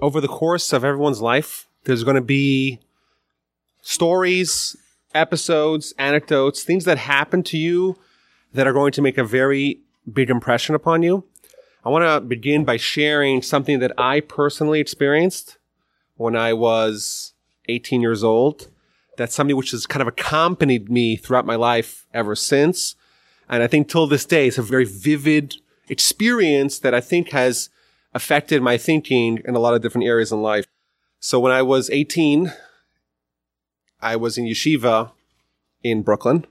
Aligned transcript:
over 0.00 0.20
the 0.20 0.28
course 0.28 0.72
of 0.72 0.84
everyone's 0.84 1.20
life, 1.20 1.66
there's 1.84 2.04
going 2.04 2.16
to 2.16 2.20
be 2.20 2.80
stories, 3.82 4.76
episodes, 5.14 5.94
anecdotes, 5.98 6.64
things 6.64 6.84
that 6.84 6.98
happen 6.98 7.42
to 7.44 7.56
you 7.56 7.96
that 8.52 8.66
are 8.66 8.72
going 8.72 8.92
to 8.92 9.02
make 9.02 9.18
a 9.18 9.24
very 9.24 9.80
big 10.12 10.30
impression 10.30 10.74
upon 10.74 11.02
you. 11.02 11.24
I 11.84 11.88
want 11.88 12.04
to 12.04 12.20
begin 12.20 12.64
by 12.64 12.76
sharing 12.76 13.42
something 13.42 13.78
that 13.78 13.92
I 13.96 14.20
personally 14.20 14.80
experienced 14.80 15.56
when 16.16 16.34
I 16.34 16.52
was 16.52 17.32
18 17.68 18.00
years 18.00 18.24
old. 18.24 18.68
That's 19.16 19.34
something 19.34 19.56
which 19.56 19.70
has 19.70 19.86
kind 19.86 20.02
of 20.02 20.08
accompanied 20.08 20.90
me 20.90 21.16
throughout 21.16 21.46
my 21.46 21.56
life 21.56 22.06
ever 22.12 22.34
since. 22.34 22.96
And 23.48 23.62
I 23.62 23.66
think 23.66 23.88
till 23.88 24.06
this 24.06 24.24
day, 24.24 24.48
it's 24.48 24.58
a 24.58 24.62
very 24.62 24.84
vivid 24.84 25.54
experience 25.88 26.80
that 26.80 26.92
I 26.92 27.00
think 27.00 27.30
has 27.30 27.70
affected 28.16 28.62
my 28.62 28.78
thinking 28.78 29.42
in 29.44 29.54
a 29.54 29.58
lot 29.58 29.74
of 29.74 29.82
different 29.82 30.06
areas 30.06 30.32
in 30.32 30.40
life. 30.40 30.66
So 31.20 31.38
when 31.38 31.52
I 31.52 31.60
was 31.60 31.90
18, 31.90 32.50
I 34.00 34.16
was 34.16 34.38
in 34.38 34.46
yeshiva 34.46 35.12
in 35.82 36.00
Brooklyn. 36.00 36.46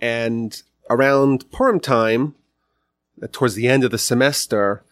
And 0.00 0.60
around 0.90 1.48
Purim 1.52 1.78
time, 1.78 2.34
uh, 3.22 3.28
towards 3.30 3.54
the 3.54 3.68
end 3.68 3.84
of 3.84 3.92
the 3.92 3.98
semester, 3.98 4.82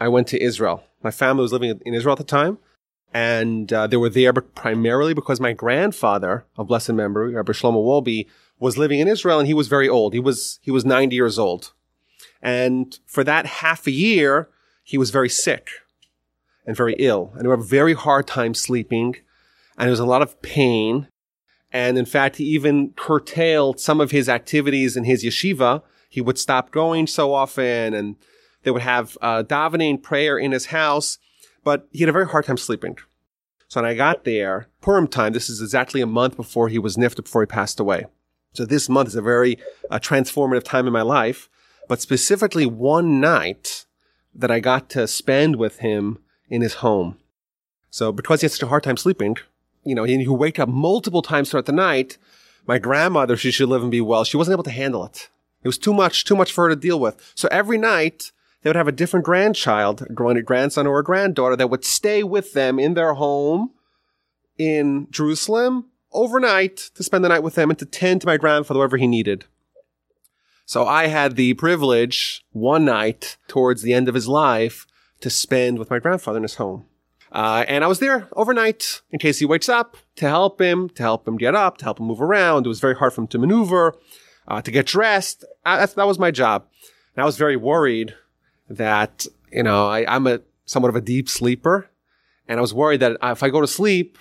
I 0.00 0.08
went 0.08 0.26
to 0.28 0.42
Israel. 0.42 0.82
My 1.04 1.12
family 1.12 1.42
was 1.42 1.52
living 1.52 1.80
in 1.86 1.94
Israel 1.94 2.14
at 2.14 2.18
the 2.18 2.24
time. 2.24 2.58
And 3.14 3.72
uh, 3.72 3.86
they 3.86 3.96
were 3.96 4.08
there 4.08 4.32
primarily 4.32 5.14
because 5.14 5.40
my 5.40 5.52
grandfather 5.52 6.46
of 6.56 6.66
blessed 6.66 6.94
memory, 6.94 7.34
Rabbi 7.34 7.52
Shlomo 7.52 7.84
Wolbe, 7.84 8.26
was 8.58 8.76
living 8.76 8.98
in 8.98 9.06
Israel 9.06 9.38
and 9.38 9.46
he 9.46 9.54
was 9.54 9.68
very 9.68 9.88
old. 9.88 10.14
He 10.14 10.20
was, 10.20 10.58
he 10.62 10.72
was 10.72 10.84
90 10.84 11.14
years 11.14 11.38
old. 11.38 11.72
And 12.42 12.98
for 13.06 13.22
that 13.22 13.46
half 13.46 13.86
a 13.86 13.92
year, 13.92 14.48
he 14.90 14.98
was 14.98 15.10
very 15.10 15.28
sick 15.28 15.68
and 16.66 16.76
very 16.76 16.96
ill 16.98 17.30
and 17.34 17.46
he 17.46 17.48
had 17.48 17.60
a 17.60 17.62
very 17.62 17.94
hard 17.94 18.26
time 18.26 18.54
sleeping 18.54 19.14
and 19.78 19.86
there 19.86 19.90
was 19.90 20.00
a 20.00 20.04
lot 20.04 20.20
of 20.20 20.42
pain. 20.42 21.06
And 21.70 21.96
in 21.96 22.04
fact, 22.04 22.36
he 22.36 22.44
even 22.46 22.90
curtailed 22.96 23.78
some 23.78 24.00
of 24.00 24.10
his 24.10 24.28
activities 24.28 24.96
in 24.96 25.04
his 25.04 25.24
yeshiva. 25.24 25.84
He 26.08 26.20
would 26.20 26.38
stop 26.38 26.72
going 26.72 27.06
so 27.06 27.32
often 27.32 27.94
and 27.94 28.16
they 28.64 28.72
would 28.72 28.82
have 28.82 29.16
uh, 29.22 29.44
davening 29.44 30.02
prayer 30.02 30.36
in 30.36 30.50
his 30.50 30.66
house, 30.66 31.18
but 31.62 31.86
he 31.92 32.00
had 32.00 32.08
a 32.08 32.12
very 32.12 32.26
hard 32.26 32.46
time 32.46 32.56
sleeping. 32.56 32.98
So 33.68 33.80
when 33.80 33.88
I 33.88 33.94
got 33.94 34.24
there, 34.24 34.66
Purim 34.80 35.06
time, 35.06 35.34
this 35.34 35.48
is 35.48 35.62
exactly 35.62 36.00
a 36.00 36.06
month 36.06 36.36
before 36.36 36.68
he 36.68 36.80
was 36.80 36.96
nifted, 36.96 37.22
before 37.26 37.42
he 37.42 37.46
passed 37.46 37.78
away. 37.78 38.06
So 38.54 38.66
this 38.66 38.88
month 38.88 39.10
is 39.10 39.14
a 39.14 39.22
very 39.22 39.56
uh, 39.88 40.00
transformative 40.00 40.64
time 40.64 40.88
in 40.88 40.92
my 40.92 41.02
life, 41.02 41.48
but 41.86 42.00
specifically 42.00 42.66
one 42.66 43.20
night 43.20 43.86
that 44.34 44.50
I 44.50 44.60
got 44.60 44.88
to 44.90 45.06
spend 45.06 45.56
with 45.56 45.78
him 45.78 46.18
in 46.48 46.62
his 46.62 46.74
home. 46.74 47.18
So 47.90 48.12
because 48.12 48.40
he 48.40 48.44
had 48.44 48.52
such 48.52 48.62
a 48.62 48.68
hard 48.68 48.82
time 48.82 48.96
sleeping, 48.96 49.36
you 49.84 49.94
know, 49.94 50.04
he 50.04 50.26
would 50.26 50.38
wake 50.38 50.58
up 50.58 50.68
multiple 50.68 51.22
times 51.22 51.50
throughout 51.50 51.66
the 51.66 51.72
night. 51.72 52.18
My 52.66 52.78
grandmother, 52.78 53.36
she 53.36 53.50
should 53.50 53.68
live 53.68 53.82
and 53.82 53.90
be 53.90 54.00
well. 54.00 54.24
She 54.24 54.36
wasn't 54.36 54.54
able 54.54 54.64
to 54.64 54.70
handle 54.70 55.04
it. 55.04 55.28
It 55.62 55.68
was 55.68 55.78
too 55.78 55.92
much, 55.92 56.24
too 56.24 56.36
much 56.36 56.52
for 56.52 56.64
her 56.64 56.70
to 56.70 56.80
deal 56.80 57.00
with. 57.00 57.32
So 57.34 57.48
every 57.50 57.78
night 57.78 58.32
they 58.62 58.68
would 58.68 58.76
have 58.76 58.88
a 58.88 58.92
different 58.92 59.24
grandchild, 59.24 60.02
a 60.02 60.42
grandson 60.42 60.86
or 60.86 60.98
a 60.98 61.04
granddaughter 61.04 61.56
that 61.56 61.70
would 61.70 61.84
stay 61.84 62.22
with 62.22 62.52
them 62.52 62.78
in 62.78 62.94
their 62.94 63.14
home 63.14 63.72
in 64.58 65.08
Jerusalem 65.10 65.86
overnight 66.12 66.90
to 66.94 67.02
spend 67.02 67.24
the 67.24 67.28
night 67.28 67.42
with 67.42 67.54
them 67.54 67.70
and 67.70 67.78
to 67.78 67.86
tend 67.86 68.20
to 68.20 68.26
my 68.26 68.36
grandfather 68.36 68.78
wherever 68.78 68.96
he 68.96 69.06
needed. 69.06 69.46
So 70.70 70.86
I 70.86 71.08
had 71.08 71.34
the 71.34 71.54
privilege 71.54 72.44
one 72.52 72.84
night 72.84 73.38
towards 73.48 73.82
the 73.82 73.92
end 73.92 74.08
of 74.08 74.14
his 74.14 74.28
life 74.28 74.86
to 75.20 75.28
spend 75.28 75.80
with 75.80 75.90
my 75.90 75.98
grandfather 75.98 76.36
in 76.36 76.44
his 76.44 76.54
home. 76.54 76.86
Uh, 77.32 77.64
and 77.66 77.82
I 77.82 77.88
was 77.88 77.98
there 77.98 78.28
overnight 78.34 79.02
in 79.10 79.18
case 79.18 79.40
he 79.40 79.44
wakes 79.44 79.68
up 79.68 79.96
to 80.14 80.28
help 80.28 80.60
him, 80.60 80.88
to 80.90 81.02
help 81.02 81.26
him 81.26 81.36
get 81.38 81.56
up, 81.56 81.78
to 81.78 81.84
help 81.84 81.98
him 81.98 82.06
move 82.06 82.22
around. 82.22 82.66
It 82.66 82.68
was 82.68 82.78
very 82.78 82.94
hard 82.94 83.12
for 83.12 83.22
him 83.22 83.26
to 83.26 83.38
maneuver, 83.38 83.96
uh, 84.46 84.62
to 84.62 84.70
get 84.70 84.86
dressed. 84.86 85.44
Uh, 85.66 85.84
that 85.84 86.06
was 86.06 86.20
my 86.20 86.30
job. 86.30 86.68
And 87.16 87.22
I 87.24 87.26
was 87.26 87.36
very 87.36 87.56
worried 87.56 88.14
that, 88.68 89.26
you 89.50 89.64
know, 89.64 89.88
I, 89.88 90.04
I'm 90.06 90.28
a 90.28 90.38
somewhat 90.66 90.90
of 90.90 90.94
a 90.94 91.00
deep 91.00 91.28
sleeper. 91.28 91.90
And 92.46 92.58
I 92.58 92.60
was 92.60 92.72
worried 92.72 93.00
that 93.00 93.16
if 93.20 93.42
I 93.42 93.48
go 93.48 93.60
to 93.60 93.66
sleep, 93.66 94.18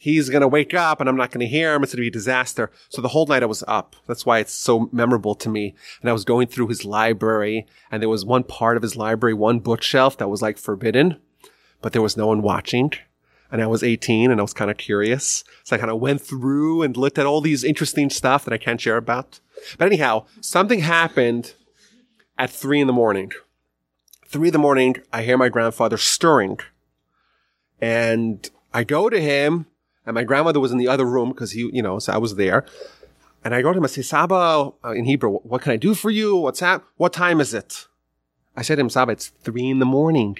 he's 0.00 0.30
going 0.30 0.40
to 0.40 0.48
wake 0.48 0.74
up 0.74 0.98
and 0.98 1.08
I'm 1.08 1.16
not 1.16 1.30
going 1.30 1.46
to 1.46 1.46
hear 1.46 1.74
him. 1.74 1.82
It's 1.82 1.92
going 1.92 1.98
to 1.98 2.02
be 2.02 2.08
a 2.08 2.10
disaster. 2.10 2.72
So 2.88 3.00
the 3.00 3.08
whole 3.08 3.26
night 3.26 3.42
I 3.42 3.46
was 3.46 3.62
up. 3.68 3.94
That's 4.08 4.24
why 4.24 4.38
it's 4.38 4.52
so 4.52 4.88
memorable 4.92 5.34
to 5.36 5.48
me. 5.48 5.74
And 6.00 6.08
I 6.08 6.12
was 6.12 6.24
going 6.24 6.48
through 6.48 6.68
his 6.68 6.84
library 6.84 7.66
and 7.90 8.02
there 8.02 8.08
was 8.08 8.24
one 8.24 8.42
part 8.42 8.76
of 8.76 8.82
his 8.82 8.96
library, 8.96 9.34
one 9.34 9.60
bookshelf 9.60 10.16
that 10.16 10.28
was 10.28 10.42
like 10.42 10.58
forbidden 10.58 11.20
but 11.80 11.92
there 11.92 12.02
was 12.02 12.16
no 12.16 12.26
one 12.26 12.42
watching. 12.42 12.92
And 13.52 13.60
I 13.60 13.66
was 13.66 13.82
18 13.82 14.30
and 14.30 14.40
I 14.40 14.42
was 14.42 14.54
kind 14.54 14.70
of 14.70 14.76
curious. 14.76 15.42
So 15.64 15.74
I 15.74 15.78
kind 15.78 15.90
of 15.90 16.00
went 16.00 16.20
through 16.20 16.82
and 16.82 16.96
looked 16.96 17.18
at 17.18 17.26
all 17.26 17.40
these 17.40 17.64
interesting 17.64 18.08
stuff 18.08 18.44
that 18.44 18.54
I 18.54 18.58
can't 18.58 18.80
share 18.80 18.96
about. 18.96 19.40
But 19.76 19.86
anyhow, 19.86 20.26
something 20.40 20.80
happened 20.80 21.54
at 22.38 22.50
three 22.50 22.80
in 22.80 22.86
the 22.86 22.92
morning. 22.92 23.32
Three 24.24 24.48
in 24.48 24.52
the 24.52 24.58
morning, 24.58 24.98
I 25.12 25.22
hear 25.22 25.36
my 25.36 25.48
grandfather 25.48 25.96
stirring. 25.96 26.60
And 27.80 28.48
I 28.72 28.84
go 28.84 29.10
to 29.10 29.20
him 29.20 29.66
and 30.10 30.14
my 30.14 30.24
grandmother 30.24 30.60
was 30.60 30.72
in 30.72 30.78
the 30.78 30.88
other 30.88 31.06
room 31.06 31.30
because 31.30 31.52
he, 31.52 31.70
you 31.72 31.82
know, 31.82 31.98
so 31.98 32.12
I 32.12 32.18
was 32.18 32.34
there. 32.34 32.66
And 33.44 33.54
I 33.54 33.62
go 33.62 33.72
to 33.72 33.78
him, 33.78 33.84
I 33.84 33.86
say, 33.86 34.02
Saba, 34.02 34.72
uh, 34.84 34.90
in 34.90 35.04
Hebrew, 35.04 35.38
what 35.38 35.62
can 35.62 35.72
I 35.72 35.76
do 35.76 35.94
for 35.94 36.10
you? 36.10 36.36
What's 36.36 36.60
that? 36.60 36.82
What 36.96 37.12
time 37.12 37.40
is 37.40 37.54
it? 37.54 37.86
I 38.56 38.62
said 38.62 38.74
to 38.74 38.82
him, 38.82 38.90
Saba, 38.90 39.12
it's 39.12 39.28
three 39.28 39.70
in 39.70 39.78
the 39.78 39.86
morning 39.86 40.36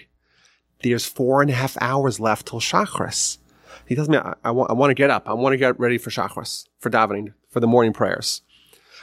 there's 0.82 1.06
four 1.06 1.42
and 1.42 1.50
a 1.50 1.54
half 1.54 1.76
hours 1.80 2.20
left 2.20 2.48
till 2.48 2.60
Shachris. 2.60 3.38
He 3.86 3.94
tells 3.94 4.08
me, 4.08 4.18
I, 4.18 4.34
I, 4.44 4.50
want, 4.50 4.70
I 4.70 4.74
want 4.74 4.90
to 4.90 4.94
get 4.94 5.10
up. 5.10 5.28
I 5.28 5.34
want 5.34 5.52
to 5.52 5.56
get 5.56 5.78
ready 5.78 5.98
for 5.98 6.10
Shachris, 6.10 6.66
for 6.78 6.90
davening, 6.90 7.34
for 7.48 7.60
the 7.60 7.66
morning 7.66 7.92
prayers. 7.92 8.42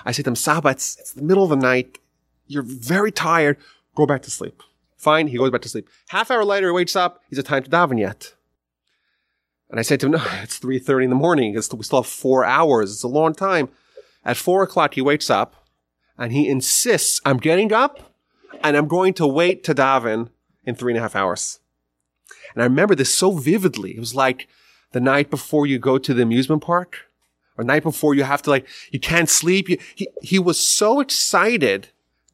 I 0.05 0.11
say 0.11 0.23
to 0.23 0.29
him, 0.29 0.35
Saba, 0.35 0.69
it's, 0.69 0.97
it's 0.99 1.13
the 1.13 1.21
middle 1.21 1.43
of 1.43 1.49
the 1.49 1.55
night. 1.55 1.99
You're 2.47 2.63
very 2.63 3.11
tired. 3.11 3.57
Go 3.95 4.05
back 4.05 4.21
to 4.23 4.31
sleep. 4.31 4.61
Fine. 4.95 5.27
He 5.27 5.37
goes 5.37 5.51
back 5.51 5.61
to 5.61 5.69
sleep. 5.69 5.87
Half 6.09 6.31
hour 6.31 6.45
later, 6.45 6.67
he 6.67 6.73
wakes 6.73 6.95
up. 6.95 7.21
Is 7.29 7.37
it 7.37 7.45
time 7.45 7.63
to 7.63 7.69
daven 7.69 7.99
yet? 7.99 8.33
And 9.69 9.79
I 9.79 9.83
said 9.83 9.99
to 9.99 10.05
him, 10.05 10.13
no, 10.13 10.23
it's 10.41 10.59
3.30 10.59 11.05
in 11.05 11.09
the 11.09 11.15
morning. 11.15 11.57
It's, 11.57 11.73
we 11.73 11.83
still 11.83 12.01
have 12.01 12.11
four 12.11 12.45
hours. 12.45 12.91
It's 12.91 13.03
a 13.03 13.07
long 13.07 13.33
time. 13.33 13.69
At 14.23 14.37
four 14.37 14.63
o'clock, 14.63 14.93
he 14.93 15.01
wakes 15.01 15.29
up 15.29 15.55
and 16.17 16.31
he 16.31 16.47
insists, 16.47 17.21
I'm 17.25 17.37
getting 17.37 17.73
up 17.73 18.13
and 18.63 18.77
I'm 18.77 18.87
going 18.87 19.13
to 19.15 19.27
wait 19.27 19.63
to 19.65 19.75
daven 19.75 20.29
in 20.65 20.75
three 20.75 20.93
and 20.93 20.99
a 20.99 21.01
half 21.01 21.15
hours. 21.15 21.59
And 22.53 22.61
I 22.61 22.65
remember 22.65 22.95
this 22.95 23.13
so 23.13 23.31
vividly. 23.31 23.95
It 23.95 23.99
was 23.99 24.15
like 24.15 24.47
the 24.91 24.99
night 24.99 25.29
before 25.29 25.67
you 25.67 25.79
go 25.79 25.97
to 25.97 26.13
the 26.13 26.23
amusement 26.23 26.63
park 26.63 27.07
or 27.57 27.63
night 27.63 27.83
before 27.83 28.15
you 28.15 28.23
have 28.23 28.41
to 28.43 28.49
like, 28.49 28.67
you 28.91 28.99
can't 28.99 29.29
sleep. 29.29 29.69
You, 29.69 29.77
he, 29.95 30.07
he 30.21 30.39
was 30.39 30.59
so 30.59 30.99
excited 30.99 31.89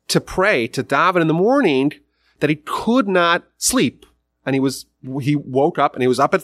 to 0.07 0.21
pray, 0.21 0.67
to 0.67 0.83
daven 0.83 1.21
in 1.21 1.27
the 1.27 1.33
morning 1.33 1.93
that 2.39 2.49
he 2.49 2.57
could 2.57 3.07
not 3.07 3.43
sleep. 3.57 4.05
And 4.45 4.55
he 4.55 4.59
was, 4.59 4.85
he 5.21 5.35
woke 5.35 5.79
up 5.79 5.93
and 5.93 6.03
he 6.03 6.07
was 6.07 6.19
up 6.19 6.33
at, 6.33 6.43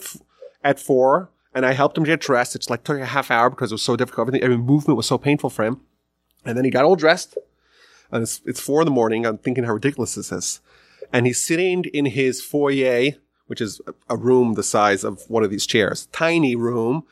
at 0.62 0.78
four 0.78 1.30
and 1.54 1.66
I 1.66 1.72
helped 1.72 1.98
him 1.98 2.04
get 2.04 2.20
dressed. 2.20 2.54
It's 2.54 2.70
like 2.70 2.84
took 2.84 3.00
a 3.00 3.06
half 3.06 3.30
hour 3.30 3.50
because 3.50 3.72
it 3.72 3.74
was 3.74 3.82
so 3.82 3.96
difficult. 3.96 4.28
Everything, 4.28 4.44
every 4.44 4.58
movement 4.58 4.96
was 4.96 5.06
so 5.06 5.18
painful 5.18 5.50
for 5.50 5.64
him. 5.64 5.80
And 6.44 6.56
then 6.56 6.64
he 6.64 6.70
got 6.70 6.84
all 6.84 6.96
dressed 6.96 7.36
and 8.10 8.22
it's, 8.22 8.40
it's 8.44 8.60
four 8.60 8.82
in 8.82 8.86
the 8.86 8.92
morning. 8.92 9.26
I'm 9.26 9.38
thinking 9.38 9.64
how 9.64 9.74
ridiculous 9.74 10.14
this 10.14 10.32
is. 10.32 10.60
And 11.12 11.26
he's 11.26 11.42
sitting 11.42 11.84
in 11.84 12.06
his 12.06 12.42
foyer 12.42 13.12
which 13.50 13.60
is 13.60 13.80
a 14.08 14.16
room 14.16 14.54
the 14.54 14.62
size 14.62 15.02
of 15.02 15.24
one 15.26 15.42
of 15.42 15.50
these 15.50 15.66
chairs, 15.66 16.06
tiny 16.12 16.54
room. 16.54 17.02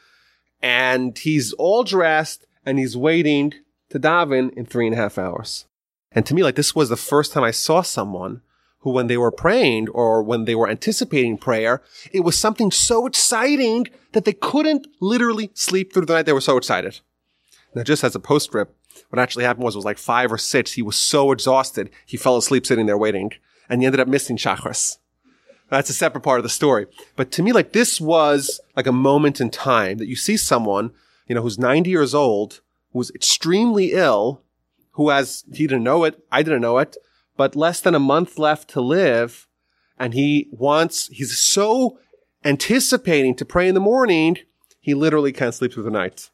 And 0.63 1.19
he's 1.19 1.53
all 1.55 1.83
dressed 1.83 2.47
and 2.65 2.79
he's 2.79 2.97
waiting 2.97 3.55
to 3.91 3.99
daven 3.99 4.53
in 4.53 4.65
three 4.65 4.87
and 4.87 4.95
a 4.95 4.99
half 4.99 5.19
hours. 5.19 5.67
And 6.13 6.25
to 6.27 6.35
me, 6.35 6.45
like 6.45 6.55
this 6.55 6.77
was 6.77 6.91
the 6.91 6.97
first 6.97 7.33
time 7.33 7.43
I 7.43 7.51
saw 7.51 7.83
someone 7.83 8.43
who, 8.81 8.91
when 8.91 9.07
they 9.09 9.17
were 9.17 9.33
praying 9.33 9.89
or 9.89 10.23
when 10.23 10.45
they 10.45 10.55
were 10.55 10.69
anticipating 10.69 11.37
prayer, 11.37 11.83
it 12.13 12.21
was 12.21 12.39
something 12.39 12.71
so 12.71 13.07
exciting 13.07 13.87
that 14.13 14.25
they 14.25 14.33
couldn't 14.33 14.87
literally 15.01 15.51
sleep 15.55 15.93
through 15.93 16.07
the 16.07 16.15
night. 16.15 16.27
They 16.27 16.33
were 16.33 16.41
so 16.41 16.57
excited. 16.57 17.01
Now, 17.75 17.83
just 17.83 18.05
as 18.05 18.15
a 18.15 18.21
postscript, 18.21 18.75
what 19.11 19.19
actually 19.19 19.45
happened 19.45 19.65
was 19.65 19.75
it 19.75 19.79
was 19.79 19.85
like 19.85 19.99
five 19.99 20.33
or 20.33 20.39
six. 20.39 20.73
He 20.73 20.83
was 20.83 20.97
so 20.97 21.33
exhausted, 21.33 21.91
he 22.07 22.17
fell 22.17 22.37
asleep 22.37 22.67
sitting 22.67 22.87
there 22.87 22.99
waiting, 22.99 23.33
and 23.69 23.81
he 23.81 23.87
ended 23.87 24.01
up 24.01 24.09
missing 24.09 24.37
Shachris. 24.37 24.99
That's 25.71 25.91
a 25.91 25.95
separate 25.95 26.23
part 26.23 26.39
of 26.39 26.45
the 26.45 26.49
story. 26.49 26.87
But 27.15 27.31
to 27.33 27.43
me, 27.43 27.53
like 27.53 27.73
this 27.73 28.01
was 28.01 28.61
like 28.75 28.87
a 28.87 28.93
moment 28.93 29.41
in 29.41 29.51
time 29.51 29.99
that 29.99 30.09
you 30.09 30.17
see 30.17 30.37
someone, 30.37 30.93
you 31.27 31.35
know, 31.35 31.43
who's 31.43 31.59
90 31.59 31.91
years 31.91 32.15
old, 32.15 32.61
who's 32.93 33.11
extremely 33.11 33.93
ill, 33.93 34.43
who 34.93 35.11
has, 35.11 35.45
he 35.53 35.67
didn't 35.67 35.85
know 35.85 36.05
it, 36.05 36.19
I 36.33 36.43
didn't 36.43 36.63
know 36.63 36.79
it, 36.79 36.97
but 37.39 37.57
less 37.57 37.81
than 37.81 37.95
a 37.95 38.01
month 38.01 38.39
left 38.39 38.69
to 38.71 38.83
live. 38.83 39.47
And 39.99 40.13
he 40.13 40.49
wants, 40.53 41.07
he's 41.07 41.39
so 41.39 41.99
anticipating 42.45 43.35
to 43.37 43.45
pray 43.47 43.69
in 43.69 43.75
the 43.75 43.81
morning, 43.81 44.39
he 44.81 44.93
literally 44.93 45.33
can't 45.33 45.55
sleep 45.55 45.73
through 45.73 45.85
the 45.85 45.91
night. 45.91 46.31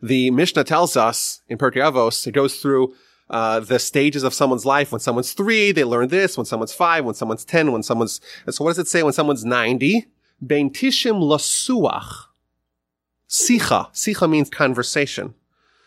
The 0.00 0.30
Mishnah 0.30 0.64
tells 0.64 0.96
us 0.96 1.40
in 1.48 1.58
Pirkei 1.58 1.82
Avos, 1.82 2.26
it 2.26 2.32
goes 2.32 2.60
through 2.60 2.94
uh, 3.30 3.60
the 3.60 3.78
stages 3.78 4.22
of 4.22 4.34
someone's 4.34 4.64
life. 4.64 4.92
When 4.92 5.00
someone's 5.00 5.32
three, 5.32 5.72
they 5.72 5.84
learn 5.84 6.08
this. 6.08 6.36
When 6.36 6.46
someone's 6.46 6.72
five, 6.72 7.04
when 7.04 7.14
someone's 7.14 7.44
10, 7.44 7.72
when 7.72 7.82
someone's, 7.82 8.20
so 8.48 8.64
what 8.64 8.70
does 8.70 8.78
it 8.78 8.88
say 8.88 9.02
when 9.02 9.12
someone's 9.12 9.44
90? 9.44 10.06
Ben 10.40 10.70
tishim 10.70 11.20
lasuach. 11.20 12.26
Sicha. 13.28 13.92
Sicha 13.92 14.30
means 14.30 14.50
conversation. 14.50 15.34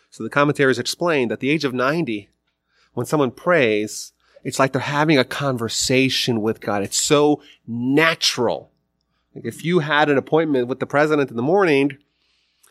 So 0.09 0.23
the 0.23 0.29
commentaries 0.29 0.79
explain 0.79 1.29
that 1.29 1.39
the 1.39 1.49
age 1.49 1.63
of 1.63 1.73
90, 1.73 2.29
when 2.93 3.05
someone 3.05 3.31
prays, 3.31 4.13
it's 4.43 4.59
like 4.59 4.73
they're 4.73 4.81
having 4.81 5.17
a 5.17 5.23
conversation 5.23 6.41
with 6.41 6.61
God. 6.61 6.83
It's 6.83 6.99
so 6.99 7.41
natural. 7.67 8.71
Like 9.35 9.45
if 9.45 9.63
you 9.63 9.79
had 9.79 10.09
an 10.09 10.17
appointment 10.17 10.67
with 10.67 10.79
the 10.79 10.85
president 10.85 11.29
in 11.29 11.35
the 11.35 11.43
morning, 11.43 11.97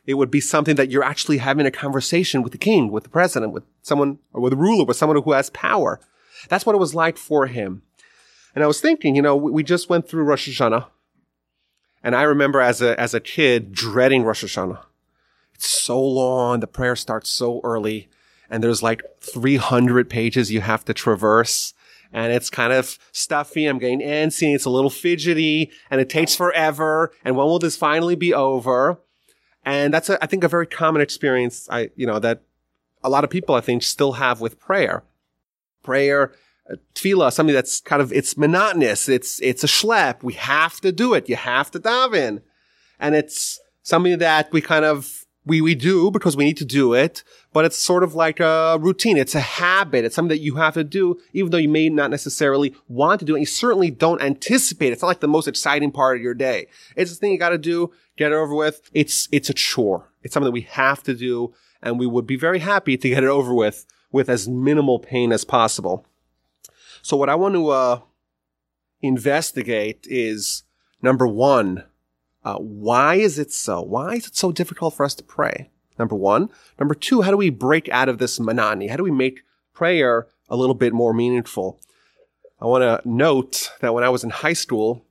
it 0.06 0.14
would 0.14 0.31
be 0.31 0.40
something 0.40 0.76
that 0.76 0.90
you're 0.90 1.05
actually 1.05 1.38
having 1.38 1.67
a 1.67 1.70
conversation 1.70 2.43
with 2.43 2.52
the 2.52 2.58
king, 2.58 2.90
with 2.90 3.05
the 3.05 3.11
president, 3.11 3.52
with 3.52 3.64
someone, 3.82 4.19
or 4.32 4.40
with 4.40 4.52
a 4.52 4.56
ruler, 4.56 4.84
with 4.84 4.96
someone 4.96 5.22
who 5.22 5.32
has 5.32 5.50
power. 5.50 6.00
That's 6.49 6.66
what 6.66 6.75
it 6.75 6.78
was 6.78 6.94
like 6.94 7.16
for 7.16 7.46
him. 7.46 7.82
And 8.55 8.64
I 8.64 8.66
was 8.66 8.81
thinking, 8.81 9.14
you 9.14 9.23
know, 9.23 9.37
we 9.37 9.62
just 9.62 9.88
went 9.88 10.08
through 10.08 10.25
Rosh 10.25 10.49
Hashanah. 10.49 10.87
And 12.02 12.16
I 12.16 12.23
remember 12.23 12.61
as 12.61 12.82
a, 12.82 12.99
as 12.99 13.14
a 13.14 13.20
kid 13.20 13.73
dreading 13.73 14.25
Rosh 14.25 14.43
Hashanah. 14.43 14.81
It's 15.55 15.69
so 15.69 16.02
long. 16.02 16.61
The 16.61 16.66
prayer 16.66 16.96
starts 16.96 17.31
so 17.31 17.61
early 17.62 18.08
and 18.50 18.62
there's 18.62 18.82
like 18.82 19.02
300 19.20 20.11
pages 20.11 20.50
you 20.50 20.61
have 20.61 20.85
to 20.87 20.94
traverse 20.94 21.73
and 22.12 22.32
it's 22.32 22.50
kind 22.50 22.73
of 22.73 22.99
stuffy. 23.12 23.67
I'm 23.67 23.79
getting 23.79 24.00
antsy. 24.00 24.55
It's 24.55 24.64
a 24.64 24.70
little 24.70 24.91
fidgety 24.91 25.70
and 25.91 26.00
it 26.00 26.08
takes 26.08 26.35
forever. 26.35 27.12
And 27.25 27.37
when 27.37 27.47
will 27.47 27.58
this 27.58 27.76
finally 27.76 28.17
be 28.17 28.35
over? 28.35 29.00
And 29.64 29.94
that's, 29.94 30.08
a, 30.08 30.23
I 30.23 30.26
think, 30.26 30.43
a 30.43 30.49
very 30.49 30.67
common 30.67 31.02
experience. 31.02 31.69
I, 31.70 31.91
you 31.94 32.06
know, 32.06 32.19
that 32.19 32.43
a 33.05 33.11
lot 33.11 33.25
of 33.25 33.31
people, 33.31 33.55
I 33.55 33.61
think, 33.61 33.82
still 33.82 34.12
have 34.12 34.41
with 34.41 34.58
prayer. 34.58 35.05
Prayer, 35.82 36.32
uh, 36.70 36.76
tefillah, 36.94 37.32
something 37.32 37.55
that's 37.55 37.81
kind 37.81 38.02
of, 38.02 38.12
it's 38.12 38.37
monotonous. 38.37 39.08
It's, 39.08 39.41
it's 39.41 39.62
a 39.62 39.69
schlep. 39.69 40.23
We 40.23 40.32
have 40.35 40.81
to 40.81 40.93
do 40.93 41.14
it. 41.14 41.29
You 41.29 41.37
have 41.37 41.70
to 41.73 41.81
daven. 41.81 42.43
And 42.99 43.14
it's 43.14 43.61
something 43.82 44.19
that 44.19 44.52
we 44.52 44.61
kind 44.61 44.85
of, 44.85 45.19
we, 45.46 45.60
we 45.60 45.75
do 45.75 46.10
because 46.10 46.37
we 46.37 46.44
need 46.44 46.58
to 46.58 46.64
do 46.64 46.92
it, 46.92 47.25
but 47.52 47.64
it's 47.64 47.78
sort 47.78 48.02
of 48.02 48.14
like 48.14 48.40
a 48.40 48.78
routine. 48.81 49.16
It's 49.16 49.34
a 49.34 49.40
habit. 49.40 50.04
It's 50.04 50.14
something 50.14 50.37
that 50.37 50.42
you 50.42 50.56
have 50.56 50.75
to 50.75 50.84
do, 50.84 51.19
even 51.32 51.50
though 51.50 51.58
you 51.58 51.69
may 51.69 51.88
not 51.88 52.10
necessarily 52.10 52.75
want 52.88 53.20
to 53.20 53.26
do 53.26 53.37
it. 53.37 53.40
You 53.40 53.46
certainly 53.46 53.90
don't 53.90 54.22
anticipate. 54.22 54.88
It. 54.88 54.92
It's 54.92 55.02
not 55.02 55.08
like 55.08 55.20
the 55.20 55.28
most 55.28 55.48
exciting 55.48 55.92
part 55.92 56.16
of 56.16 56.22
your 56.22 56.34
day. 56.34 56.66
It's 56.94 57.10
the 57.10 57.16
thing 57.16 57.32
you 57.32 57.38
got 57.38 57.50
to 57.50 57.58
do, 57.58 57.90
get 58.16 58.32
it 58.32 58.34
over 58.34 58.54
with. 58.54 58.90
It's, 58.92 59.28
it's 59.32 59.48
a 59.48 59.54
chore. 59.54 60.12
It's 60.22 60.34
something 60.34 60.46
that 60.46 60.52
we 60.52 60.62
have 60.62 61.02
to 61.04 61.14
do, 61.14 61.54
and 61.82 61.98
we 61.98 62.06
would 62.06 62.26
be 62.26 62.37
very 62.37 62.58
happy 62.58 62.96
to 62.96 63.08
get 63.08 63.25
it 63.25 63.31
over 63.31 63.54
with 63.54 63.87
with 64.12 64.28
as 64.28 64.48
minimal 64.48 64.98
pain 64.98 65.32
as 65.32 65.44
possible. 65.44 66.04
So 67.00 67.16
what 67.16 67.28
I 67.28 67.37
want 67.37 67.54
to, 67.54 67.69
uh, 67.69 68.00
investigate 69.02 70.06
is 70.08 70.64
number 71.02 71.26
one, 71.26 71.84
uh, 72.44 72.56
why 72.56 73.16
is 73.16 73.38
it 73.38 73.52
so? 73.52 73.82
Why 73.82 74.14
is 74.14 74.26
it 74.26 74.37
so 74.37 74.52
difficult 74.52 74.94
for 74.94 75.04
us 75.04 75.14
to 75.16 75.25
pray? 75.25 75.70
Number 75.98 76.16
one. 76.16 76.48
Number 76.78 76.94
two, 76.94 77.22
how 77.22 77.31
do 77.31 77.37
we 77.37 77.50
break 77.50 77.88
out 77.90 78.08
of 78.08 78.19
this 78.19 78.40
monotony? 78.40 78.88
How 78.88 78.96
do 78.96 79.04
we 79.04 79.10
make 79.10 79.40
prayer 79.75 80.26
a 80.48 80.56
little 80.56 80.75
bit 80.75 80.94
more 80.94 81.12
meaningful? 81.12 81.81
I 82.60 82.66
want 82.66 82.82
to 82.82 83.08
note 83.08 83.70
that 83.81 83.92
when 83.92 84.04
I 84.04 84.08
was 84.08 84.25
in 84.25 84.31
high 84.31 84.54
school, 84.54 85.04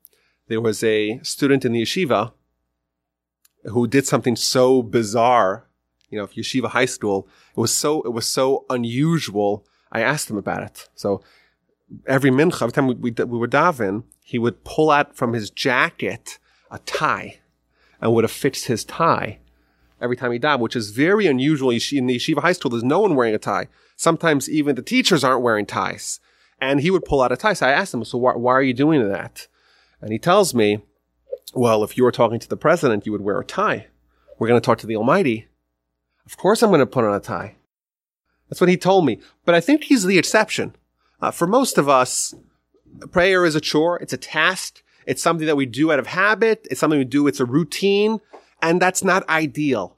there 0.48 0.62
was 0.62 0.84
a 0.84 1.20
student 1.22 1.64
in 1.66 1.74
the 1.74 1.84
yeshiva 1.84 2.32
who 3.66 3.88
did 3.88 4.08
something 4.08 4.36
so 4.36 4.82
bizarre. 4.82 5.66
You 6.10 6.18
know, 6.18 6.28
yeshiva 6.28 6.70
high 6.70 6.86
school, 6.86 7.28
it 7.56 7.60
was 7.60 7.72
so, 7.72 8.02
it 8.02 8.14
was 8.14 8.28
so 8.28 8.66
unusual. 8.70 9.66
I 9.92 10.02
asked 10.02 10.30
him 10.30 10.38
about 10.38 10.64
it. 10.64 10.90
So 10.96 11.22
every 12.08 12.32
mincha, 12.32 12.64
every 12.64 12.72
time 12.72 12.88
we, 12.88 12.96
we, 12.96 13.12
we 13.12 13.38
were 13.38 13.48
daven, 13.48 14.04
he 14.24 14.40
would 14.40 14.64
pull 14.64 14.90
out 14.90 15.16
from 15.16 15.34
his 15.34 15.52
jacket 15.52 16.40
a 16.72 16.80
tie 16.80 17.40
and 18.02 18.14
would 18.14 18.24
have 18.24 18.32
fixed 18.32 18.66
his 18.66 18.84
tie 18.84 19.40
every 20.02 20.16
time 20.16 20.32
he 20.32 20.40
died, 20.40 20.60
which 20.60 20.76
is 20.76 20.92
very 20.92 21.28
unusual. 21.28 21.72
In 21.72 22.08
the 22.08 22.16
yeshiva 22.18 22.42
high 22.42 22.54
school, 22.54 22.72
there's 22.72 22.84
no 22.84 23.00
one 23.00 23.16
wearing 23.16 23.36
a 23.36 23.40
tie. 23.40 23.68
Sometimes 23.96 24.50
even 24.50 24.76
the 24.76 24.82
teachers 24.82 25.24
aren't 25.24 25.42
wearing 25.42 25.66
ties. 25.66 26.20
And 26.62 26.82
he 26.82 26.92
would 26.92 27.06
pull 27.06 27.22
out 27.22 27.32
a 27.32 27.38
tie. 27.38 27.54
So 27.54 27.68
I 27.68 27.72
asked 27.72 27.94
him, 27.94 28.04
so 28.04 28.18
why, 28.18 28.34
why 28.34 28.54
are 28.54 28.62
you 28.62 28.74
doing 28.74 29.08
that? 29.10 29.48
And 30.02 30.12
he 30.12 30.20
tells 30.20 30.54
me, 30.54 30.82
well, 31.54 31.84
if 31.84 31.98
you 31.98 32.04
were 32.04 32.12
talking 32.12 32.40
to 32.40 32.50
the 32.50 32.58
president, 32.58 33.06
you 33.06 33.12
would 33.12 33.22
wear 33.22 33.40
a 33.40 33.46
tie. 33.46 33.88
We're 34.38 34.48
going 34.48 34.60
to 34.60 34.66
talk 34.66 34.78
to 34.80 34.88
the 34.88 34.96
Almighty. 34.96 35.48
Of 36.26 36.38
course 36.38 36.62
I'm 36.62 36.70
going 36.70 36.80
to 36.80 36.86
put 36.86 37.06
on 37.06 37.14
a 37.14 37.20
tie. 37.20 37.56
That's 38.50 38.62
what 38.62 38.70
he 38.70 38.78
told 38.78 39.06
me. 39.06 39.20
But 39.46 39.56
I 39.56 39.62
think 39.62 39.86
he's 39.86 40.04
the 40.04 40.18
exception. 40.18 40.76
Uh, 41.22 41.32
for 41.32 41.48
most 41.48 41.78
of 41.78 41.90
us, 41.90 42.34
prayer 43.12 43.46
is 43.46 43.56
a 43.56 43.62
chore. 43.62 43.98
It's 44.00 44.14
a 44.14 44.18
task. 44.18 44.84
It's 45.10 45.24
something 45.24 45.48
that 45.48 45.56
we 45.56 45.66
do 45.66 45.92
out 45.92 45.98
of 45.98 46.06
habit. 46.06 46.68
It's 46.70 46.80
something 46.80 47.00
we 47.00 47.04
do. 47.06 47.26
It's 47.26 47.40
a 47.40 47.46
routine. 47.46 48.20
And 48.62 48.80
that's 48.80 49.04
not 49.04 49.28
ideal. 49.28 49.98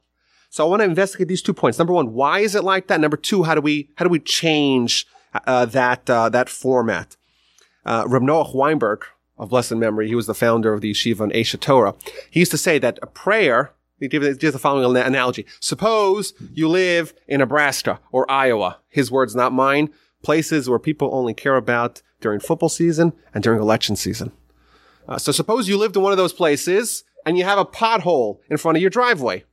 So 0.50 0.66
I 0.66 0.70
want 0.70 0.80
to 0.80 0.86
investigate 0.86 1.28
these 1.28 1.42
two 1.42 1.54
points. 1.54 1.78
Number 1.78 1.92
one, 1.92 2.14
why 2.14 2.40
is 2.40 2.56
it 2.56 2.64
like 2.64 2.88
that? 2.88 3.02
Number 3.02 3.18
two, 3.18 3.44
how 3.44 3.54
do 3.54 3.62
we, 3.62 3.90
how 3.96 4.06
do 4.06 4.10
we 4.10 4.20
change, 4.20 5.06
uh, 5.46 5.66
that, 5.66 6.10
uh, 6.10 6.30
that 6.30 6.48
format? 6.48 7.18
Uh, 7.86 8.06
Reb 8.08 8.22
Noach 8.22 8.56
Weinberg 8.56 9.04
of 9.38 9.50
blessed 9.50 9.74
memory, 9.74 10.08
he 10.08 10.16
was 10.16 10.28
the 10.28 10.34
founder 10.34 10.72
of 10.72 10.80
the 10.80 10.92
yeshiva 10.92 11.22
on 11.22 11.32
Aish 11.32 11.60
Torah. 11.60 11.96
He 12.30 12.40
used 12.40 12.52
to 12.52 12.58
say 12.58 12.80
that 12.80 12.98
a 13.02 13.08
prayer, 13.08 13.74
he 14.00 14.08
gives 14.08 14.38
the 14.40 14.60
following 14.60 14.96
analogy. 14.96 15.46
Suppose 15.60 16.34
you 16.54 16.70
live 16.70 17.14
in 17.28 17.40
Nebraska 17.40 18.00
or 18.12 18.30
Iowa. 18.32 18.78
His 18.88 19.12
words, 19.12 19.36
not 19.36 19.52
mine. 19.52 19.90
Places 20.22 20.70
where 20.70 20.80
people 20.80 21.10
only 21.12 21.34
care 21.34 21.58
about 21.58 22.02
during 22.22 22.40
football 22.40 22.70
season 22.70 23.14
and 23.34 23.44
during 23.44 23.60
election 23.60 23.96
season. 23.96 24.32
Uh, 25.08 25.18
so 25.18 25.32
suppose 25.32 25.68
you 25.68 25.78
lived 25.78 25.96
in 25.96 26.02
one 26.02 26.12
of 26.12 26.18
those 26.18 26.34
places 26.34 27.04
and 27.26 27.38
you 27.38 27.44
have 27.44 27.58
a 27.58 27.66
pothole 27.66 28.40
in 28.50 28.58
front 28.58 28.78
of 28.78 28.82
your 28.82 28.90
driveway. 28.90 29.44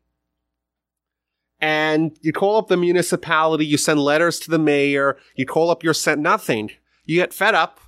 And 1.61 2.17
you 2.21 2.33
call 2.33 2.57
up 2.57 2.69
the 2.69 2.77
municipality, 2.77 3.67
you 3.67 3.77
send 3.77 4.01
letters 4.01 4.39
to 4.41 4.51
the 4.51 4.59
mayor, 4.59 5.17
you 5.35 5.45
call 5.45 5.71
up 5.71 5.83
your 5.83 5.95
sent 5.95 6.21
nothing. 6.21 6.71
You 7.05 7.17
get 7.17 7.33
fed 7.33 7.55
up 7.55 7.81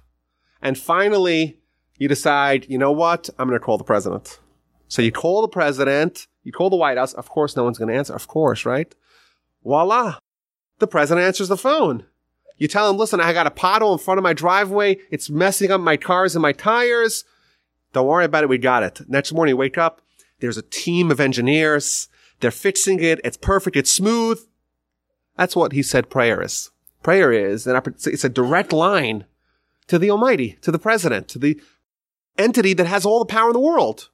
and 0.61 0.77
finally 0.77 1.59
you 1.99 2.09
decide, 2.09 2.67
you 2.69 2.79
know 2.79 2.93
what? 2.93 3.31
I'm 3.39 3.49
going 3.49 3.59
to 3.59 3.65
call 3.65 3.79
the 3.79 3.85
president. 3.85 4.41
So 4.89 5.03
you 5.03 5.13
call 5.13 5.43
the 5.43 5.49
president, 5.49 6.27
you 6.43 6.51
call 6.51 6.71
the 6.71 6.77
White 6.77 6.99
House. 6.99 7.13
Of 7.13 7.29
course, 7.29 7.57
no 7.57 7.63
one's 7.63 7.79
going 7.79 7.91
to 7.91 7.95
answer. 7.95 8.15
Of 8.15 8.27
course, 8.27 8.65
right? 8.65 8.93
Voila. 9.63 10.19
The 10.79 10.87
president 10.87 11.27
answers 11.27 11.49
the 11.49 11.57
phone. 11.57 12.05
You 12.57 12.69
tell 12.69 12.91
him, 12.91 12.97
listen, 12.97 13.21
I 13.21 13.33
got 13.33 13.47
a 13.47 13.51
pothole 13.51 13.93
in 13.93 13.99
front 13.99 14.19
of 14.19 14.23
my 14.23 14.33
driveway. 14.33 14.99
It's 15.11 15.31
messing 15.31 15.71
up 15.71 15.81
my 15.81 15.97
cars 15.97 16.35
and 16.35 16.43
my 16.43 16.53
tires. 16.53 17.25
Don't 17.93 18.07
worry 18.07 18.25
about 18.25 18.45
it. 18.45 18.49
We 18.49 18.59
got 18.59 18.83
it. 18.83 19.01
Next 19.09 19.33
morning, 19.33 19.53
you 19.53 19.57
wake 19.57 19.79
up. 19.79 20.03
There's 20.41 20.57
a 20.57 20.63
team 20.63 21.11
of 21.11 21.21
engineers. 21.21 22.09
They're 22.41 22.51
fixing 22.51 23.01
it. 23.01 23.21
It's 23.25 23.37
perfect. 23.37 23.77
It's 23.77 23.91
smooth. 23.91 24.41
That's 25.37 25.57
what 25.57 25.73
he 25.73 25.83
said 25.83 26.11
prayer 26.11 26.43
is. 26.43 26.71
Prayer 27.03 27.33
is 27.33 27.67
an, 27.67 27.81
it's 27.87 28.25
a 28.25 28.29
direct 28.29 28.73
line 28.73 29.25
to 29.87 29.99
the 29.99 30.11
Almighty, 30.11 30.59
to 30.63 30.71
the 30.71 30.79
president, 30.79 31.29
to 31.29 31.39
the 31.39 31.61
entity 32.39 32.75
that 32.75 32.87
has 32.87 33.05
all 33.05 33.19
the 33.19 33.25
power 33.25 33.49
in 33.49 33.55
the 33.55 33.61
world. 33.61 34.11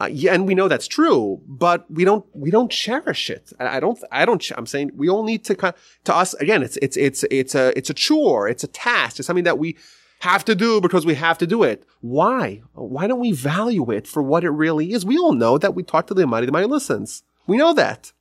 Uh, 0.00 0.08
yeah, 0.10 0.32
and 0.32 0.46
we 0.46 0.54
know 0.54 0.68
that's 0.68 0.86
true, 0.86 1.42
but 1.44 1.90
we 1.90 2.04
don't, 2.04 2.24
we 2.32 2.52
don't 2.52 2.70
cherish 2.70 3.28
it. 3.28 3.52
I 3.58 3.80
don't, 3.80 3.98
I 4.12 4.24
don't, 4.24 4.48
I'm 4.56 4.66
saying 4.66 4.92
we 4.94 5.08
all 5.08 5.24
need 5.24 5.44
to, 5.46 5.74
to 6.04 6.14
us, 6.14 6.34
again, 6.34 6.62
it's, 6.62 6.76
it's, 6.76 6.96
it's, 6.96 7.24
it's 7.32 7.54
a, 7.56 7.76
it's 7.76 7.90
a 7.90 7.94
chore. 7.94 8.48
It's 8.48 8.62
a 8.62 8.68
task. 8.68 9.18
It's 9.18 9.26
something 9.26 9.44
that 9.44 9.58
we, 9.58 9.76
have 10.20 10.44
to 10.46 10.54
do 10.54 10.80
because 10.80 11.06
we 11.06 11.14
have 11.14 11.38
to 11.38 11.46
do 11.46 11.62
it. 11.62 11.84
Why? 12.00 12.62
Why 12.74 13.06
don't 13.06 13.20
we 13.20 13.32
value 13.32 13.90
it 13.90 14.06
for 14.06 14.22
what 14.22 14.44
it 14.44 14.50
really 14.50 14.92
is? 14.92 15.04
We 15.04 15.18
all 15.18 15.32
know 15.32 15.58
that 15.58 15.74
we 15.74 15.82
talk 15.82 16.06
to 16.08 16.14
the 16.14 16.22
Almighty, 16.22 16.46
the 16.46 16.52
Almighty 16.52 16.68
listens. 16.68 17.22
We 17.46 17.56
know 17.56 17.72
that. 17.74 18.12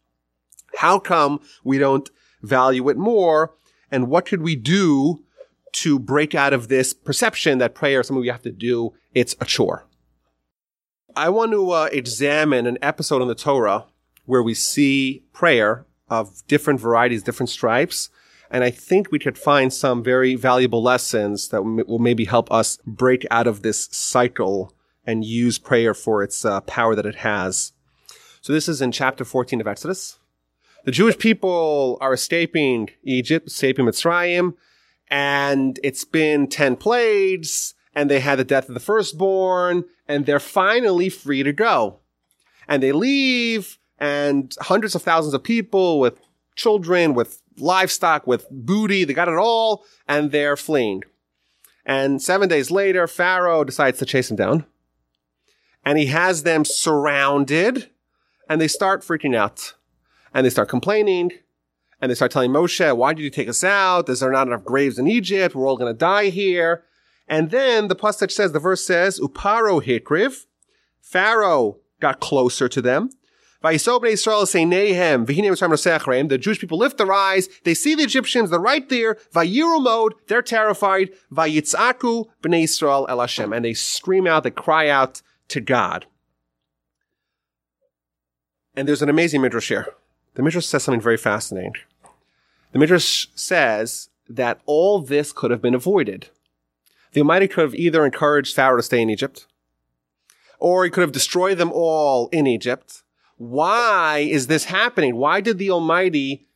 How 0.77 0.99
come 0.99 1.39
we 1.63 1.77
don't 1.77 2.09
value 2.41 2.87
it 2.89 2.97
more? 2.97 3.55
And 3.91 4.09
what 4.09 4.25
could 4.25 4.41
we 4.41 4.55
do 4.55 5.23
to 5.73 5.99
break 5.99 6.35
out 6.35 6.53
of 6.53 6.67
this 6.67 6.93
perception 6.93 7.57
that 7.57 7.75
prayer 7.75 8.01
is 8.01 8.07
something 8.07 8.21
we 8.21 8.27
have 8.27 8.41
to 8.43 8.51
do? 8.51 8.93
It's 9.13 9.35
a 9.39 9.45
chore. 9.45 9.87
I 11.15 11.29
want 11.29 11.51
to 11.51 11.71
uh, 11.71 11.89
examine 11.91 12.67
an 12.67 12.77
episode 12.81 13.23
in 13.23 13.27
the 13.27 13.35
Torah 13.35 13.85
where 14.25 14.43
we 14.43 14.53
see 14.53 15.23
prayer 15.33 15.87
of 16.09 16.45
different 16.47 16.79
varieties, 16.79 17.23
different 17.23 17.49
stripes, 17.49 18.09
and 18.49 18.63
I 18.63 18.69
think 18.69 19.11
we 19.11 19.19
could 19.19 19.37
find 19.37 19.73
some 19.73 20.03
very 20.03 20.35
valuable 20.35 20.81
lessons 20.81 21.49
that 21.49 21.63
will 21.63 21.99
maybe 21.99 22.25
help 22.25 22.51
us 22.51 22.77
break 22.85 23.25
out 23.29 23.47
of 23.47 23.61
this 23.61 23.89
cycle 23.91 24.73
and 25.05 25.25
use 25.25 25.57
prayer 25.57 25.93
for 25.93 26.23
its 26.23 26.43
uh, 26.45 26.61
power 26.61 26.95
that 26.95 27.05
it 27.05 27.15
has. 27.15 27.73
So 28.41 28.53
this 28.53 28.67
is 28.67 28.81
in 28.81 28.91
chapter 28.91 29.25
14 29.25 29.61
of 29.61 29.67
Exodus. 29.67 30.19
The 30.85 30.91
Jewish 30.91 31.17
people 31.17 31.97
are 31.99 32.13
escaping 32.13 32.89
Egypt, 33.03 33.47
escaping 33.47 33.85
Mitzrayim, 33.85 34.53
and 35.09 35.79
it's 35.83 36.05
been 36.05 36.47
10 36.47 36.77
plagues, 36.77 37.73
and 37.93 38.09
they 38.09 38.19
had 38.19 38.39
the 38.39 38.43
death 38.43 38.69
of 38.69 38.73
the 38.73 38.79
firstborn, 38.79 39.85
and 40.07 40.25
they're 40.25 40.39
finally 40.39 41.09
free 41.09 41.43
to 41.43 41.51
go. 41.51 41.99
And 42.67 42.83
they 42.83 42.91
leave, 42.91 43.79
and 43.97 44.55
hundreds 44.61 44.95
of 44.95 45.01
thousands 45.01 45.33
of 45.33 45.43
people 45.43 45.99
with 45.99 46.19
children, 46.57 47.13
with 47.13 47.41
livestock, 47.57 48.27
with 48.27 48.45
booty. 48.51 49.05
They 49.05 49.13
got 49.13 49.29
it 49.29 49.37
all 49.37 49.85
and 50.07 50.31
they're 50.31 50.57
fleeing. 50.57 51.03
And 51.85 52.21
seven 52.21 52.49
days 52.49 52.69
later, 52.69 53.07
Pharaoh 53.07 53.63
decides 53.63 53.99
to 53.99 54.05
chase 54.05 54.27
them 54.27 54.35
down 54.35 54.65
and 55.85 55.97
he 55.97 56.07
has 56.07 56.43
them 56.43 56.65
surrounded 56.65 57.89
and 58.49 58.59
they 58.59 58.67
start 58.67 59.03
freaking 59.03 59.35
out 59.35 59.75
and 60.33 60.45
they 60.45 60.49
start 60.49 60.67
complaining 60.67 61.31
and 62.01 62.11
they 62.11 62.15
start 62.15 62.31
telling 62.31 62.51
Moshe, 62.51 62.95
why 62.95 63.13
did 63.13 63.23
you 63.23 63.29
take 63.29 63.47
us 63.47 63.63
out? 63.63 64.09
Is 64.09 64.19
there 64.19 64.31
not 64.31 64.47
enough 64.47 64.65
graves 64.65 64.99
in 64.99 65.07
Egypt? 65.07 65.55
We're 65.55 65.67
all 65.67 65.77
going 65.77 65.93
to 65.93 65.97
die 65.97 66.29
here. 66.29 66.83
And 67.27 67.51
then 67.51 67.87
the 67.87 67.95
pasuk 67.95 68.31
says, 68.31 68.51
the 68.51 68.59
verse 68.59 68.85
says, 68.85 69.19
Uparo 69.19 69.81
hikriv. 69.81 70.45
Pharaoh 71.01 71.77
got 71.99 72.19
closer 72.19 72.67
to 72.67 72.81
them. 72.81 73.09
The 76.29 76.37
Jewish 76.39 76.59
people 76.59 76.77
lift 76.77 76.97
their 76.97 77.11
eyes. 77.11 77.49
They 77.63 77.73
see 77.73 77.95
the 77.95 78.03
Egyptians. 78.03 78.49
They're 78.49 78.59
right 78.59 78.87
there. 78.89 79.15
Vayiru 79.33 79.81
me'od. 79.83 80.13
They're 80.27 80.41
terrified. 80.41 81.11
Vayitzaku 81.31 82.25
b'nei 82.41 82.63
Israel 82.63 83.05
el 83.09 83.19
Hashem. 83.19 83.51
And 83.53 83.65
they 83.65 83.73
scream 83.73 84.27
out, 84.27 84.43
they 84.43 84.51
cry 84.51 84.89
out 84.89 85.21
to 85.49 85.61
God. 85.61 86.05
And 88.75 88.87
there's 88.87 89.01
an 89.01 89.09
amazing 89.09 89.41
midrash 89.41 89.69
here. 89.69 89.87
The 90.35 90.43
midrash 90.43 90.65
says 90.65 90.83
something 90.83 91.01
very 91.01 91.17
fascinating. 91.17 91.73
The 92.71 92.79
midrash 92.79 93.27
says 93.33 94.09
that 94.29 94.61
all 94.65 95.01
this 95.01 95.31
could 95.31 95.51
have 95.51 95.61
been 95.61 95.73
avoided. 95.73 96.29
The 97.13 97.21
Almighty 97.21 97.47
could 97.47 97.61
have 97.61 97.75
either 97.75 98.05
encouraged 98.05 98.55
Pharaoh 98.55 98.77
to 98.77 98.83
stay 98.83 99.01
in 99.01 99.09
Egypt, 99.09 99.47
or 100.59 100.83
he 100.83 100.91
could 100.91 101.01
have 101.01 101.11
destroyed 101.11 101.57
them 101.57 101.71
all 101.71 102.27
in 102.27 102.45
Egypt. 102.45 103.01
Why 103.37 104.27
is 104.29 104.47
this 104.47 104.65
happening? 104.65 105.15
Why 105.15 105.41
did 105.41 105.59
the 105.59 105.69
Almighty 105.69 106.47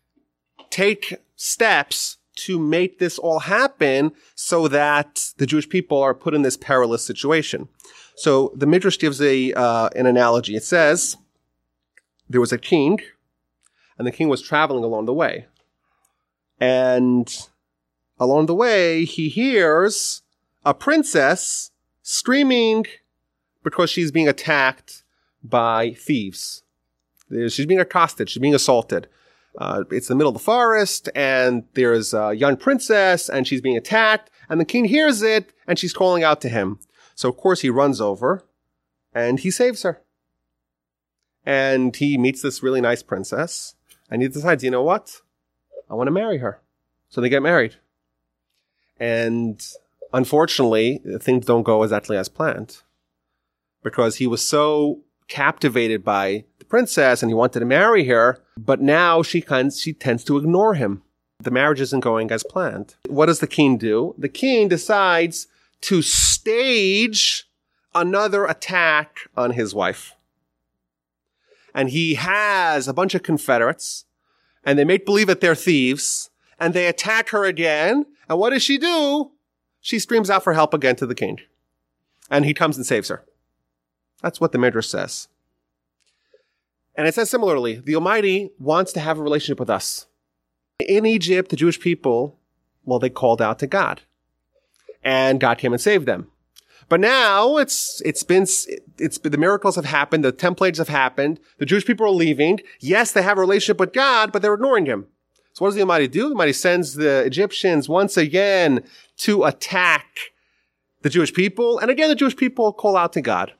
take 0.69 1.15
steps 1.35 2.17
to 2.37 2.57
make 2.57 2.97
this 2.97 3.19
all 3.19 3.39
happen 3.39 4.13
so 4.35 4.67
that 4.67 5.31
the 5.37 5.45
Jewish 5.45 5.69
people 5.69 6.01
are 6.01 6.15
put 6.15 6.33
in 6.33 6.41
this 6.41 6.57
perilous 6.57 7.03
situation? 7.05 7.69
So 8.15 8.51
the 8.55 8.65
Midrash 8.65 8.97
gives 8.97 9.21
a 9.21 9.53
uh, 9.53 9.89
an 9.95 10.05
analogy. 10.07 10.55
It 10.55 10.63
says 10.63 11.17
there 12.29 12.41
was 12.41 12.51
a 12.51 12.57
king, 12.57 12.99
and 13.97 14.07
the 14.07 14.11
king 14.11 14.27
was 14.27 14.41
traveling 14.41 14.83
along 14.83 15.05
the 15.05 15.13
way, 15.13 15.45
and 16.59 17.47
along 18.19 18.47
the 18.47 18.55
way 18.55 19.05
he 19.05 19.29
hears 19.29 20.23
a 20.65 20.73
princess 20.73 21.71
screaming 22.01 22.85
because 23.63 23.89
she's 23.89 24.11
being 24.11 24.27
attacked 24.27 25.03
by 25.43 25.91
thieves. 25.91 26.63
She's 27.31 27.65
being 27.65 27.79
accosted. 27.79 28.29
She's 28.29 28.41
being 28.41 28.55
assaulted. 28.55 29.07
Uh, 29.57 29.83
it's 29.91 30.07
the 30.07 30.15
middle 30.15 30.29
of 30.29 30.35
the 30.35 30.43
forest, 30.43 31.09
and 31.13 31.65
there's 31.73 32.13
a 32.13 32.33
young 32.33 32.55
princess, 32.55 33.27
and 33.27 33.45
she's 33.45 33.59
being 33.59 33.75
attacked, 33.75 34.29
and 34.49 34.61
the 34.61 34.65
king 34.65 34.85
hears 34.85 35.21
it, 35.21 35.53
and 35.67 35.77
she's 35.77 35.93
calling 35.93 36.23
out 36.23 36.39
to 36.41 36.49
him. 36.49 36.79
So 37.21 37.29
of 37.29 37.37
course 37.37 37.61
he 37.61 37.69
runs 37.69 38.01
over 38.01 38.43
and 39.13 39.39
he 39.39 39.51
saves 39.51 39.83
her. 39.83 40.01
And 41.45 41.95
he 41.95 42.17
meets 42.17 42.41
this 42.41 42.63
really 42.63 42.81
nice 42.81 43.03
princess 43.03 43.75
and 44.09 44.23
he 44.23 44.27
decides, 44.27 44.63
you 44.63 44.71
know 44.71 44.81
what? 44.81 45.21
I 45.87 45.93
want 45.93 46.07
to 46.07 46.11
marry 46.11 46.39
her. 46.39 46.61
So 47.09 47.21
they 47.21 47.29
get 47.29 47.43
married. 47.43 47.75
And 48.99 49.63
unfortunately, 50.11 51.01
things 51.19 51.45
don't 51.45 51.61
go 51.61 51.83
exactly 51.83 52.17
as 52.17 52.27
planned 52.27 52.81
because 53.83 54.15
he 54.15 54.25
was 54.25 54.43
so 54.43 55.01
captivated 55.31 56.03
by 56.03 56.43
the 56.59 56.65
princess 56.65 57.23
and 57.23 57.29
he 57.29 57.33
wanted 57.33 57.61
to 57.61 57.65
marry 57.65 58.05
her, 58.05 58.43
but 58.57 58.81
now 58.81 59.23
she 59.23 59.41
kind 59.41 59.71
she 59.71 59.93
tends 59.93 60.25
to 60.25 60.37
ignore 60.37 60.73
him. 60.73 61.03
The 61.39 61.51
marriage 61.51 61.79
isn't 61.79 62.01
going 62.01 62.29
as 62.31 62.43
planned. 62.43 62.95
What 63.07 63.27
does 63.27 63.39
the 63.39 63.47
king 63.47 63.77
do? 63.77 64.13
The 64.17 64.27
king 64.27 64.67
decides 64.67 65.47
to 65.81 66.01
stage 66.01 67.45
another 67.95 68.45
attack 68.45 69.19
on 69.35 69.51
his 69.51 69.73
wife. 69.73 70.15
And 71.73 71.89
he 71.89 72.15
has 72.15 72.89
a 72.89 72.93
bunch 72.93 73.15
of 73.15 73.23
Confederates 73.23 74.03
and 74.65 74.77
they 74.77 74.83
make 74.83 75.05
believe 75.05 75.27
that 75.27 75.39
they're 75.39 75.55
thieves 75.55 76.29
and 76.59 76.73
they 76.73 76.87
attack 76.87 77.29
her 77.29 77.45
again. 77.45 78.05
And 78.27 78.37
what 78.37 78.49
does 78.49 78.63
she 78.63 78.77
do? 78.77 79.31
She 79.79 79.97
screams 79.97 80.29
out 80.29 80.43
for 80.43 80.53
help 80.53 80.73
again 80.73 80.97
to 80.97 81.05
the 81.05 81.15
king 81.15 81.39
and 82.29 82.43
he 82.43 82.53
comes 82.53 82.75
and 82.75 82.85
saves 82.85 83.07
her. 83.07 83.23
That's 84.21 84.39
what 84.39 84.51
the 84.51 84.57
Midrash 84.57 84.87
says. 84.87 85.27
And 86.95 87.07
it 87.07 87.15
says 87.15 87.29
similarly, 87.29 87.75
the 87.75 87.95
Almighty 87.95 88.51
wants 88.59 88.93
to 88.93 88.99
have 88.99 89.17
a 89.17 89.23
relationship 89.23 89.59
with 89.59 89.69
us. 89.69 90.07
In 90.87 91.05
Egypt, 91.05 91.49
the 91.49 91.55
Jewish 91.55 91.79
people, 91.79 92.37
well, 92.85 92.99
they 92.99 93.09
called 93.09 93.41
out 93.41 93.59
to 93.59 93.67
God 93.67 94.01
and 95.03 95.39
God 95.39 95.57
came 95.57 95.73
and 95.73 95.81
saved 95.81 96.05
them. 96.05 96.27
But 96.89 96.99
now 96.99 97.57
it's, 97.57 98.01
it's 98.03 98.23
been, 98.23 98.45
it's 98.97 99.17
been, 99.17 99.31
the 99.31 99.37
miracles 99.37 99.75
have 99.77 99.85
happened. 99.85 100.25
The 100.25 100.33
templates 100.33 100.77
have 100.77 100.89
happened. 100.89 101.39
The 101.57 101.65
Jewish 101.65 101.85
people 101.85 102.05
are 102.05 102.09
leaving. 102.09 102.59
Yes, 102.81 103.13
they 103.13 103.21
have 103.21 103.37
a 103.37 103.41
relationship 103.41 103.79
with 103.79 103.93
God, 103.93 104.31
but 104.31 104.41
they're 104.41 104.53
ignoring 104.53 104.85
him. 104.85 105.07
So 105.53 105.63
what 105.63 105.69
does 105.69 105.75
the 105.75 105.81
Almighty 105.81 106.07
do? 106.07 106.23
The 106.23 106.31
Almighty 106.31 106.53
sends 106.53 106.95
the 106.95 107.23
Egyptians 107.25 107.87
once 107.87 108.17
again 108.17 108.83
to 109.19 109.45
attack 109.45 110.05
the 111.01 111.09
Jewish 111.09 111.33
people. 111.33 111.79
And 111.79 111.89
again, 111.89 112.09
the 112.09 112.15
Jewish 112.15 112.35
people 112.35 112.73
call 112.73 112.97
out 112.97 113.13
to 113.13 113.21
God. 113.21 113.53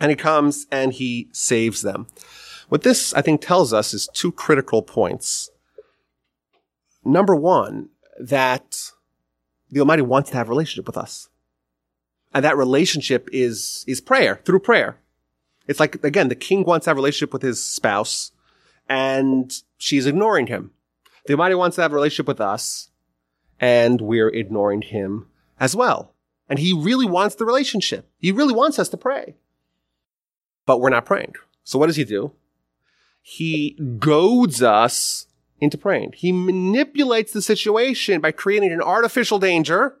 And 0.00 0.10
he 0.10 0.16
comes 0.16 0.66
and 0.70 0.92
he 0.92 1.28
saves 1.32 1.82
them. 1.82 2.06
What 2.68 2.82
this, 2.82 3.14
I 3.14 3.22
think, 3.22 3.40
tells 3.40 3.72
us 3.72 3.94
is 3.94 4.08
two 4.12 4.30
critical 4.30 4.82
points. 4.82 5.50
Number 7.04 7.34
one, 7.34 7.88
that 8.18 8.92
the 9.70 9.80
Almighty 9.80 10.02
wants 10.02 10.30
to 10.30 10.36
have 10.36 10.48
a 10.48 10.50
relationship 10.50 10.86
with 10.86 10.96
us. 10.96 11.28
And 12.34 12.44
that 12.44 12.56
relationship 12.56 13.28
is, 13.32 13.84
is 13.88 14.00
prayer, 14.00 14.40
through 14.44 14.60
prayer. 14.60 14.98
It's 15.66 15.80
like, 15.80 16.02
again, 16.04 16.28
the 16.28 16.34
king 16.34 16.64
wants 16.64 16.84
to 16.84 16.90
have 16.90 16.96
a 16.96 17.00
relationship 17.00 17.32
with 17.32 17.42
his 17.42 17.64
spouse 17.64 18.32
and 18.88 19.52
she's 19.76 20.06
ignoring 20.06 20.46
him. 20.46 20.72
The 21.26 21.34
Almighty 21.34 21.54
wants 21.54 21.76
to 21.76 21.82
have 21.82 21.92
a 21.92 21.94
relationship 21.94 22.26
with 22.26 22.40
us 22.40 22.90
and 23.60 24.00
we're 24.00 24.28
ignoring 24.28 24.82
him 24.82 25.28
as 25.60 25.76
well. 25.76 26.14
And 26.48 26.58
he 26.58 26.72
really 26.72 27.06
wants 27.06 27.34
the 27.34 27.44
relationship. 27.44 28.08
He 28.18 28.32
really 28.32 28.54
wants 28.54 28.78
us 28.78 28.88
to 28.90 28.96
pray. 28.96 29.36
But 30.68 30.82
we're 30.82 30.90
not 30.90 31.06
praying. 31.06 31.32
So 31.64 31.78
what 31.78 31.86
does 31.86 31.96
he 31.96 32.04
do? 32.04 32.32
He 33.22 33.70
goads 33.98 34.62
us 34.62 35.26
into 35.60 35.78
praying. 35.78 36.12
He 36.14 36.30
manipulates 36.30 37.32
the 37.32 37.40
situation 37.40 38.20
by 38.20 38.32
creating 38.32 38.72
an 38.72 38.82
artificial 38.82 39.38
danger 39.38 39.96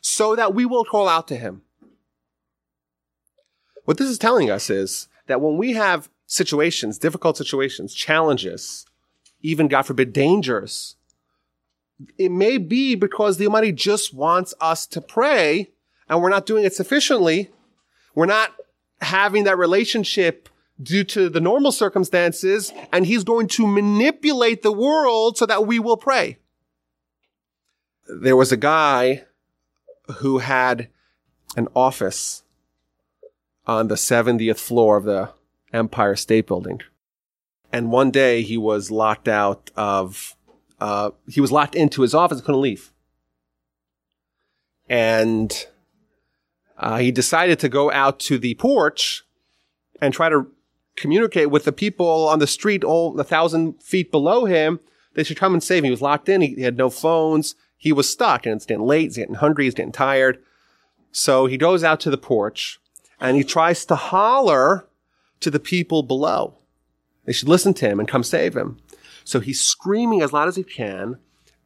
so 0.00 0.34
that 0.36 0.54
we 0.54 0.64
will 0.64 0.86
call 0.86 1.06
out 1.06 1.28
to 1.28 1.36
him. 1.36 1.60
What 3.84 3.98
this 3.98 4.08
is 4.08 4.16
telling 4.16 4.50
us 4.50 4.70
is 4.70 5.08
that 5.26 5.42
when 5.42 5.58
we 5.58 5.74
have 5.74 6.08
situations, 6.24 6.96
difficult 6.96 7.36
situations, 7.36 7.92
challenges, 7.92 8.86
even 9.42 9.68
God 9.68 9.82
forbid 9.82 10.14
dangers, 10.14 10.96
it 12.16 12.30
may 12.30 12.56
be 12.56 12.94
because 12.94 13.36
the 13.36 13.44
Almighty 13.48 13.72
just 13.72 14.14
wants 14.14 14.54
us 14.62 14.86
to 14.86 15.02
pray 15.02 15.72
and 16.08 16.22
we're 16.22 16.30
not 16.30 16.46
doing 16.46 16.64
it 16.64 16.72
sufficiently. 16.72 17.50
We're 18.14 18.24
not 18.24 18.54
having 19.00 19.44
that 19.44 19.58
relationship 19.58 20.48
due 20.82 21.04
to 21.04 21.28
the 21.28 21.40
normal 21.40 21.72
circumstances, 21.72 22.72
and 22.92 23.06
he's 23.06 23.24
going 23.24 23.46
to 23.46 23.66
manipulate 23.66 24.62
the 24.62 24.72
world 24.72 25.38
so 25.38 25.46
that 25.46 25.66
we 25.66 25.78
will 25.78 25.96
pray. 25.96 26.38
There 28.08 28.36
was 28.36 28.52
a 28.52 28.56
guy 28.56 29.24
who 30.16 30.38
had 30.38 30.88
an 31.56 31.68
office 31.74 32.42
on 33.66 33.88
the 33.88 33.94
70th 33.94 34.58
floor 34.58 34.96
of 34.96 35.04
the 35.04 35.30
Empire 35.72 36.16
State 36.16 36.46
Building. 36.46 36.82
And 37.72 37.90
one 37.90 38.10
day 38.10 38.42
he 38.42 38.56
was 38.56 38.90
locked 38.90 39.26
out 39.26 39.70
of, 39.76 40.36
uh, 40.80 41.10
he 41.28 41.40
was 41.40 41.50
locked 41.50 41.74
into 41.74 42.02
his 42.02 42.14
office, 42.14 42.40
couldn't 42.40 42.60
leave. 42.60 42.92
And 44.88 45.66
uh, 46.78 46.98
he 46.98 47.10
decided 47.10 47.58
to 47.60 47.68
go 47.68 47.90
out 47.90 48.18
to 48.20 48.38
the 48.38 48.54
porch 48.54 49.24
and 50.00 50.12
try 50.12 50.28
to 50.28 50.50
communicate 50.96 51.50
with 51.50 51.64
the 51.64 51.72
people 51.72 52.28
on 52.28 52.38
the 52.38 52.46
street 52.46 52.84
all 52.84 53.18
a 53.18 53.24
thousand 53.24 53.82
feet 53.82 54.10
below 54.10 54.44
him. 54.44 54.80
They 55.14 55.24
should 55.24 55.36
come 55.36 55.52
and 55.52 55.62
save 55.62 55.78
him. 55.78 55.84
He 55.84 55.90
was 55.90 56.02
locked 56.02 56.28
in. 56.28 56.40
He, 56.40 56.54
he 56.54 56.62
had 56.62 56.76
no 56.76 56.90
phones. 56.90 57.54
He 57.76 57.92
was 57.92 58.08
stuck 58.08 58.46
and 58.46 58.56
it's 58.56 58.66
getting 58.66 58.86
late. 58.86 59.04
He's 59.04 59.16
getting 59.16 59.34
hungry. 59.36 59.64
He's 59.64 59.74
getting 59.74 59.92
tired. 59.92 60.42
So 61.12 61.46
he 61.46 61.56
goes 61.56 61.84
out 61.84 62.00
to 62.00 62.10
the 62.10 62.18
porch 62.18 62.80
and 63.20 63.36
he 63.36 63.44
tries 63.44 63.84
to 63.86 63.94
holler 63.94 64.86
to 65.40 65.50
the 65.50 65.60
people 65.60 66.02
below. 66.02 66.58
They 67.24 67.32
should 67.32 67.48
listen 67.48 67.74
to 67.74 67.88
him 67.88 68.00
and 68.00 68.08
come 68.08 68.24
save 68.24 68.56
him. 68.56 68.78
So 69.24 69.40
he's 69.40 69.62
screaming 69.62 70.22
as 70.22 70.32
loud 70.32 70.48
as 70.48 70.56
he 70.56 70.64
can 70.64 71.18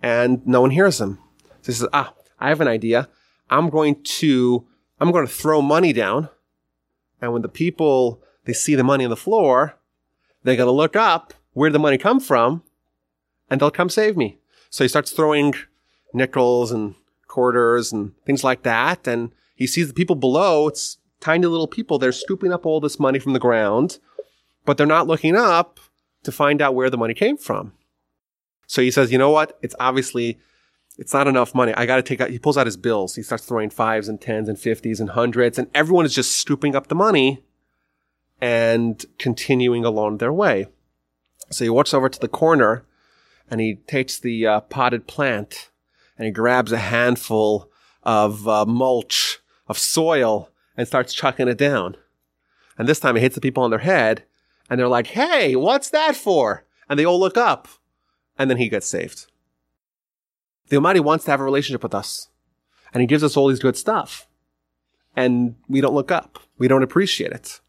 and 0.03 0.47
no 0.47 0.61
one 0.61 0.71
hears 0.71 1.01
him. 1.01 1.19
So 1.63 1.73
he 1.73 1.73
says, 1.73 1.89
ah, 1.93 2.13
I 2.39 2.51
have 2.51 2.61
an 2.61 2.69
idea. 2.69 3.09
I'm 3.51 3.71
going 3.71 4.03
to, 4.03 4.67
I'm 5.01 5.13
going 5.13 5.27
to 5.27 5.33
throw 5.33 5.63
money 5.63 5.93
down. 5.93 6.29
And 7.21 7.33
when 7.33 7.43
the 7.43 7.49
people 7.49 8.23
they 8.45 8.53
see 8.53 8.75
the 8.75 8.85
money 8.85 9.05
on 9.05 9.11
the 9.11 9.17
floor, 9.17 9.77
they're 10.43 10.57
going 10.57 10.67
to 10.69 10.73
look 10.73 10.97
up 10.97 11.35
where 11.53 11.71
the 11.71 11.79
money 11.79 11.99
come 11.99 12.21
from 12.21 12.63
and 13.51 13.61
they'll 13.61 13.71
come 13.71 13.91
save 13.91 14.17
me. 14.17 14.39
So 14.71 14.85
he 14.85 14.89
starts 14.89 15.11
throwing 15.11 15.55
nickels 16.15 16.73
and 16.73 16.95
quarters 17.27 17.93
and 17.93 18.13
things 18.25 18.43
like 18.43 18.63
that. 18.63 19.07
And 19.07 19.33
he 19.55 19.67
sees 19.67 19.89
the 19.89 19.95
people 19.95 20.17
below. 20.17 20.69
It's 20.69 20.99
tiny 21.21 21.47
little 21.47 21.67
people. 21.67 21.99
They're 21.99 22.13
scooping 22.13 22.53
up 22.53 22.65
all 22.65 22.81
this 22.81 22.99
money 22.99 23.19
from 23.19 23.33
the 23.33 23.39
ground, 23.39 23.99
but 24.65 24.77
they're 24.77 24.87
not 24.87 25.07
looking 25.07 25.37
up 25.37 25.81
to 26.23 26.33
find 26.33 26.63
out 26.63 26.75
where 26.75 26.91
the 26.91 26.99
money 26.99 27.15
came 27.15 27.37
from. 27.37 27.73
So 28.67 28.83
he 28.83 28.91
says, 28.91 29.11
you 29.13 29.19
know 29.19 29.31
what? 29.31 29.59
It's 29.63 29.75
obviously, 29.81 30.39
it's 30.99 31.15
not 31.15 31.29
enough 31.29 31.55
money. 31.55 31.73
I 31.75 31.87
got 31.87 31.97
to 31.97 32.03
take 32.03 32.21
out, 32.21 32.31
he 32.31 32.41
pulls 32.41 32.59
out 32.59 32.67
his 32.67 32.77
bills. 32.77 33.15
He 33.15 33.23
starts 33.23 33.45
throwing 33.45 33.71
fives 33.71 34.09
and 34.09 34.21
tens 34.21 34.49
and 34.49 34.59
fifties 34.59 34.99
and 34.99 35.11
hundreds 35.11 35.59
and 35.59 35.71
everyone 35.75 36.05
is 36.05 36.15
just 36.15 36.33
scooping 36.33 36.75
up 36.75 36.89
the 36.89 36.95
money 36.97 37.45
and 38.41 39.05
continuing 39.19 39.85
along 39.85 40.19
their 40.19 40.33
way. 40.33 40.67
So 41.51 41.65
he 41.65 41.71
walks 41.71 41.95
over 41.95 42.09
to 42.09 42.19
the 42.19 42.29
corner 42.29 42.85
and 43.49 43.61
he 43.61 43.77
takes 43.87 44.19
the 44.19 44.47
uh, 44.47 44.61
potted 44.63 45.07
plant 45.07 45.71
and 46.19 46.27
he 46.27 46.33
grabs 46.33 46.73
a 46.73 46.79
handful 46.79 47.71
of 48.03 48.49
uh, 48.49 48.67
mulch, 48.67 49.39
of 49.69 49.79
soil, 49.79 50.51
and 50.77 50.87
starts 50.87 51.15
chucking 51.15 51.49
it 51.49 51.59
down. 51.59 51.97
And 52.77 52.89
this 52.89 53.01
time 53.01 53.17
it 53.17 53.21
hits 53.21 53.37
the 53.37 53.41
people 53.41 53.63
on 53.63 53.71
their 53.71 53.79
head 53.81 54.25
and 54.69 54.79
they're 54.79 54.89
like, 54.89 55.09
Hey, 55.09 55.55
what's 55.55 55.91
that 55.91 56.17
for? 56.17 56.65
And 56.89 56.99
they 56.99 57.07
all 57.07 57.21
look 57.21 57.37
up 57.37 57.69
and 58.37 58.51
then 58.51 58.59
he 58.59 58.69
gets 58.69 58.87
saved. 58.87 59.27
The 60.69 60.77
Almighty 60.77 61.01
wants 61.01 61.25
to 61.25 61.31
have 61.31 61.41
a 61.41 61.45
relationship 61.45 61.83
with 61.83 61.95
us 61.95 62.29
and 62.93 63.01
he 63.01 63.07
gives 63.07 63.25
us 63.25 63.37
all 63.37 63.49
these 63.49 63.59
good 63.59 63.77
stuff 63.77 64.27
and 65.17 65.57
we 65.69 65.81
don't 65.81 65.95
look 65.95 66.13
up. 66.13 66.39
We 66.59 66.69
don't 66.69 66.83
appreciate 66.83 67.33
it. 67.33 67.61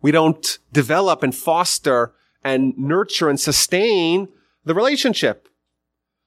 We 0.00 0.10
don't 0.10 0.58
develop 0.72 1.22
and 1.22 1.34
foster 1.34 2.14
and 2.42 2.76
nurture 2.76 3.28
and 3.28 3.38
sustain 3.38 4.28
the 4.64 4.74
relationship. 4.74 5.48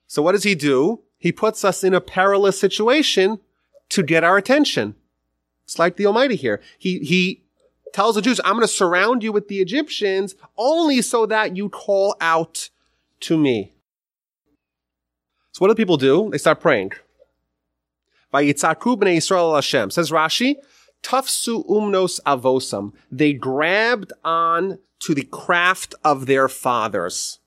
So 0.08 0.22
what 0.22 0.32
does 0.32 0.44
he 0.44 0.56
do? 0.56 1.02
He 1.18 1.32
puts 1.32 1.66
us 1.66 1.84
in 1.84 1.94
a 1.94 2.02
perilous 2.02 2.60
situation 2.60 3.40
to 3.90 4.04
get 4.04 4.24
our 4.24 4.38
attention. 4.38 4.96
It's 5.66 5.80
like 5.80 5.98
the 5.98 6.06
Almighty 6.06 6.36
here. 6.36 6.62
He, 6.78 7.00
he 7.00 7.44
tells 7.92 8.16
the 8.16 8.22
Jews, 8.22 8.40
I'm 8.46 8.54
going 8.54 8.62
to 8.62 8.68
surround 8.68 9.24
you 9.24 9.32
with 9.32 9.48
the 9.48 9.60
Egyptians 9.60 10.36
only 10.58 11.02
so 11.02 11.26
that 11.26 11.58
you 11.58 11.70
call 11.70 12.16
out 12.22 12.70
to 13.22 13.38
me. 13.38 13.75
So 15.56 15.64
what 15.64 15.70
do 15.70 15.76
people 15.76 15.96
do? 15.96 16.30
They 16.32 16.38
start 16.38 16.60
praying. 16.60 16.92
Says 18.34 18.52
Rashi, 20.12 20.56
Tafsu 21.02 21.66
umnos 21.70 22.20
avosam. 22.24 22.92
They 23.10 23.32
grabbed 23.32 24.12
on 24.26 24.80
to 25.00 25.16
the 25.16 25.24
craft 25.24 25.96
of 26.04 26.26
their 26.26 26.50
fathers. 26.50 27.40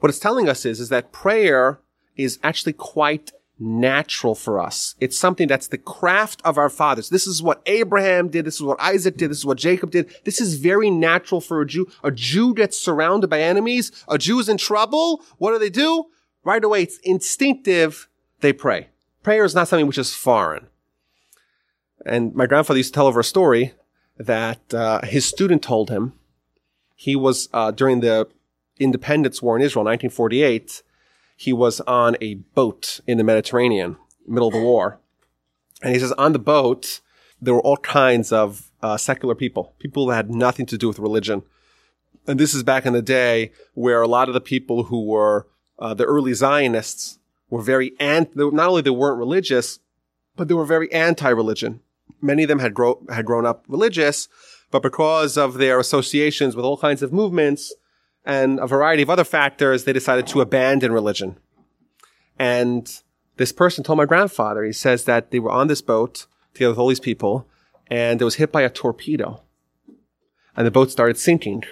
What 0.00 0.08
it's 0.08 0.18
telling 0.18 0.48
us 0.48 0.64
is, 0.64 0.80
is 0.80 0.88
that 0.88 1.12
prayer 1.12 1.80
is 2.16 2.38
actually 2.42 2.72
quite 2.72 3.32
natural 3.58 4.34
for 4.34 4.58
us. 4.58 4.94
It's 4.98 5.18
something 5.18 5.48
that's 5.48 5.68
the 5.68 5.76
craft 5.76 6.40
of 6.46 6.56
our 6.56 6.70
fathers. 6.70 7.10
This 7.10 7.26
is 7.26 7.42
what 7.42 7.60
Abraham 7.66 8.30
did. 8.30 8.46
This 8.46 8.54
is 8.54 8.62
what 8.62 8.80
Isaac 8.80 9.18
did. 9.18 9.30
This 9.30 9.38
is 9.38 9.44
what 9.44 9.58
Jacob 9.58 9.90
did. 9.90 10.10
This 10.24 10.40
is 10.40 10.54
very 10.54 10.88
natural 10.88 11.42
for 11.42 11.60
a 11.60 11.66
Jew. 11.66 11.90
A 12.02 12.10
Jew 12.10 12.54
gets 12.54 12.80
surrounded 12.80 13.28
by 13.28 13.42
enemies. 13.42 13.92
A 14.08 14.16
Jew 14.16 14.38
is 14.38 14.48
in 14.48 14.56
trouble. 14.56 15.22
What 15.36 15.52
do 15.52 15.58
they 15.58 15.68
do? 15.68 16.06
Right 16.48 16.64
away, 16.64 16.82
it's 16.82 16.96
instinctive. 17.00 18.08
They 18.40 18.54
pray. 18.54 18.88
Prayer 19.22 19.44
is 19.44 19.54
not 19.54 19.68
something 19.68 19.86
which 19.86 19.98
is 19.98 20.14
foreign. 20.14 20.68
And 22.06 22.34
my 22.34 22.46
grandfather 22.46 22.78
used 22.78 22.94
to 22.94 22.96
tell 22.96 23.06
over 23.06 23.20
a 23.20 23.24
story 23.24 23.74
that 24.16 24.72
uh, 24.72 25.02
his 25.02 25.26
student 25.26 25.62
told 25.62 25.90
him 25.90 26.14
he 26.96 27.14
was 27.14 27.50
uh, 27.52 27.70
during 27.70 28.00
the 28.00 28.28
Independence 28.80 29.42
War 29.42 29.56
in 29.56 29.62
Israel, 29.62 29.84
1948. 29.84 30.82
He 31.36 31.52
was 31.52 31.82
on 31.82 32.16
a 32.22 32.36
boat 32.36 33.00
in 33.06 33.18
the 33.18 33.24
Mediterranean, 33.24 33.98
middle 34.26 34.48
of 34.48 34.54
the 34.54 34.62
war, 34.62 35.00
and 35.82 35.92
he 35.92 36.00
says 36.00 36.12
on 36.12 36.32
the 36.32 36.38
boat 36.38 37.02
there 37.42 37.52
were 37.52 37.60
all 37.60 37.76
kinds 37.76 38.32
of 38.32 38.70
uh, 38.82 38.96
secular 38.96 39.34
people, 39.34 39.74
people 39.80 40.06
that 40.06 40.16
had 40.16 40.30
nothing 40.30 40.64
to 40.64 40.78
do 40.78 40.88
with 40.88 40.98
religion. 40.98 41.42
And 42.26 42.40
this 42.40 42.54
is 42.54 42.62
back 42.62 42.86
in 42.86 42.94
the 42.94 43.02
day 43.02 43.52
where 43.74 44.00
a 44.00 44.08
lot 44.08 44.28
of 44.28 44.34
the 44.34 44.40
people 44.40 44.84
who 44.84 45.04
were 45.04 45.46
uh, 45.78 45.94
the 45.94 46.04
early 46.04 46.34
Zionists 46.34 47.18
were 47.50 47.62
very 47.62 47.92
anti. 47.98 48.32
Not 48.34 48.68
only 48.68 48.82
they 48.82 48.90
weren't 48.90 49.18
religious, 49.18 49.80
but 50.36 50.48
they 50.48 50.54
were 50.54 50.64
very 50.64 50.92
anti-religion 50.92 51.80
many 52.20 52.42
of 52.42 52.48
them 52.48 52.58
had, 52.58 52.74
grow, 52.74 53.02
had 53.10 53.24
grown 53.24 53.46
up 53.46 53.64
religious, 53.68 54.28
but 54.70 54.82
because 54.82 55.36
of 55.36 55.54
their 55.54 55.78
associations 55.78 56.56
with 56.56 56.64
all 56.64 56.76
kinds 56.76 57.02
of 57.02 57.12
movements 57.12 57.74
and 58.24 58.58
a 58.60 58.66
variety 58.66 59.02
of 59.02 59.10
other 59.10 59.24
factors, 59.24 59.84
they 59.84 59.92
decided 59.92 60.26
to 60.28 60.40
abandon 60.40 60.92
religion. 60.92 61.36
And 62.38 62.90
this 63.36 63.52
person 63.52 63.84
told 63.84 63.98
my 63.98 64.04
grandfather, 64.04 64.64
he 64.64 64.72
says 64.72 65.04
that 65.04 65.30
they 65.30 65.38
were 65.38 65.50
on 65.50 65.68
this 65.68 65.82
boat 65.82 66.26
together 66.54 66.70
with 66.70 66.78
all 66.78 66.88
these 66.88 67.00
people, 67.00 67.46
and 67.86 68.20
it 68.20 68.24
was 68.24 68.36
hit 68.36 68.52
by 68.52 68.62
a 68.62 68.70
torpedo. 68.70 69.42
And 70.56 70.66
the 70.66 70.70
boat 70.70 70.90
started 70.90 71.16
sinking. 71.16 71.64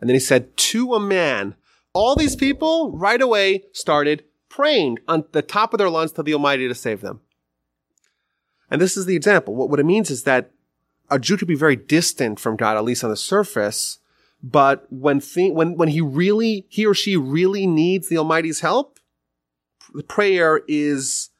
And 0.00 0.08
then 0.08 0.14
he 0.14 0.20
said, 0.20 0.56
to 0.56 0.94
a 0.94 1.00
man, 1.00 1.54
all 1.98 2.14
these 2.14 2.36
people 2.36 2.92
right 2.92 3.20
away 3.20 3.64
started 3.72 4.22
praying 4.48 4.98
on 5.08 5.24
the 5.32 5.42
top 5.42 5.74
of 5.74 5.78
their 5.78 5.90
lungs 5.90 6.12
to 6.12 6.22
the 6.22 6.32
Almighty 6.32 6.68
to 6.68 6.74
save 6.74 7.00
them. 7.00 7.20
And 8.70 8.80
this 8.80 8.96
is 8.96 9.04
the 9.04 9.16
example. 9.16 9.56
What, 9.56 9.68
what 9.68 9.80
it 9.80 9.84
means 9.84 10.08
is 10.08 10.22
that 10.22 10.52
a 11.10 11.18
Jew 11.18 11.36
could 11.36 11.48
be 11.48 11.56
very 11.56 11.74
distant 11.74 12.38
from 12.38 12.54
God, 12.54 12.76
at 12.76 12.84
least 12.84 13.02
on 13.02 13.10
the 13.10 13.16
surface, 13.16 13.98
but 14.40 14.86
when 14.90 15.18
th- 15.20 15.52
when 15.52 15.76
when 15.76 15.88
he 15.88 16.00
really 16.00 16.66
he 16.68 16.86
or 16.86 16.94
she 16.94 17.16
really 17.16 17.66
needs 17.66 18.08
the 18.08 18.18
Almighty's 18.18 18.60
help, 18.60 19.00
the 19.92 20.04
prayer 20.04 20.62
is 20.68 21.30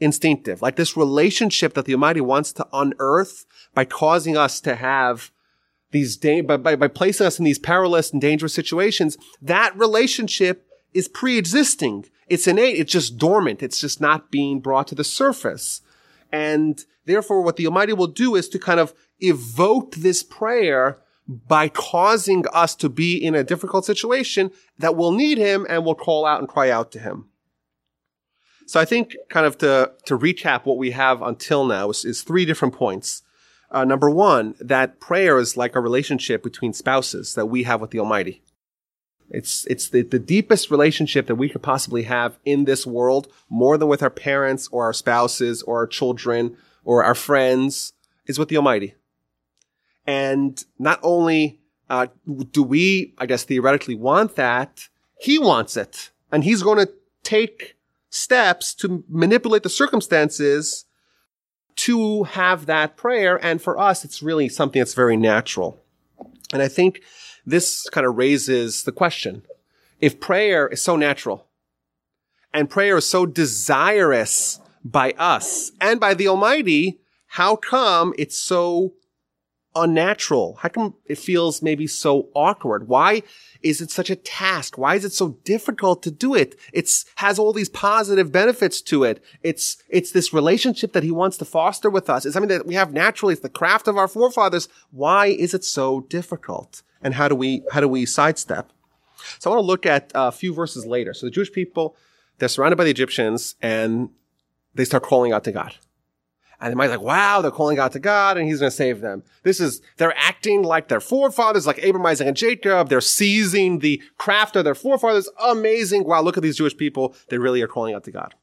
instinctive. 0.00 0.60
Like 0.62 0.74
this 0.74 0.96
relationship 0.96 1.74
that 1.74 1.84
the 1.84 1.94
Almighty 1.94 2.20
wants 2.20 2.52
to 2.54 2.66
unearth 2.72 3.46
by 3.72 3.84
causing 3.84 4.36
us 4.36 4.60
to 4.62 4.74
have 4.74 5.30
these 5.90 6.16
da- 6.16 6.42
by, 6.42 6.56
by, 6.56 6.76
by 6.76 6.88
placing 6.88 7.26
us 7.26 7.38
in 7.38 7.44
these 7.44 7.58
perilous 7.58 8.12
and 8.12 8.20
dangerous 8.20 8.54
situations, 8.54 9.16
that 9.40 9.76
relationship 9.76 10.66
is 10.92 11.08
pre-existing. 11.08 12.06
It's 12.28 12.46
innate. 12.46 12.76
It's 12.76 12.92
just 12.92 13.18
dormant. 13.18 13.62
It's 13.62 13.80
just 13.80 14.00
not 14.00 14.30
being 14.30 14.60
brought 14.60 14.88
to 14.88 14.94
the 14.94 15.04
surface. 15.04 15.80
And 16.30 16.84
therefore, 17.06 17.42
what 17.42 17.56
the 17.56 17.66
Almighty 17.66 17.92
will 17.92 18.06
do 18.06 18.34
is 18.34 18.48
to 18.50 18.58
kind 18.58 18.80
of 18.80 18.94
evoke 19.20 19.96
this 19.96 20.22
prayer 20.22 20.98
by 21.26 21.68
causing 21.68 22.44
us 22.52 22.74
to 22.76 22.88
be 22.88 23.16
in 23.16 23.34
a 23.34 23.44
difficult 23.44 23.84
situation 23.84 24.50
that 24.78 24.96
will 24.96 25.12
need 25.12 25.38
Him 25.38 25.66
and 25.68 25.84
will 25.84 25.94
call 25.94 26.24
out 26.24 26.40
and 26.40 26.48
cry 26.48 26.70
out 26.70 26.90
to 26.92 26.98
Him. 26.98 27.28
So 28.66 28.78
I 28.78 28.84
think 28.84 29.16
kind 29.30 29.46
of 29.46 29.56
to, 29.58 29.92
to 30.06 30.18
recap 30.18 30.64
what 30.64 30.76
we 30.76 30.90
have 30.90 31.22
until 31.22 31.64
now 31.64 31.90
is, 31.90 32.04
is 32.04 32.22
three 32.22 32.44
different 32.44 32.74
points. 32.74 33.22
Uh, 33.70 33.84
number 33.84 34.08
one, 34.08 34.54
that 34.60 34.98
prayer 34.98 35.38
is 35.38 35.56
like 35.56 35.76
a 35.76 35.80
relationship 35.80 36.42
between 36.42 36.72
spouses 36.72 37.34
that 37.34 37.46
we 37.46 37.64
have 37.64 37.80
with 37.80 37.90
the 37.90 38.00
Almighty. 38.00 38.42
It's, 39.30 39.66
it's 39.66 39.90
the, 39.90 40.02
the 40.02 40.18
deepest 40.18 40.70
relationship 40.70 41.26
that 41.26 41.34
we 41.34 41.50
could 41.50 41.62
possibly 41.62 42.04
have 42.04 42.38
in 42.46 42.64
this 42.64 42.86
world, 42.86 43.30
more 43.50 43.76
than 43.76 43.88
with 43.88 44.02
our 44.02 44.10
parents 44.10 44.68
or 44.72 44.84
our 44.84 44.94
spouses 44.94 45.62
or 45.62 45.78
our 45.78 45.86
children 45.86 46.56
or 46.82 47.04
our 47.04 47.14
friends, 47.14 47.92
is 48.26 48.38
with 48.38 48.48
the 48.48 48.56
Almighty. 48.56 48.94
And 50.06 50.64
not 50.78 50.98
only 51.02 51.60
uh, 51.90 52.06
do 52.52 52.62
we, 52.62 53.14
I 53.18 53.26
guess, 53.26 53.44
theoretically 53.44 53.94
want 53.94 54.36
that, 54.36 54.88
He 55.20 55.38
wants 55.38 55.76
it. 55.76 56.10
And 56.32 56.44
He's 56.44 56.62
going 56.62 56.78
to 56.78 56.92
take 57.22 57.76
steps 58.08 58.72
to 58.76 59.04
manipulate 59.08 59.62
the 59.62 59.68
circumstances 59.68 60.86
to 61.78 62.24
have 62.24 62.66
that 62.66 62.96
prayer. 62.96 63.42
And 63.44 63.62
for 63.62 63.78
us, 63.78 64.04
it's 64.04 64.22
really 64.22 64.48
something 64.48 64.80
that's 64.80 64.94
very 64.94 65.16
natural. 65.16 65.82
And 66.52 66.62
I 66.62 66.68
think 66.68 67.02
this 67.46 67.88
kind 67.90 68.06
of 68.06 68.16
raises 68.16 68.82
the 68.82 68.92
question. 68.92 69.42
If 70.00 70.20
prayer 70.20 70.66
is 70.68 70.82
so 70.82 70.96
natural 70.96 71.46
and 72.52 72.70
prayer 72.70 72.96
is 72.96 73.08
so 73.08 73.26
desirous 73.26 74.60
by 74.84 75.12
us 75.12 75.72
and 75.80 76.00
by 76.00 76.14
the 76.14 76.28
Almighty, 76.28 77.00
how 77.26 77.56
come 77.56 78.12
it's 78.18 78.38
so 78.38 78.94
unnatural? 79.74 80.58
How 80.60 80.68
come 80.68 80.94
it 81.06 81.18
feels 81.18 81.62
maybe 81.62 81.86
so 81.86 82.28
awkward? 82.34 82.88
Why 82.88 83.22
is 83.62 83.80
it 83.80 83.90
such 83.90 84.10
a 84.10 84.16
task? 84.16 84.78
Why 84.78 84.94
is 84.94 85.04
it 85.04 85.12
so 85.12 85.38
difficult 85.44 86.02
to 86.04 86.10
do 86.10 86.34
it? 86.34 86.58
It's 86.72 87.04
has 87.16 87.38
all 87.38 87.52
these 87.52 87.68
positive 87.68 88.32
benefits 88.32 88.80
to 88.82 89.04
it. 89.04 89.22
It's 89.42 89.76
it's 89.88 90.12
this 90.12 90.32
relationship 90.32 90.92
that 90.92 91.02
he 91.02 91.10
wants 91.10 91.36
to 91.38 91.44
foster 91.44 91.90
with 91.90 92.08
us. 92.10 92.24
It's 92.24 92.34
something 92.34 92.48
that 92.48 92.66
we 92.66 92.74
have 92.74 92.92
naturally. 92.92 93.32
It's 93.32 93.42
the 93.42 93.48
craft 93.48 93.88
of 93.88 93.96
our 93.96 94.08
forefathers. 94.08 94.68
Why 94.90 95.26
is 95.26 95.54
it 95.54 95.64
so 95.64 96.00
difficult? 96.02 96.82
And 97.02 97.14
how 97.14 97.28
do 97.28 97.34
we 97.34 97.62
how 97.72 97.80
do 97.80 97.88
we 97.88 98.06
sidestep? 98.06 98.72
So 99.38 99.50
I 99.50 99.54
want 99.54 99.64
to 99.64 99.66
look 99.66 99.86
at 99.86 100.12
a 100.14 100.32
few 100.32 100.54
verses 100.54 100.86
later. 100.86 101.12
So 101.14 101.26
the 101.26 101.30
Jewish 101.30 101.52
people, 101.52 101.96
they're 102.38 102.48
surrounded 102.48 102.76
by 102.76 102.84
the 102.84 102.90
Egyptians 102.90 103.56
and 103.60 104.10
they 104.74 104.84
start 104.84 105.02
calling 105.02 105.32
out 105.32 105.44
to 105.44 105.52
God. 105.52 105.74
And 106.60 106.72
they 106.72 106.74
might 106.74 106.88
be 106.88 106.92
like, 106.92 107.00
wow, 107.00 107.40
they're 107.40 107.52
calling 107.52 107.78
out 107.78 107.92
to 107.92 108.00
God 108.00 108.36
and 108.36 108.48
he's 108.48 108.58
going 108.58 108.70
to 108.70 108.76
save 108.76 109.00
them. 109.00 109.22
This 109.44 109.60
is, 109.60 109.80
they're 109.96 110.16
acting 110.16 110.62
like 110.62 110.88
their 110.88 111.00
forefathers, 111.00 111.68
like 111.68 111.78
Abraham, 111.78 112.06
Isaac, 112.06 112.26
and 112.26 112.36
Jacob. 112.36 112.88
They're 112.88 113.00
seizing 113.00 113.78
the 113.78 114.02
craft 114.16 114.56
of 114.56 114.64
their 114.64 114.74
forefathers. 114.74 115.28
Amazing. 115.40 116.04
Wow, 116.04 116.22
look 116.22 116.36
at 116.36 116.42
these 116.42 116.56
Jewish 116.56 116.76
people. 116.76 117.14
They 117.28 117.38
really 117.38 117.62
are 117.62 117.68
calling 117.68 117.94
out 117.94 118.04
to 118.04 118.10
God. 118.10 118.34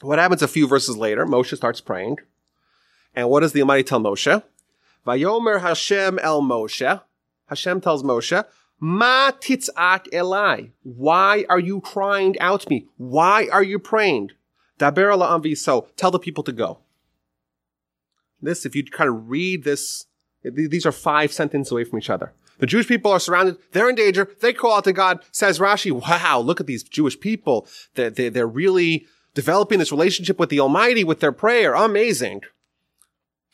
What 0.00 0.18
happens 0.18 0.42
a 0.42 0.48
few 0.48 0.66
verses 0.66 0.96
later? 0.96 1.26
Moshe 1.26 1.54
starts 1.54 1.80
praying. 1.80 2.18
And 3.14 3.28
what 3.28 3.40
does 3.40 3.52
the 3.52 3.60
Almighty 3.60 3.84
tell 3.84 4.00
Moshe? 4.00 4.42
Vayomer 5.06 5.60
Hashem 5.60 6.18
el 6.20 6.40
Moshe. 6.40 7.02
Hashem 7.48 7.80
tells 7.82 8.02
Moshe, 8.02 8.44
Ma 8.80 9.30
titzak 9.30 10.10
elai. 10.10 10.70
Why 10.82 11.44
are 11.48 11.60
you 11.60 11.80
crying 11.80 12.38
out 12.40 12.62
to 12.62 12.70
me? 12.70 12.86
Why 12.96 13.48
are 13.52 13.62
you 13.62 13.78
praying? 13.78 14.30
Daber 14.78 15.56
so 15.56 15.88
tell 15.96 16.10
the 16.10 16.18
people 16.18 16.42
to 16.44 16.52
go. 16.52 16.78
This, 18.42 18.66
if 18.66 18.74
you 18.74 18.84
kind 18.84 19.08
of 19.08 19.30
read 19.30 19.64
this, 19.64 20.06
these 20.42 20.84
are 20.84 20.92
five 20.92 21.32
sentences 21.32 21.70
away 21.72 21.84
from 21.84 21.98
each 21.98 22.10
other. 22.10 22.32
The 22.58 22.66
Jewish 22.66 22.86
people 22.86 23.10
are 23.10 23.20
surrounded. 23.20 23.56
They're 23.72 23.88
in 23.88 23.94
danger. 23.94 24.28
They 24.40 24.52
call 24.52 24.76
out 24.76 24.84
to 24.84 24.92
God. 24.92 25.24
Says 25.32 25.58
Rashi, 25.58 25.90
wow, 25.90 26.40
look 26.40 26.60
at 26.60 26.66
these 26.66 26.82
Jewish 26.82 27.18
people. 27.18 27.66
They're, 27.94 28.10
they're, 28.10 28.46
really 28.46 29.06
developing 29.34 29.78
this 29.78 29.90
relationship 29.90 30.38
with 30.38 30.50
the 30.50 30.60
Almighty 30.60 31.04
with 31.04 31.20
their 31.20 31.32
prayer. 31.32 31.74
Amazing. 31.74 32.42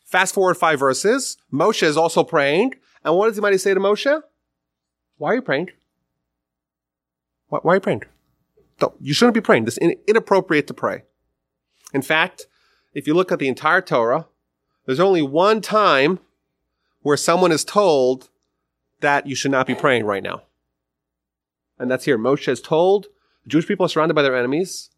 Fast 0.04 0.34
forward 0.34 0.56
five 0.56 0.78
verses. 0.78 1.36
Moshe 1.52 1.82
is 1.82 1.96
also 1.96 2.24
praying. 2.24 2.74
And 3.04 3.16
what 3.16 3.26
does 3.26 3.36
the 3.36 3.42
Almighty 3.42 3.58
say 3.58 3.74
to 3.74 3.80
Moshe? 3.80 4.22
Why 5.16 5.32
are 5.32 5.34
you 5.36 5.42
praying? 5.42 5.70
Why, 7.48 7.60
why 7.62 7.72
are 7.72 7.76
you 7.76 7.80
praying? 7.80 8.02
No, 8.80 8.94
you 9.00 9.14
shouldn't 9.14 9.34
be 9.34 9.40
praying. 9.40 9.64
This 9.64 9.78
is 9.78 9.94
inappropriate 10.06 10.66
to 10.66 10.74
pray. 10.74 11.02
In 11.92 12.02
fact, 12.02 12.46
if 12.94 13.06
you 13.06 13.14
look 13.14 13.32
at 13.32 13.38
the 13.38 13.48
entire 13.48 13.80
Torah, 13.80 14.26
there's 14.88 15.00
only 15.00 15.20
one 15.20 15.60
time 15.60 16.18
where 17.02 17.18
someone 17.18 17.52
is 17.52 17.62
told 17.62 18.30
that 19.00 19.26
you 19.26 19.34
should 19.34 19.50
not 19.50 19.66
be 19.66 19.74
praying 19.74 20.06
right 20.06 20.22
now. 20.22 20.44
And 21.78 21.90
that's 21.90 22.06
here. 22.06 22.16
Moshe 22.16 22.48
is 22.48 22.62
told 22.62 23.08
the 23.44 23.50
Jewish 23.50 23.66
people 23.66 23.84
are 23.84 23.90
surrounded 23.90 24.14
by 24.14 24.22
their 24.22 24.34
enemies. 24.34 24.88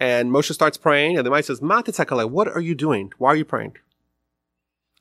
And 0.00 0.30
Moshe 0.30 0.54
starts 0.54 0.78
praying, 0.78 1.18
and 1.18 1.26
the 1.26 1.30
Moshe 1.30 1.44
says, 1.44 1.60
Ma 1.60 1.82
titzak 1.82 2.06
elai, 2.06 2.30
what 2.30 2.48
are 2.48 2.62
you 2.62 2.74
doing? 2.74 3.12
Why 3.18 3.28
are 3.28 3.36
you 3.36 3.44
praying? 3.44 3.76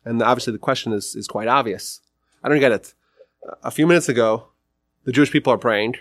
And 0.03 0.21
obviously 0.21 0.51
the 0.51 0.59
question 0.59 0.91
is, 0.91 1.15
is 1.15 1.29
quite 1.29 1.47
obvious. 1.47 2.01
I 2.43 2.49
don't 2.49 2.59
get 2.59 2.73
it. 2.73 2.93
A 3.63 3.71
few 3.71 3.87
minutes 3.87 4.09
ago, 4.09 4.49
the 5.05 5.13
Jewish 5.13 5.31
people 5.31 5.53
are 5.53 5.57
praying, 5.57 5.95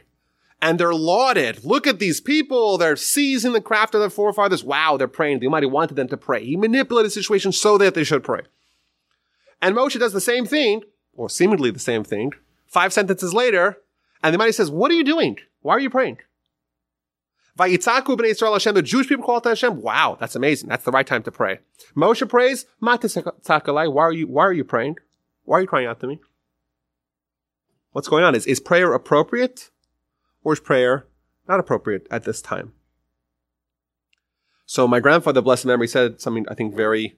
and 0.62 0.79
they're 0.79 0.94
lauded. 0.94 1.64
Look 1.64 1.87
at 1.88 1.98
these 1.98 2.20
people. 2.20 2.79
They're 2.79 2.96
seizing 2.96 3.53
the 3.53 3.61
craft 3.61 3.94
of 3.94 4.01
their 4.01 4.09
forefathers. 4.09 4.62
Wow, 4.62 4.96
they're 4.96 5.09
praying. 5.09 5.40
The 5.40 5.46
Almighty 5.46 5.66
wanted 5.66 5.96
them 5.96 6.09
to 6.09 6.16
pray. 6.16 6.44
He 6.44 6.57
manipulated 6.57 7.11
the 7.11 7.14
situation 7.14 7.51
so 7.51 7.77
that 7.79 7.94
they 7.94 8.05
should 8.05 8.22
pray. 8.22 8.42
And 9.61 9.77
Moshe 9.77 9.98
does 9.98 10.12
the 10.12 10.20
same 10.20 10.46
thing, 10.46 10.83
or 11.14 11.29
seemingly 11.29 11.70
the 11.70 11.81
same 11.81 12.05
thing, 12.05 12.33
five 12.66 12.92
sentences 12.92 13.35
later, 13.35 13.79
and 14.22 14.33
the 14.33 14.38
Almighty 14.38 14.53
says, 14.53 14.70
what 14.70 14.90
are 14.90 14.94
you 14.94 15.05
doing? 15.05 15.38
Why 15.61 15.75
are 15.75 15.81
you 15.81 15.90
praying? 15.90 16.18
Hashem, 17.59 18.75
the 18.75 18.83
Jewish 18.83 19.09
people 19.09 19.25
call 19.25 19.40
to 19.40 19.51
Hashem. 19.51 19.83
Wow, 19.83 20.16
that's 20.18 20.37
amazing. 20.37 20.68
That's 20.68 20.85
the 20.85 20.90
right 20.92 21.07
time 21.07 21.22
to 21.25 21.33
pray. 21.33 21.59
Moshe 21.94 22.27
prays, 22.29 22.66
why 22.81 22.96
are 22.96 24.12
you, 24.12 24.27
why 24.27 24.44
are 24.44 24.53
you 24.53 24.64
praying? 24.64 24.96
Why 25.44 25.59
are 25.59 25.61
you 25.61 25.66
crying 25.66 25.87
out 25.87 26.01
to 26.01 26.07
me? 26.07 26.20
What's 27.90 28.09
going 28.09 28.25
on? 28.25 28.35
Is, 28.35 28.46
is 28.46 28.59
prayer 28.59 28.94
appropriate? 28.94 29.70
Or 30.44 30.52
is 30.52 30.61
prayer 30.61 31.07
not 31.48 31.61
appropriate 31.61 32.07
at 32.11 32.24
this 32.24 32.40
time? 32.42 32.72
So 34.66 34.88
my 34.88 35.00
grandfather, 35.00 35.42
blessed 35.42 35.66
memory, 35.66 35.88
said 35.88 36.20
something 36.20 36.46
I 36.48 36.55
think 36.55 36.74
very 36.74 37.16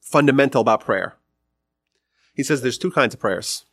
fundamental 0.00 0.60
about 0.60 0.80
prayer. 0.80 1.16
He 2.34 2.42
says 2.42 2.62
there's 2.62 2.78
two 2.78 2.90
kinds 2.90 3.14
of 3.14 3.20
prayers. 3.20 3.64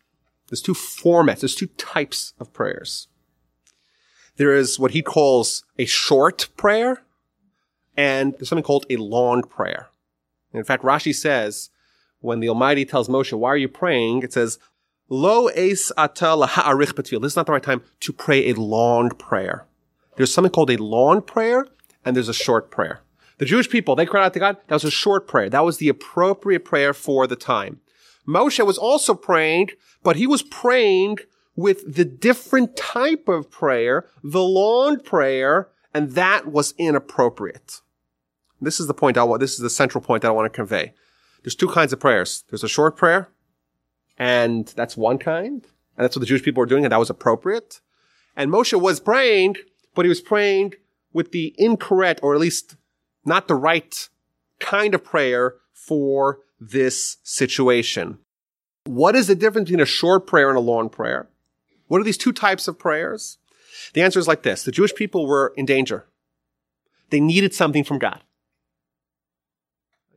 There's 0.50 0.62
two 0.62 0.74
formats. 0.74 1.42
There's 1.42 1.56
two 1.56 1.68
types 1.68 2.34
of 2.40 2.54
prayers. 2.54 3.08
There 4.38 4.56
is 4.56 4.80
what 4.80 4.92
he 4.92 5.02
calls 5.02 5.64
a 5.78 5.86
short 5.86 6.50
prayer, 6.58 7.04
and 7.96 8.34
there's 8.34 8.50
something 8.50 8.64
called 8.64 8.86
a 8.90 8.98
long 8.98 9.44
prayer. 9.44 9.90
in 10.52 10.64
fact, 10.64 10.84
Rashi 10.84 11.14
says, 11.14 11.70
when 12.20 12.40
the 12.40 12.50
Almighty 12.50 12.86
tells 12.86 13.10
Moshe, 13.10 13.34
why 13.34 13.50
are 13.50 13.58
you 13.58 13.68
praying? 13.68 14.24
It 14.24 14.34
says, 14.34 14.58
Lo 15.14 15.46
es 15.50 15.92
ata 15.96 16.36
laha'arich 16.36 16.94
betfil. 16.94 17.22
This 17.22 17.34
is 17.34 17.36
not 17.36 17.46
the 17.46 17.52
right 17.52 17.62
time 17.62 17.84
to 18.00 18.12
pray 18.12 18.50
a 18.50 18.56
long 18.56 19.12
prayer. 19.12 19.68
There's 20.16 20.34
something 20.34 20.52
called 20.52 20.72
a 20.72 20.78
long 20.78 21.22
prayer 21.22 21.68
and 22.04 22.16
there's 22.16 22.30
a 22.30 22.34
short 22.34 22.72
prayer. 22.72 23.02
The 23.38 23.46
Jewish 23.46 23.70
people, 23.70 23.96
they 23.96 24.08
cried 24.08 24.26
out 24.26 24.34
to 24.34 24.40
God. 24.40 24.58
That 24.66 24.74
was 24.74 24.84
a 24.84 24.90
short 24.90 25.28
prayer. 25.28 25.52
That 25.52 25.64
was 25.64 25.78
the 25.78 25.88
appropriate 25.88 26.66
prayer 26.66 26.96
for 26.96 27.28
the 27.28 27.36
time. 27.36 27.80
Moshe 28.28 28.66
was 28.66 28.80
also 28.80 29.14
praying, 29.14 29.70
but 30.02 30.16
he 30.16 30.26
was 30.26 30.42
praying 30.42 31.20
with 31.56 31.94
the 31.94 32.06
different 32.06 32.76
type 32.76 33.28
of 33.28 33.52
prayer, 33.52 34.10
the 34.24 34.42
long 34.42 35.00
prayer, 35.00 35.70
and 35.94 36.14
that 36.14 36.48
was 36.48 36.74
inappropriate. 36.80 37.82
This 38.60 38.80
is 38.80 38.88
the 38.88 38.96
point 38.96 39.20
I 39.20 39.26
want, 39.26 39.42
this 39.42 39.54
is 39.54 39.60
the 39.60 39.70
central 39.70 40.04
point 40.04 40.24
that 40.24 40.30
I 40.30 40.32
want 40.32 40.52
to 40.52 40.56
convey. 40.56 40.96
There's 41.44 41.54
two 41.54 41.68
kinds 41.68 41.94
of 41.94 42.00
prayers. 42.00 42.46
There's 42.50 42.64
a 42.64 42.68
short 42.68 42.98
prayer 42.98 43.30
and 44.18 44.68
that's 44.76 44.98
one 44.98 45.18
kind. 45.18 45.66
And 45.96 46.04
that's 46.04 46.16
what 46.16 46.22
the 46.22 46.26
Jewish 46.26 46.44
people 46.44 46.62
were 46.62 46.68
doing, 46.68 46.86
and 46.86 46.92
that 46.92 47.00
was 47.00 47.10
appropriate. 47.10 47.82
And 48.36 48.52
Moshe 48.52 48.80
was 48.80 49.00
praying, 49.00 49.56
but 49.94 50.06
he 50.06 50.10
was 50.10 50.22
praying 50.22 50.74
with 51.12 51.32
the 51.32 51.54
incorrect, 51.58 52.20
or 52.24 52.34
at 52.34 52.42
least 52.42 52.76
not 53.26 53.48
the 53.48 53.56
right 53.56 54.10
kind 54.60 54.96
of 54.96 55.04
prayer 55.04 55.56
for 55.74 56.40
this 56.60 57.18
situation. 57.24 58.18
What 58.86 59.16
is 59.16 59.28
the 59.28 59.36
difference 59.36 59.70
between 59.70 59.82
a 59.82 59.86
short 59.86 60.28
prayer 60.28 60.50
and 60.50 60.58
a 60.58 60.62
long 60.62 60.90
prayer? 60.90 61.30
What 61.88 62.02
are 62.02 62.04
these 62.04 62.18
two 62.18 62.34
types 62.34 62.68
of 62.68 62.80
prayers? 62.80 63.38
The 63.94 64.02
answer 64.02 64.20
is 64.20 64.28
like 64.28 64.44
this. 64.44 64.64
The 64.64 64.72
Jewish 64.72 64.96
people 64.96 65.28
were 65.28 65.54
in 65.56 65.66
danger. 65.66 66.06
They 67.10 67.20
needed 67.20 67.54
something 67.54 67.84
from 67.84 68.00
God. 68.00 68.24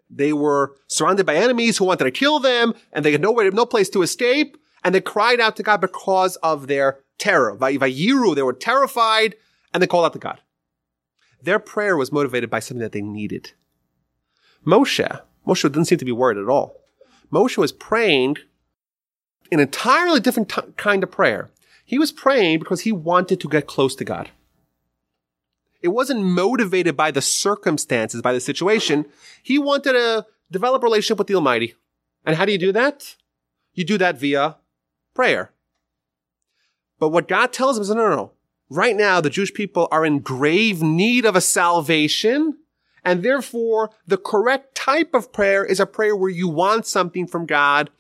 They 0.09 0.33
were 0.33 0.77
surrounded 0.87 1.27
by 1.27 1.37
enemies 1.37 1.79
who 1.79 1.85
wanted 1.85 2.05
to 2.05 2.11
kill 2.11 2.39
them, 2.39 2.75
and 2.93 3.05
they 3.05 3.13
had 3.13 3.21
nowhere, 3.21 3.51
no 3.51 3.67
place 3.67 3.89
to 3.91 4.03
escape, 4.03 4.57
and 4.85 4.95
they 4.95 5.01
cried 5.01 5.41
out 5.41 5.57
to 5.57 5.63
God 5.63 5.81
because 5.81 6.37
of 6.37 6.67
their 6.67 7.01
terror. 7.19 7.57
Vayiru, 7.57 8.35
they 8.35 8.43
were 8.43 8.53
terrified, 8.53 9.35
and 9.73 9.83
they 9.83 9.87
called 9.87 10.05
out 10.05 10.13
to 10.13 10.19
God. 10.19 10.41
Their 11.43 11.59
prayer 11.59 11.97
was 11.97 12.13
motivated 12.13 12.51
by 12.51 12.61
something 12.61 12.83
that 12.83 12.93
they 12.93 13.03
needed. 13.03 13.53
Moshe, 14.65 15.21
Moshe 15.47 15.63
didn't 15.63 15.85
seem 15.85 15.99
to 15.99 16.05
be 16.05 16.13
worried 16.13 16.39
at 16.39 16.49
all. 16.49 16.81
Moshe 17.33 17.57
was 17.57 17.73
praying 17.73 18.37
an 19.53 19.61
entirely 19.61 20.21
different 20.21 20.49
t- 20.49 20.63
kind 20.77 21.03
of 21.03 21.11
prayer. 21.11 21.51
He 21.85 21.99
was 21.99 22.11
praying 22.11 22.59
because 22.59 22.81
he 22.81 22.93
wanted 22.93 23.41
to 23.41 23.49
get 23.49 23.67
close 23.67 23.95
to 23.97 24.05
God. 24.05 24.31
It 25.83 25.89
wasn't 25.89 26.25
motivated 26.25 26.97
by 26.97 27.11
the 27.11 27.23
circumstances, 27.23 28.23
by 28.23 28.33
the 28.33 28.41
situation. 28.41 29.07
He 29.43 29.59
wanted 29.59 29.93
to 29.93 30.27
develop 30.51 30.83
a 30.83 30.87
relationship 30.87 31.19
with 31.19 31.27
the 31.27 31.35
Almighty. 31.35 31.75
And 32.25 32.37
how 32.37 32.45
do 32.45 32.53
you 32.53 32.59
do 32.59 32.73
that? 32.73 33.17
You 33.75 33.85
do 33.85 33.99
that 33.99 34.19
via 34.19 34.57
prayer. 35.15 35.53
But 36.99 37.11
what 37.11 37.29
God 37.29 37.53
tells 37.53 37.77
him 37.77 37.83
is, 37.83 37.91
no, 37.91 37.97
no, 37.97 38.17
no. 38.17 38.33
Right 38.69 38.97
now, 38.97 39.21
the 39.21 39.31
Jewish 39.31 39.55
people 39.55 39.87
are 39.93 40.05
in 40.05 40.21
grave 40.21 40.83
need 40.83 41.25
of 41.25 41.37
a 41.37 41.41
salvation. 41.41 42.59
And 43.05 43.23
therefore, 43.23 43.91
the 44.07 44.17
correct 44.17 44.75
type 44.75 45.15
of 45.15 45.33
prayer 45.33 45.65
is 45.65 45.79
a 45.79 45.87
prayer 45.87 46.17
where 46.17 46.31
you 46.31 46.49
want 46.49 46.87
something 46.87 47.27
from 47.27 47.47
God 47.47 47.91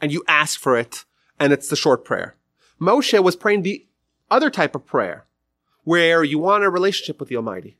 and 0.00 0.12
you 0.12 0.22
ask 0.28 0.60
for 0.60 0.76
it. 0.76 1.04
And 1.38 1.52
it's 1.52 1.68
the 1.68 1.76
short 1.76 2.04
prayer. 2.04 2.36
Moshe 2.78 3.22
was 3.22 3.36
praying 3.36 3.62
the 3.62 3.86
other 4.30 4.50
type 4.50 4.74
of 4.74 4.84
prayer 4.84 5.24
where 5.84 6.22
you 6.22 6.38
want 6.38 6.64
a 6.64 6.70
relationship 6.70 7.20
with 7.20 7.28
the 7.28 7.36
Almighty. 7.36 7.76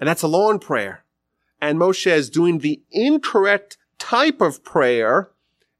And 0.00 0.08
that's 0.08 0.22
a 0.22 0.28
long 0.28 0.58
prayer. 0.58 1.04
And 1.60 1.78
Moshe 1.78 2.10
is 2.10 2.28
doing 2.28 2.58
the 2.58 2.82
incorrect 2.90 3.76
type 3.98 4.40
of 4.40 4.64
prayer. 4.64 5.30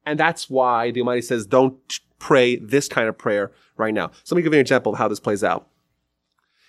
And 0.07 0.19
that's 0.19 0.49
why 0.49 0.91
the 0.91 1.01
Almighty 1.01 1.23
says, 1.23 1.47
don't 1.47 1.77
pray 2.19 2.57
this 2.57 2.89
kind 2.89 3.09
of 3.09 3.19
prayer 3.19 3.51
right 3.77 3.93
now. 3.93 4.11
So 4.23 4.35
let 4.35 4.39
me 4.39 4.43
give 4.43 4.53
you 4.53 4.59
an 4.59 4.63
example 4.63 4.93
of 4.93 4.99
how 4.99 5.09
this 5.09 5.21
plays 5.21 5.43
out. 5.43 5.69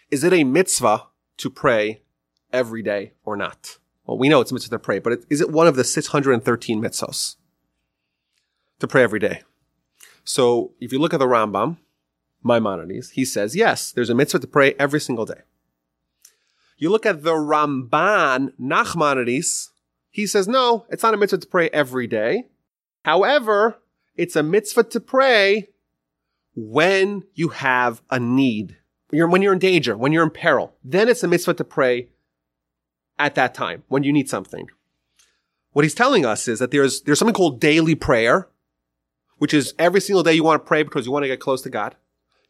Is 0.10 0.24
it 0.24 0.34
a 0.34 0.44
mitzvah 0.44 1.04
to 1.38 1.50
pray 1.50 2.02
every 2.52 2.82
day 2.82 3.14
or 3.24 3.36
not? 3.36 3.78
Well, 4.06 4.18
we 4.18 4.30
know 4.30 4.42
it's 4.42 4.52
a 4.52 4.54
mitzvah 4.54 4.76
to 4.76 4.80
pray, 4.80 5.00
but 5.00 5.24
is 5.30 5.42
it 5.42 5.52
one 5.52 5.68
of 5.68 5.76
the 5.76 5.84
613 5.84 6.82
mitzvahs 6.82 7.36
to 8.80 8.88
pray 8.88 9.04
every 9.04 9.20
day? 9.20 9.44
So 10.24 10.74
if 10.80 10.92
you 10.92 11.00
look 11.00 11.14
at 11.14 11.20
the 11.20 11.28
Rambam, 11.28 11.78
Maimonides, 12.44 13.12
he 13.12 13.26
says, 13.26 13.56
yes, 13.56 13.92
there's 13.92 14.10
a 14.10 14.16
mitzvah 14.16 14.40
to 14.40 14.48
pray 14.48 14.76
every 14.78 15.00
single 15.00 15.26
day. 15.26 15.42
You 16.78 16.90
look 16.90 17.06
at 17.06 17.24
the 17.24 17.34
Ramban 17.34 18.54
Nachmanides, 18.60 19.70
he 20.10 20.28
says, 20.28 20.48
no, 20.48 20.86
it's 20.90 21.04
not 21.04 21.14
a 21.14 21.18
mitzvah 21.18 21.40
to 21.40 21.48
pray 21.48 21.70
every 21.70 22.08
day. 22.08 22.48
However, 23.06 23.80
it's 24.16 24.36
a 24.36 24.44
mitzvah 24.44 24.84
to 24.84 25.00
pray 25.00 25.70
when 26.56 27.24
you 27.34 27.50
have 27.50 28.02
a 28.10 28.20
need. 28.20 28.78
You're, 29.12 29.28
when 29.28 29.42
you're 29.42 29.54
in 29.54 29.60
danger, 29.60 29.96
when 29.98 30.12
you're 30.12 30.24
in 30.24 30.30
peril, 30.30 30.76
then 30.84 31.10
it's 31.10 31.24
a 31.24 31.28
mitzvah 31.28 31.56
to 31.56 31.64
pray 31.64 32.10
at 33.18 33.36
that 33.36 33.54
time, 33.54 33.84
when 33.88 34.04
you 34.04 34.12
need 34.12 34.30
something. 34.30 34.68
what 35.74 35.84
he's 35.84 35.96
telling 35.96 36.26
us 36.26 36.48
is 36.48 36.60
that 36.60 36.72
there's, 36.72 37.02
there's 37.02 37.20
something 37.20 37.34
called 37.34 37.60
daily 37.60 37.96
prayer, 37.96 38.48
which 39.38 39.54
is 39.54 39.74
every 39.78 40.00
single 40.00 40.24
day 40.24 40.34
you 40.34 40.44
want 40.44 40.64
to 40.64 40.68
pray 40.68 40.84
because 40.84 41.06
you 41.06 41.12
want 41.12 41.24
to 41.24 41.28
get 41.28 41.40
close 41.40 41.62
to 41.64 41.70
God. 41.70 41.96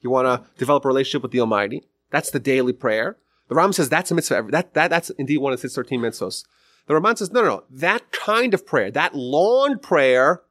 You 0.03 0.09
want 0.09 0.27
to 0.27 0.47
develop 0.59 0.85
a 0.85 0.87
relationship 0.87 1.23
with 1.23 1.31
the 1.31 1.39
Almighty. 1.39 1.83
That's 2.11 2.29
the 2.29 2.39
daily 2.39 2.73
prayer. 2.73 3.17
The 3.47 3.55
Rambam 3.55 3.73
says 3.73 3.89
that's 3.89 4.11
a 4.11 4.15
mitzvah. 4.15 4.47
That, 4.49 4.73
that, 4.73 4.89
that's 4.89 5.09
indeed 5.11 5.37
one 5.37 5.53
of 5.53 5.61
his 5.61 5.73
13 5.73 5.99
mitzvahs. 5.99 6.43
The 6.87 6.93
Ramban 6.93 7.17
says, 7.17 7.31
no, 7.31 7.41
no, 7.41 7.47
no. 7.47 7.63
That 7.69 8.11
kind 8.11 8.53
of 8.53 8.65
prayer, 8.65 8.91
that 8.91 9.15
long 9.15 9.79
prayer, 9.79 10.41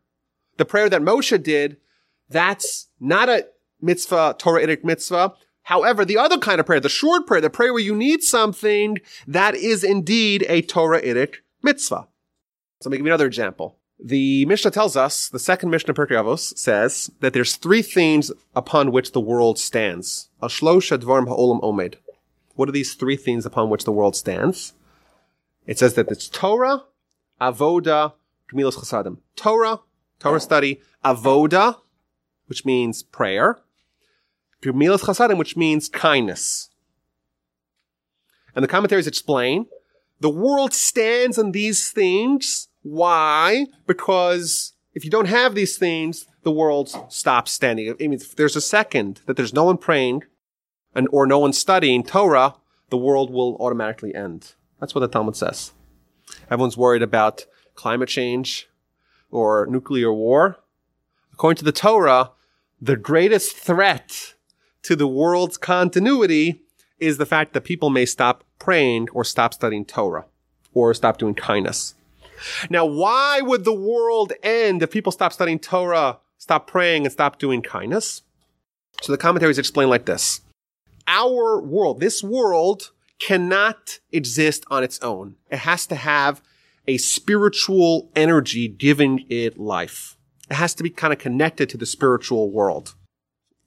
the 0.56 0.64
prayer 0.64 0.88
that 0.88 1.02
Moshe 1.02 1.42
did, 1.42 1.76
that's 2.28 2.88
not 2.98 3.28
a 3.28 3.46
mitzvah, 3.80 4.36
Torahitic 4.38 4.84
mitzvah. 4.84 5.34
However, 5.64 6.04
the 6.04 6.18
other 6.18 6.38
kind 6.38 6.58
of 6.58 6.66
prayer, 6.66 6.80
the 6.80 6.88
short 6.88 7.26
prayer, 7.26 7.40
the 7.40 7.50
prayer 7.50 7.72
where 7.72 7.82
you 7.82 7.94
need 7.94 8.22
something, 8.22 8.98
that 9.26 9.54
is 9.54 9.84
indeed 9.84 10.44
a 10.48 10.62
Torahitic 10.62 11.36
mitzvah. 11.62 12.08
So 12.80 12.88
let 12.88 12.92
me 12.92 12.96
give 12.98 13.06
you 13.06 13.12
another 13.12 13.26
example. 13.26 13.78
The 14.04 14.44
Mishnah 14.46 14.72
tells 14.72 14.96
us, 14.96 15.28
the 15.28 15.38
second 15.38 15.70
Mishnah 15.70 15.94
Pirkei 15.94 16.20
Avos 16.20 16.58
says 16.58 17.08
that 17.20 17.34
there's 17.34 17.54
three 17.54 17.82
things 17.82 18.32
upon 18.52 18.90
which 18.90 19.12
the 19.12 19.20
world 19.20 19.60
stands. 19.60 20.28
Ashlosh 20.42 20.96
advarim 20.96 21.28
ha'olam 21.28 21.60
omed. 21.62 21.94
What 22.56 22.68
are 22.68 22.72
these 22.72 22.94
three 22.94 23.14
things 23.16 23.46
upon 23.46 23.70
which 23.70 23.84
the 23.84 23.92
world 23.92 24.16
stands? 24.16 24.72
It 25.68 25.78
says 25.78 25.94
that 25.94 26.10
it's 26.10 26.28
Torah, 26.28 26.82
Avoda, 27.40 28.14
Gemilas 28.52 28.74
Chasadim. 28.74 29.18
Torah, 29.36 29.78
Torah 30.18 30.40
study, 30.40 30.80
Avoda, 31.04 31.76
which 32.46 32.64
means 32.64 33.04
prayer, 33.04 33.60
Gemilas 34.62 35.02
Chasadim, 35.02 35.38
which 35.38 35.56
means 35.56 35.88
kindness. 35.88 36.70
And 38.56 38.64
the 38.64 38.68
commentaries 38.68 39.06
explain 39.06 39.66
the 40.18 40.28
world 40.28 40.74
stands 40.74 41.38
on 41.38 41.52
these 41.52 41.88
things. 41.90 42.68
Why? 42.82 43.66
Because 43.86 44.72
if 44.94 45.04
you 45.04 45.10
don't 45.10 45.26
have 45.26 45.54
these 45.54 45.78
things, 45.78 46.26
the 46.42 46.50
world 46.50 46.90
stops 47.08 47.52
standing. 47.52 47.88
I 47.88 47.94
mean, 47.98 48.14
if 48.14 48.36
there's 48.36 48.56
a 48.56 48.60
second 48.60 49.20
that 49.26 49.36
there's 49.36 49.54
no 49.54 49.64
one 49.64 49.78
praying 49.78 50.24
and, 50.94 51.08
or 51.10 51.26
no 51.26 51.38
one 51.38 51.52
studying 51.52 52.02
Torah, 52.02 52.56
the 52.90 52.98
world 52.98 53.30
will 53.30 53.56
automatically 53.60 54.14
end. 54.14 54.54
That's 54.80 54.94
what 54.94 55.00
the 55.00 55.08
Talmud 55.08 55.36
says. 55.36 55.72
Everyone's 56.50 56.76
worried 56.76 57.02
about 57.02 57.46
climate 57.74 58.08
change 58.08 58.68
or 59.30 59.66
nuclear 59.66 60.12
war. 60.12 60.58
According 61.32 61.56
to 61.58 61.64
the 61.64 61.72
Torah, 61.72 62.32
the 62.80 62.96
greatest 62.96 63.56
threat 63.56 64.34
to 64.82 64.96
the 64.96 65.06
world's 65.06 65.56
continuity 65.56 66.62
is 66.98 67.16
the 67.16 67.26
fact 67.26 67.52
that 67.52 67.62
people 67.62 67.90
may 67.90 68.04
stop 68.04 68.44
praying 68.58 69.08
or 69.12 69.24
stop 69.24 69.54
studying 69.54 69.84
Torah 69.84 70.26
or 70.74 70.92
stop 70.94 71.18
doing 71.18 71.34
kindness. 71.34 71.94
Now, 72.70 72.84
why 72.84 73.40
would 73.40 73.64
the 73.64 73.72
world 73.72 74.32
end 74.42 74.82
if 74.82 74.90
people 74.90 75.12
stop 75.12 75.32
studying 75.32 75.58
Torah, 75.58 76.18
stop 76.38 76.66
praying, 76.66 77.04
and 77.04 77.12
stop 77.12 77.38
doing 77.38 77.62
kindness? 77.62 78.22
So 79.00 79.12
the 79.12 79.18
commentaries 79.18 79.58
explain 79.58 79.88
like 79.88 80.06
this. 80.06 80.40
Our 81.06 81.60
world, 81.60 82.00
this 82.00 82.22
world 82.22 82.90
cannot 83.18 84.00
exist 84.10 84.64
on 84.70 84.82
its 84.82 84.98
own. 85.00 85.36
It 85.50 85.60
has 85.60 85.86
to 85.86 85.94
have 85.94 86.42
a 86.86 86.98
spiritual 86.98 88.10
energy 88.16 88.68
giving 88.68 89.24
it 89.28 89.58
life. 89.58 90.16
It 90.50 90.54
has 90.54 90.74
to 90.74 90.82
be 90.82 90.90
kind 90.90 91.12
of 91.12 91.18
connected 91.18 91.68
to 91.70 91.76
the 91.76 91.86
spiritual 91.86 92.50
world. 92.50 92.94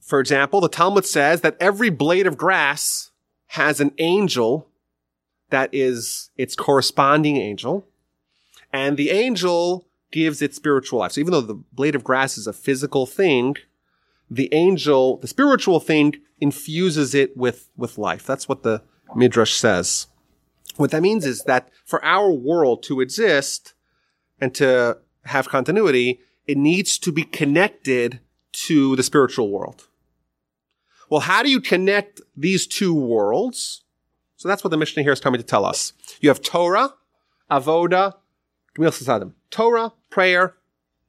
For 0.02 0.20
example, 0.20 0.62
the 0.62 0.70
Talmud 0.70 1.06
says 1.06 1.42
that 1.42 1.58
every 1.60 1.90
blade 1.90 2.28
of 2.28 2.38
grass 2.38 3.12
has 3.48 3.80
an 3.80 3.92
angel 3.98 4.70
that 5.50 5.70
is 5.72 6.30
its 6.38 6.56
corresponding 6.56 7.38
angel, 7.38 7.88
and 8.76 8.98
the 8.98 9.10
angel 9.10 9.88
gives 10.12 10.42
it 10.42 10.54
spiritual 10.54 11.00
life. 11.00 11.14
So 11.14 11.22
even 11.22 11.32
though 11.32 11.40
the 11.40 11.54
blade 11.54 11.96
of 11.96 12.04
grass 12.04 12.38
is 12.38 12.46
a 12.46 12.52
physical 12.52 13.06
thing, 13.06 13.56
the 14.30 14.54
angel, 14.54 15.16
the 15.18 15.30
spiritual 15.30 15.80
thing, 15.80 16.16
infuses 16.42 17.16
it 17.16 17.38
with, 17.38 17.70
with 17.78 17.98
life. 17.98 18.26
That's 18.26 18.50
what 18.50 18.64
the 18.64 18.82
Midrash 19.16 19.54
says. 19.54 20.08
What 20.76 20.92
that 20.92 21.02
means 21.02 21.26
is 21.26 21.44
that 21.44 21.70
for 21.86 22.04
our 22.04 22.30
world 22.30 22.84
to 22.84 23.00
exist 23.00 23.74
and 24.42 24.54
to 24.56 24.98
have 25.24 25.48
continuity, 25.48 26.20
it 26.46 26.58
needs 26.58 26.98
to 27.00 27.14
be 27.14 27.24
connected 27.24 28.20
to 28.68 28.98
the 28.98 29.04
spiritual 29.04 29.50
world. 29.52 29.88
Well, 31.10 31.22
how 31.22 31.44
do 31.44 31.50
you 31.50 31.62
connect 31.62 32.20
these 32.36 32.68
two 32.68 32.94
worlds? 32.94 33.84
So 34.36 34.50
that's 34.50 34.66
what 34.66 34.72
the 34.72 34.78
Mishnah 34.78 35.04
here 35.04 35.14
is 35.14 35.22
coming 35.22 35.40
to 35.40 35.48
tell 35.48 35.64
us. 35.64 35.94
You 36.20 36.28
have 36.30 36.42
Torah, 36.42 36.96
Avoda, 37.50 38.16
Torah, 39.52 39.94
prayer, 40.10 40.56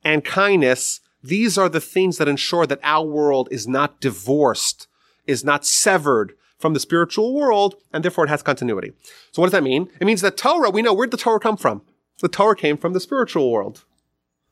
and 0.04 0.24
kindness. 0.24 1.00
These 1.22 1.58
are 1.58 1.68
the 1.68 1.80
things 1.80 2.18
that 2.18 2.28
ensure 2.28 2.66
that 2.66 2.80
our 2.82 3.04
world 3.04 3.48
is 3.50 3.66
not 3.66 4.00
divorced, 4.00 4.86
is 5.26 5.44
not 5.44 5.66
severed 5.66 6.34
from 6.58 6.72
the 6.72 6.80
spiritual 6.80 7.34
world, 7.34 7.74
and 7.92 8.04
therefore 8.04 8.24
it 8.24 8.30
has 8.30 8.42
continuity. 8.42 8.92
So 9.32 9.42
what 9.42 9.46
does 9.46 9.52
that 9.52 9.62
mean? 9.62 9.90
It 10.00 10.06
means 10.06 10.20
that 10.20 10.36
Torah, 10.36 10.70
we 10.70 10.82
know 10.82 10.94
where 10.94 11.06
did 11.06 11.12
the 11.12 11.22
Torah 11.22 11.40
come 11.40 11.56
from? 11.56 11.82
The 12.20 12.28
Torah 12.28 12.56
came 12.56 12.76
from 12.76 12.92
the 12.92 13.00
spiritual 13.00 13.50
world. 13.50 13.84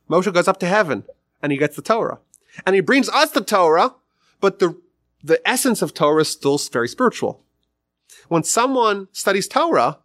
Moshe 0.09 0.31
goes 0.31 0.47
up 0.47 0.59
to 0.59 0.67
heaven 0.67 1.03
and 1.41 1.51
he 1.51 1.57
gets 1.57 1.75
the 1.75 1.81
Torah. 1.81 2.19
And 2.65 2.75
he 2.75 2.81
brings 2.81 3.09
us 3.09 3.31
the 3.31 3.41
Torah, 3.41 3.95
but 4.39 4.59
the, 4.59 4.79
the 5.23 5.45
essence 5.47 5.81
of 5.81 5.93
Torah 5.93 6.21
is 6.21 6.29
still 6.29 6.57
very 6.57 6.87
spiritual. 6.87 7.43
When 8.27 8.43
someone 8.43 9.07
studies 9.11 9.47
Torah, 9.47 9.99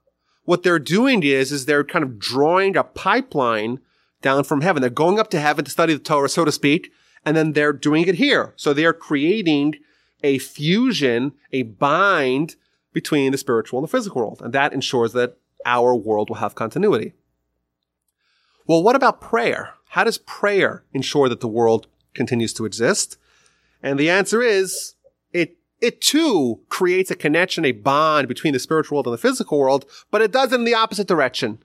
what 0.51 0.65
they're 0.65 0.81
doing 0.81 1.23
is, 1.23 1.53
is 1.53 1.67
they're 1.67 1.85
kind 1.85 2.03
of 2.03 2.19
drawing 2.19 2.77
a 2.77 2.83
pipeline 2.83 3.79
down 4.21 4.43
from 4.43 4.63
heaven. 4.63 4.81
They're 4.81 4.91
going 4.91 5.21
up 5.21 5.31
to 5.31 5.39
heaven 5.39 5.65
to 5.65 5.71
study 5.71 5.95
the 5.95 6.01
Torah, 6.01 6.29
so 6.29 6.45
to 6.45 6.51
speak, 6.51 6.91
and 7.25 7.37
then 7.37 7.53
they're 7.53 7.73
doing 7.73 8.09
it 8.09 8.17
here. 8.17 8.53
So 8.57 8.73
they're 8.73 8.93
creating 8.93 9.77
a 10.25 10.39
fusion, 10.39 11.35
a 11.53 11.63
bind 11.63 12.57
between 12.93 13.31
the 13.31 13.39
spiritual 13.39 13.79
and 13.79 13.87
the 13.87 13.93
physical 13.93 14.23
world. 14.23 14.43
And 14.43 14.53
that 14.53 14.73
ensures 14.73 15.13
that 15.13 15.37
our 15.65 15.95
world 15.95 16.29
will 16.29 16.37
have 16.39 16.57
continuity. 16.57 17.13
Well, 18.67 18.83
what 18.83 18.97
about 18.97 19.21
prayer? 19.21 19.75
How 19.91 20.03
does 20.03 20.19
prayer 20.19 20.83
ensure 20.93 21.29
that 21.29 21.39
the 21.39 21.47
world 21.47 21.87
continues 22.13 22.53
to 22.55 22.65
exist? 22.65 23.19
And 23.85 24.01
the 24.01 24.11
answer 24.11 24.43
is 24.43 24.95
it, 25.81 26.01
too 26.01 26.61
creates 26.69 27.11
a 27.11 27.17
connection, 27.17 27.65
a 27.65 27.73
bond 27.73 28.29
between 28.29 28.53
the 28.53 28.59
spiritual 28.59 28.97
world 28.97 29.07
and 29.07 29.15
the 29.15 29.19
physical 29.19 29.59
world, 29.59 29.87
but 30.11 30.23
it 30.23 30.33
does 30.33 30.53
it 30.53 30.57
in 30.57 30.65
the 30.65 30.75
opposite 30.75 31.09
direction. 31.09 31.63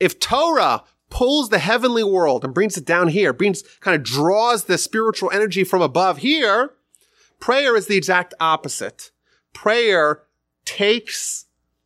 If 0.00 0.18
Torah 0.18 0.82
pulls 1.10 1.48
the 1.48 1.58
heavenly 1.58 2.04
world 2.04 2.44
and 2.44 2.52
brings 2.52 2.76
it 2.76 2.84
down 2.84 3.08
here, 3.08 3.32
brings, 3.32 3.62
kind 3.80 3.94
of 3.94 4.02
draws 4.02 4.64
the 4.64 4.76
spiritual 4.76 5.30
energy 5.30 5.64
from 5.64 5.80
above 5.80 6.18
here, 6.18 6.72
Prayer 7.44 7.76
is 7.76 7.88
the 7.88 7.96
exact 7.98 8.32
opposite. 8.40 9.10
Prayer 9.52 10.22
takes 10.64 11.44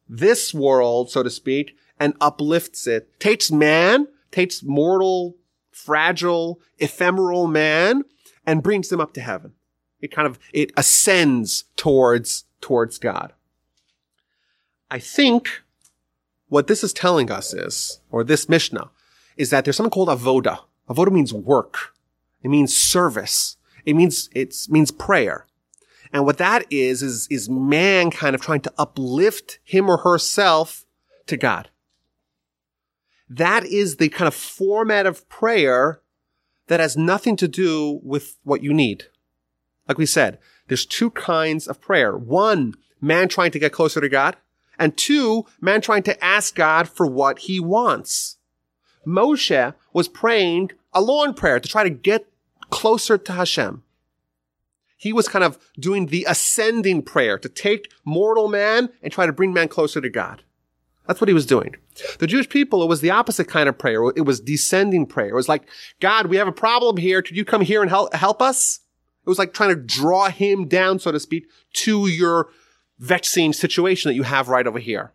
this 0.09 0.55
world, 0.55 1.11
so 1.11 1.25
to 1.25 1.31
speak, 1.31 1.77
and 1.99 2.15
uplifts 2.21 2.87
it, 2.87 3.19
takes 3.19 3.51
man, 3.51 4.07
takes 4.31 4.63
mortal, 4.63 5.37
fragile, 5.73 6.61
ephemeral 6.79 7.49
man, 7.49 8.05
and 8.47 8.63
brings 8.63 8.89
them 8.89 9.01
up 9.01 9.13
to 9.15 9.21
heaven. 9.21 9.53
It 10.01 10.13
kind 10.13 10.27
of, 10.27 10.39
it 10.53 10.73
ascends 10.77 11.65
towards, 11.77 12.45
towards 12.61 12.99
God. 12.99 13.33
I 14.91 14.99
think 14.99 15.63
what 16.49 16.67
this 16.67 16.83
is 16.83 16.93
telling 16.93 17.31
us 17.31 17.53
is, 17.53 18.01
or 18.11 18.25
this 18.25 18.49
Mishnah, 18.49 18.91
is 19.37 19.51
that 19.51 19.65
there's 19.65 19.77
something 19.77 19.91
called 19.91 20.09
avoda. 20.09 20.61
Avoda 20.89 21.13
means 21.13 21.33
work. 21.33 21.95
It 22.43 22.49
means 22.49 22.77
service. 22.77 23.57
It 23.85 23.95
means, 23.95 24.31
it 24.35 24.55
means 24.69 24.91
prayer. 24.91 25.47
And 26.13 26.25
what 26.25 26.39
that 26.39 26.65
is, 26.71 27.03
is, 27.03 27.29
is 27.31 27.51
man 27.51 28.11
kind 28.11 28.35
of 28.35 28.41
trying 28.41 28.63
to 28.63 28.73
uplift 28.79 29.59
him 29.63 29.91
or 29.91 29.99
herself 29.99 30.87
to 31.27 31.37
God. 31.37 31.69
That 33.29 33.67
is 33.67 33.97
the 33.97 34.09
kind 34.09 34.27
of 34.27 34.35
format 34.35 35.05
of 35.05 35.29
prayer 35.29 36.01
that 36.69 36.81
has 36.81 36.97
nothing 36.97 37.37
to 37.37 37.49
do 37.49 38.01
with 38.03 38.37
what 38.43 38.63
you 38.63 38.73
need. 38.73 39.05
Like 39.89 39.99
we 39.99 40.07
said, 40.07 40.39
there's 40.69 40.87
two 40.87 41.11
kinds 41.11 41.67
of 41.67 41.81
prayer. 41.81 42.17
One, 42.17 42.75
man 43.01 43.29
trying 43.29 43.51
to 43.53 43.59
get 43.59 43.73
closer 43.73 44.01
to 44.01 44.09
God. 44.09 44.37
And 44.79 44.97
two, 44.97 45.47
man 45.61 45.81
trying 45.81 46.05
to 46.05 46.25
ask 46.25 46.55
God 46.55 46.89
for 46.89 47.07
what 47.07 47.41
he 47.41 47.59
wants. 47.59 48.37
Moshe 49.07 49.75
was 49.93 50.09
praying 50.09 50.71
a 50.93 51.01
long 51.01 51.35
prayer 51.35 51.59
to 51.59 51.69
try 51.69 51.83
to 51.83 51.91
get 51.91 52.29
closer 52.71 53.19
to 53.19 53.33
Hashem. 53.33 53.83
He 54.97 55.13
was 55.13 55.29
kind 55.29 55.45
of 55.45 55.59
doing 55.79 56.07
the 56.07 56.27
ascending 56.29 57.03
prayer 57.03 57.39
to 57.39 57.49
take 57.49 57.91
mortal 58.05 58.49
man 58.49 58.91
and 59.03 59.13
try 59.13 59.27
to 59.27 59.33
bring 59.33 59.53
man 59.53 59.69
closer 59.69 60.01
to 60.01 60.11
God. 60.11 60.43
That's 61.07 61.21
what 61.21 61.29
he 61.29 61.35
was 61.35 61.47
doing. 61.47 61.77
The 62.19 62.27
Jewish 62.27 62.49
people, 62.49 62.83
it 62.83 62.89
was 62.89 63.01
the 63.01 63.11
opposite 63.11 63.49
kind 63.49 63.69
of 63.69 63.79
prayer. 63.79 64.03
It 64.15 64.27
was 64.27 64.41
descending 64.41 65.07
prayer. 65.07 65.31
It 65.31 65.35
was 65.35 65.49
like, 65.49 65.63
God, 66.01 66.27
we 66.27 66.37
have 66.37 66.49
a 66.49 66.53
problem 66.53 66.99
here. 66.99 67.23
Could 67.23 67.37
you 67.37 67.45
come 67.45 67.63
here 67.63 67.81
and 67.81 67.89
help, 67.91 68.13
help 68.13 68.43
us? 68.43 68.81
It 69.29 69.31
was 69.31 69.39
like 69.39 69.53
trying 69.53 69.69
to 69.69 69.77
draw 69.77 70.31
him 70.31 70.69
down, 70.69 70.99
so 70.99 71.13
to 71.13 71.21
speak, 71.21 71.51
to 71.75 72.07
your 72.07 72.49
vexing 72.99 73.53
situation 73.53 74.09
that 74.09 74.15
you 74.15 74.23
have 74.23 74.49
right 74.49 74.67
over 74.67 74.79
here. 74.79 75.13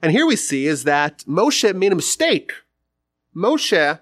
And 0.00 0.12
here 0.12 0.24
we 0.24 0.36
see 0.36 0.66
is 0.66 0.84
that 0.84 1.24
Moshe 1.26 1.74
made 1.74 1.90
a 1.90 1.96
mistake. 1.96 2.52
Moshe 3.34 3.98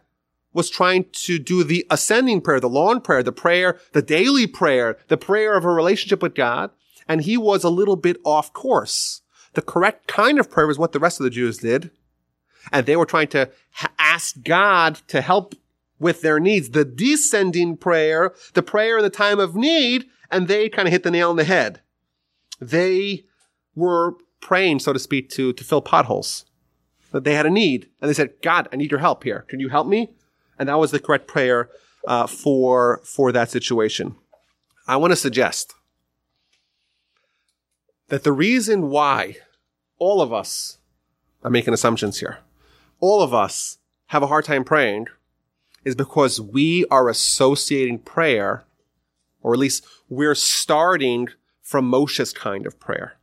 was 0.52 0.68
trying 0.68 1.06
to 1.12 1.38
do 1.38 1.64
the 1.64 1.86
ascending 1.88 2.42
prayer, 2.42 2.60
the 2.60 2.68
long 2.68 3.00
prayer, 3.00 3.22
the 3.22 3.32
prayer, 3.32 3.80
the 3.92 4.02
daily 4.02 4.46
prayer, 4.46 4.98
the 5.08 5.16
prayer 5.16 5.56
of 5.56 5.64
a 5.64 5.70
relationship 5.70 6.22
with 6.22 6.34
God. 6.34 6.70
And 7.08 7.22
he 7.22 7.38
was 7.38 7.64
a 7.64 7.70
little 7.70 7.96
bit 7.96 8.18
off 8.22 8.52
course. 8.52 9.22
The 9.54 9.62
correct 9.62 10.08
kind 10.08 10.38
of 10.38 10.50
prayer 10.50 10.66
was 10.66 10.78
what 10.78 10.92
the 10.92 11.00
rest 11.00 11.20
of 11.20 11.24
the 11.24 11.30
Jews 11.30 11.56
did. 11.56 11.90
And 12.70 12.84
they 12.84 12.96
were 12.96 13.06
trying 13.06 13.28
to 13.28 13.50
ask 13.98 14.36
God 14.44 15.00
to 15.08 15.22
help 15.22 15.54
with 15.98 16.22
their 16.22 16.38
needs. 16.38 16.70
The 16.70 16.84
descending 16.84 17.76
prayer, 17.76 18.34
the 18.54 18.62
prayer 18.62 18.98
in 18.98 19.04
the 19.04 19.10
time 19.10 19.40
of 19.40 19.54
need, 19.54 20.06
and 20.30 20.48
they 20.48 20.68
kind 20.68 20.86
of 20.86 20.92
hit 20.92 21.02
the 21.02 21.10
nail 21.10 21.30
on 21.30 21.36
the 21.36 21.44
head. 21.44 21.80
They 22.60 23.24
were 23.74 24.16
praying, 24.40 24.80
so 24.80 24.92
to 24.92 24.98
speak, 24.98 25.30
to, 25.30 25.52
to 25.52 25.64
fill 25.64 25.82
potholes. 25.82 26.44
That 27.12 27.24
they 27.24 27.34
had 27.34 27.46
a 27.46 27.50
need. 27.50 27.88
And 28.00 28.08
they 28.08 28.14
said, 28.14 28.34
God, 28.42 28.68
I 28.72 28.76
need 28.76 28.90
your 28.90 29.00
help 29.00 29.24
here. 29.24 29.46
Can 29.48 29.60
you 29.60 29.68
help 29.68 29.86
me? 29.86 30.10
And 30.58 30.68
that 30.68 30.78
was 30.78 30.90
the 30.90 31.00
correct 31.00 31.26
prayer 31.26 31.70
uh, 32.06 32.26
for, 32.26 33.00
for 33.04 33.32
that 33.32 33.50
situation. 33.50 34.16
I 34.86 34.96
want 34.96 35.12
to 35.12 35.16
suggest 35.16 35.74
that 38.08 38.24
the 38.24 38.32
reason 38.32 38.88
why 38.90 39.36
all 39.98 40.20
of 40.20 40.32
us, 40.32 40.78
I'm 41.42 41.52
making 41.52 41.74
assumptions 41.74 42.20
here, 42.20 42.38
all 43.00 43.22
of 43.22 43.32
us 43.32 43.78
have 44.06 44.22
a 44.22 44.26
hard 44.26 44.44
time 44.44 44.64
praying 44.64 45.06
is 45.88 45.94
because 45.94 46.38
we 46.38 46.84
are 46.90 47.08
associating 47.08 47.98
prayer, 47.98 48.64
or 49.40 49.54
at 49.54 49.58
least 49.58 49.86
we're 50.10 50.34
starting 50.34 51.28
from 51.62 51.90
Moshe's 51.90 52.34
kind 52.34 52.66
of 52.66 52.78
prayer. 52.78 53.16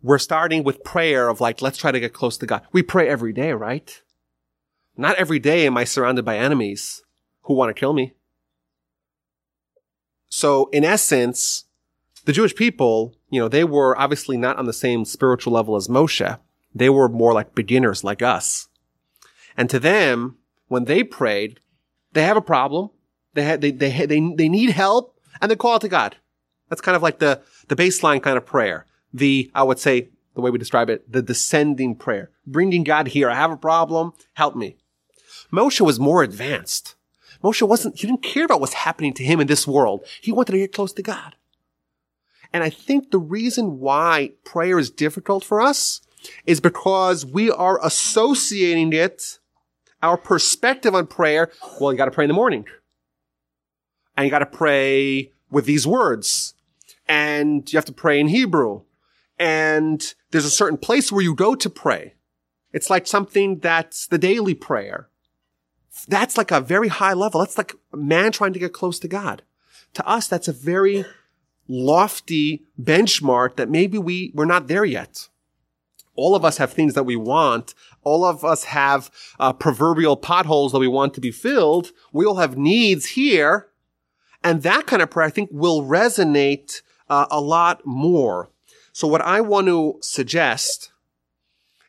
We're 0.00 0.18
starting 0.18 0.62
with 0.62 0.84
prayer 0.84 1.28
of 1.28 1.40
like, 1.40 1.60
let's 1.60 1.76
try 1.76 1.90
to 1.90 1.98
get 1.98 2.12
close 2.12 2.38
to 2.38 2.46
God. 2.46 2.62
We 2.70 2.84
pray 2.84 3.08
every 3.08 3.32
day, 3.32 3.52
right? 3.52 4.00
Not 4.96 5.16
every 5.16 5.40
day 5.40 5.66
am 5.66 5.76
I 5.76 5.82
surrounded 5.82 6.24
by 6.24 6.38
enemies 6.38 7.02
who 7.42 7.54
want 7.54 7.74
to 7.74 7.78
kill 7.78 7.92
me. 7.92 8.14
So 10.28 10.66
in 10.72 10.84
essence, 10.84 11.64
the 12.24 12.32
Jewish 12.32 12.54
people, 12.54 13.16
you 13.30 13.40
know, 13.40 13.48
they 13.48 13.64
were 13.64 13.98
obviously 13.98 14.36
not 14.36 14.58
on 14.58 14.66
the 14.66 14.72
same 14.72 15.04
spiritual 15.04 15.54
level 15.54 15.74
as 15.74 15.88
Moshe. 15.88 16.38
They 16.72 16.88
were 16.88 17.08
more 17.08 17.32
like 17.32 17.56
beginners 17.56 18.04
like 18.04 18.22
us. 18.22 18.68
And 19.56 19.68
to 19.70 19.80
them, 19.80 20.36
when 20.68 20.84
they 20.84 21.02
prayed, 21.02 21.60
they 22.12 22.22
have 22.22 22.36
a 22.36 22.42
problem. 22.42 22.90
They 23.34 23.42
had, 23.42 23.60
they, 23.60 23.70
they, 23.70 23.90
they, 24.06 24.34
they 24.34 24.48
need 24.48 24.70
help 24.70 25.18
and 25.40 25.50
they 25.50 25.56
call 25.56 25.78
to 25.78 25.88
God. 25.88 26.16
That's 26.68 26.80
kind 26.80 26.96
of 26.96 27.02
like 27.02 27.18
the, 27.18 27.42
the 27.68 27.76
baseline 27.76 28.22
kind 28.22 28.36
of 28.36 28.46
prayer. 28.46 28.86
The, 29.12 29.50
I 29.54 29.62
would 29.62 29.78
say, 29.78 30.08
the 30.34 30.40
way 30.40 30.50
we 30.50 30.58
describe 30.58 30.90
it, 30.90 31.10
the 31.10 31.22
descending 31.22 31.96
prayer. 31.96 32.30
Bringing 32.46 32.84
God 32.84 33.08
here. 33.08 33.28
I 33.28 33.34
have 33.34 33.50
a 33.50 33.56
problem. 33.56 34.12
Help 34.34 34.54
me. 34.54 34.76
Moshe 35.52 35.80
was 35.80 35.98
more 35.98 36.22
advanced. 36.22 36.94
Moshe 37.42 37.66
wasn't, 37.66 37.98
he 37.98 38.06
didn't 38.06 38.22
care 38.22 38.44
about 38.44 38.60
what's 38.60 38.74
happening 38.74 39.14
to 39.14 39.24
him 39.24 39.40
in 39.40 39.46
this 39.46 39.66
world. 39.66 40.04
He 40.20 40.32
wanted 40.32 40.52
to 40.52 40.58
get 40.58 40.72
close 40.72 40.92
to 40.92 41.02
God. 41.02 41.36
And 42.52 42.62
I 42.62 42.70
think 42.70 43.10
the 43.10 43.18
reason 43.18 43.78
why 43.78 44.32
prayer 44.44 44.78
is 44.78 44.90
difficult 44.90 45.44
for 45.44 45.60
us 45.60 46.00
is 46.46 46.60
because 46.60 47.24
we 47.24 47.50
are 47.50 47.84
associating 47.84 48.92
it, 48.92 49.37
our 50.02 50.16
perspective 50.16 50.94
on 50.94 51.06
prayer. 51.06 51.50
Well, 51.80 51.92
you 51.92 51.98
got 51.98 52.06
to 52.06 52.10
pray 52.10 52.24
in 52.24 52.28
the 52.28 52.34
morning. 52.34 52.66
And 54.16 54.24
you 54.24 54.30
got 54.30 54.40
to 54.40 54.46
pray 54.46 55.32
with 55.50 55.64
these 55.64 55.86
words. 55.86 56.54
And 57.08 57.70
you 57.72 57.76
have 57.76 57.84
to 57.86 57.92
pray 57.92 58.20
in 58.20 58.28
Hebrew. 58.28 58.82
And 59.38 60.14
there's 60.30 60.44
a 60.44 60.50
certain 60.50 60.78
place 60.78 61.12
where 61.12 61.22
you 61.22 61.34
go 61.34 61.54
to 61.54 61.70
pray. 61.70 62.14
It's 62.72 62.90
like 62.90 63.06
something 63.06 63.60
that's 63.60 64.06
the 64.06 64.18
daily 64.18 64.54
prayer. 64.54 65.08
That's 66.06 66.36
like 66.36 66.50
a 66.50 66.60
very 66.60 66.88
high 66.88 67.14
level. 67.14 67.40
That's 67.40 67.58
like 67.58 67.74
man 67.92 68.32
trying 68.32 68.52
to 68.52 68.58
get 68.58 68.72
close 68.72 68.98
to 69.00 69.08
God. 69.08 69.42
To 69.94 70.06
us, 70.06 70.28
that's 70.28 70.48
a 70.48 70.52
very 70.52 71.04
lofty 71.66 72.64
benchmark 72.80 73.56
that 73.56 73.70
maybe 73.70 73.98
we, 73.98 74.32
we're 74.34 74.44
not 74.44 74.68
there 74.68 74.84
yet. 74.84 75.28
All 76.18 76.34
of 76.34 76.44
us 76.44 76.56
have 76.56 76.72
things 76.72 76.94
that 76.94 77.04
we 77.04 77.14
want. 77.14 77.74
All 78.02 78.24
of 78.24 78.44
us 78.44 78.64
have 78.64 79.08
uh, 79.38 79.52
proverbial 79.52 80.16
potholes 80.16 80.72
that 80.72 80.80
we 80.80 80.88
want 80.88 81.14
to 81.14 81.20
be 81.20 81.30
filled. 81.30 81.92
We 82.12 82.26
all 82.26 82.38
have 82.38 82.58
needs 82.58 83.06
here. 83.10 83.68
And 84.42 84.64
that 84.64 84.88
kind 84.88 85.00
of 85.00 85.10
prayer, 85.10 85.28
I 85.28 85.30
think, 85.30 85.50
will 85.52 85.82
resonate 85.82 86.82
uh, 87.08 87.26
a 87.30 87.40
lot 87.40 87.86
more. 87.86 88.50
So 88.92 89.06
what 89.06 89.22
I 89.22 89.40
want 89.40 89.68
to 89.68 89.98
suggest 90.00 90.90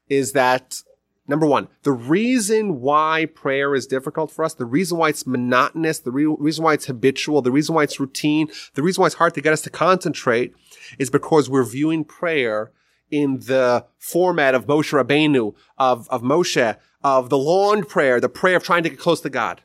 is 0.08 0.34
that 0.34 0.84
Number 1.28 1.46
one, 1.46 1.68
the 1.84 1.92
reason 1.92 2.82
why 2.82 3.28
prayer 3.36 3.76
is 3.76 3.86
difficult 3.86 4.32
for 4.32 4.44
us, 4.44 4.56
the 4.56 4.66
reason 4.66 4.98
why 4.98 5.10
it's 5.10 5.28
monotonous, 5.28 6.00
the 6.00 6.10
re- 6.10 6.26
reason 6.26 6.64
why 6.64 6.74
it's 6.74 6.88
habitual, 6.88 7.44
the 7.44 7.52
reason 7.52 7.76
why 7.76 7.84
it's 7.84 8.00
routine, 8.00 8.48
the 8.74 8.82
reason 8.82 9.02
why 9.02 9.06
it's 9.06 9.16
hard 9.16 9.36
to 9.36 9.42
get 9.42 9.54
us 9.54 9.62
to 9.62 9.70
concentrate 9.70 10.56
is 10.98 11.12
because 11.12 11.48
we're 11.48 11.64
viewing 11.64 12.04
prayer 12.04 12.72
in 13.12 13.40
the 13.40 13.86
format 13.98 14.56
of 14.56 14.66
Moshe 14.66 14.92
Rabbeinu, 14.92 15.56
of, 15.78 16.10
of 16.10 16.22
Moshe, 16.22 16.78
of 17.04 17.30
the 17.30 17.38
lawn 17.38 17.84
prayer, 17.86 18.20
the 18.20 18.30
prayer 18.30 18.58
of 18.58 18.64
trying 18.64 18.84
to 18.84 18.90
get 18.90 19.00
close 19.00 19.22
to 19.22 19.30
God. 19.30 19.62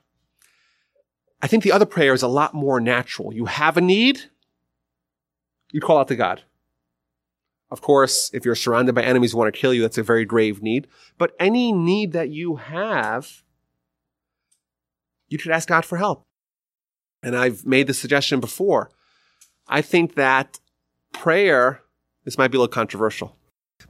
I 1.42 1.46
think 1.46 1.62
the 1.62 1.72
other 1.72 1.86
prayer 1.86 2.14
is 2.14 2.22
a 2.22 2.28
lot 2.28 2.54
more 2.54 2.80
natural. 2.80 3.34
You 3.34 3.46
have 3.46 3.76
a 3.76 3.80
need, 3.80 4.30
you 5.72 5.80
call 5.80 5.98
out 5.98 6.08
to 6.08 6.16
God. 6.16 6.42
Of 7.70 7.80
course, 7.80 8.30
if 8.32 8.44
you're 8.44 8.54
surrounded 8.54 8.94
by 8.94 9.02
enemies 9.02 9.32
who 9.32 9.38
want 9.38 9.52
to 9.52 9.60
kill 9.60 9.74
you, 9.74 9.82
that's 9.82 9.98
a 9.98 10.02
very 10.02 10.24
grave 10.24 10.62
need. 10.62 10.86
But 11.18 11.34
any 11.40 11.72
need 11.72 12.12
that 12.12 12.30
you 12.30 12.56
have, 12.56 13.42
you 15.28 15.38
should 15.38 15.52
ask 15.52 15.68
God 15.68 15.84
for 15.84 15.98
help. 15.98 16.22
And 17.22 17.36
I've 17.36 17.66
made 17.66 17.88
the 17.88 17.94
suggestion 17.94 18.38
before. 18.38 18.90
I 19.66 19.82
think 19.82 20.14
that 20.14 20.60
prayer, 21.12 21.82
this 22.24 22.38
might 22.38 22.48
be 22.48 22.56
a 22.56 22.60
little 22.60 22.72
controversial. 22.72 23.36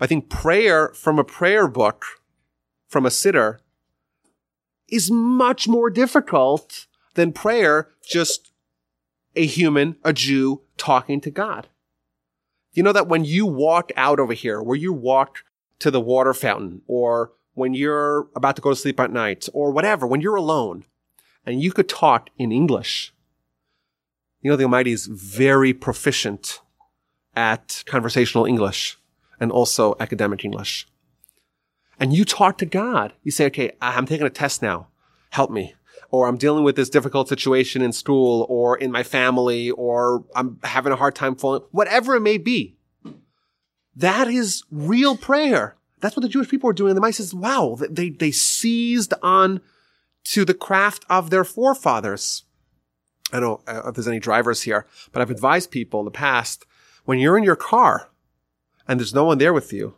I 0.01 0.07
think 0.07 0.29
prayer 0.29 0.90
from 0.94 1.18
a 1.18 1.25
prayer 1.25 1.68
book, 1.68 2.05
from 2.88 3.07
a 3.07 3.11
siddur, 3.11 3.59
is 4.88 5.11
much 5.11 5.68
more 5.68 5.90
difficult 5.90 6.87
than 7.14 7.33
prayer 7.33 7.90
just 8.07 8.53
a 9.37 9.47
human, 9.47 9.97
a 10.05 10.12
Jew, 10.12 10.62
talking 10.77 11.20
to 11.20 11.31
God. 11.31 11.68
You 12.73 12.83
know 12.83 12.92
that 12.92 13.09
when 13.09 13.25
you 13.25 13.47
walk 13.47 13.92
out 13.97 14.18
over 14.18 14.33
here, 14.33 14.62
where 14.62 14.77
you 14.77 14.92
walk 14.92 15.44
to 15.79 15.90
the 15.90 16.01
water 16.01 16.35
fountain, 16.35 16.83
or 16.87 17.33
when 17.55 17.75
you're 17.75 18.29
about 18.35 18.57
to 18.57 18.62
go 18.62 18.70
to 18.70 18.77
sleep 18.77 18.99
at 18.99 19.12
night, 19.12 19.49
or 19.53 19.70
whatever, 19.70 20.07
when 20.07 20.20
you're 20.20 20.35
alone, 20.35 20.85
and 21.47 21.62
you 21.62 21.73
could 21.73 21.88
talk 21.88 22.31
in 22.37 22.51
English, 22.51 23.12
you 24.40 24.51
know, 24.51 24.57
the 24.57 24.64
Almighty 24.64 24.92
is 24.92 25.07
very 25.07 25.73
proficient 25.73 26.61
at 27.37 27.83
conversational 27.87 28.44
English 28.47 28.97
and 29.40 29.51
also 29.51 29.94
academic 30.01 30.44
English. 30.44 30.87
And 31.99 32.12
you 32.12 32.25
talk 32.25 32.59
to 32.59 32.66
God. 32.66 33.12
You 33.23 33.31
say, 33.31 33.47
okay, 33.47 33.73
I'm 33.81 34.07
taking 34.07 34.27
a 34.27 34.31
test 34.31 34.62
now. 34.62 34.88
Help 35.31 35.51
me 35.51 35.75
or 36.14 36.29
I'm 36.29 36.37
dealing 36.37 36.62
with 36.62 36.77
this 36.77 36.88
difficult 36.88 37.29
situation 37.29 37.83
in 37.83 37.92
school 37.92 38.47
or 38.49 38.79
in 38.79 38.92
my 38.92 39.03
family, 39.03 39.73
or 39.73 40.25
I'm 40.37 40.61
having 40.62 40.92
a 40.92 40.97
hard 40.97 41.16
time 41.16 41.35
falling, 41.35 41.62
whatever 41.73 42.14
it 42.14 42.20
may 42.20 42.38
be. 42.38 42.77
That 43.97 44.29
is 44.29 44.62
real 44.70 45.16
prayer. 45.16 45.77
That's 46.01 46.14
what 46.14 46.23
the 46.23 46.29
Jewish 46.29 46.49
people 46.49 46.68
were 46.68 46.73
doing. 46.73 46.90
And 46.90 46.97
the 46.97 47.01
Mice 47.01 47.16
says, 47.16 47.35
wow, 47.35 47.77
they, 47.90 48.11
they 48.11 48.31
seized 48.31 49.12
on 49.23 49.61
to 50.27 50.44
the 50.44 50.55
craft 50.55 51.05
of 51.11 51.31
their 51.31 51.42
forefathers. 51.42 52.44
I 53.33 53.40
don't 53.40 53.66
know 53.66 53.83
if 53.88 53.97
there's 53.97 54.07
any 54.07 54.20
drivers 54.20 54.62
here, 54.62 54.87
but 55.11 55.20
I've 55.20 55.33
advised 55.33 55.73
people 55.73 55.99
in 55.99 56.05
the 56.05 56.12
past, 56.12 56.64
when 57.04 57.18
you're 57.18 57.38
in 57.38 57.44
your 57.44 57.56
car 57.56 58.10
and 58.86 58.98
there's 58.98 59.14
no 59.14 59.24
one 59.24 59.38
there 59.38 59.52
with 59.52 59.72
you, 59.72 59.94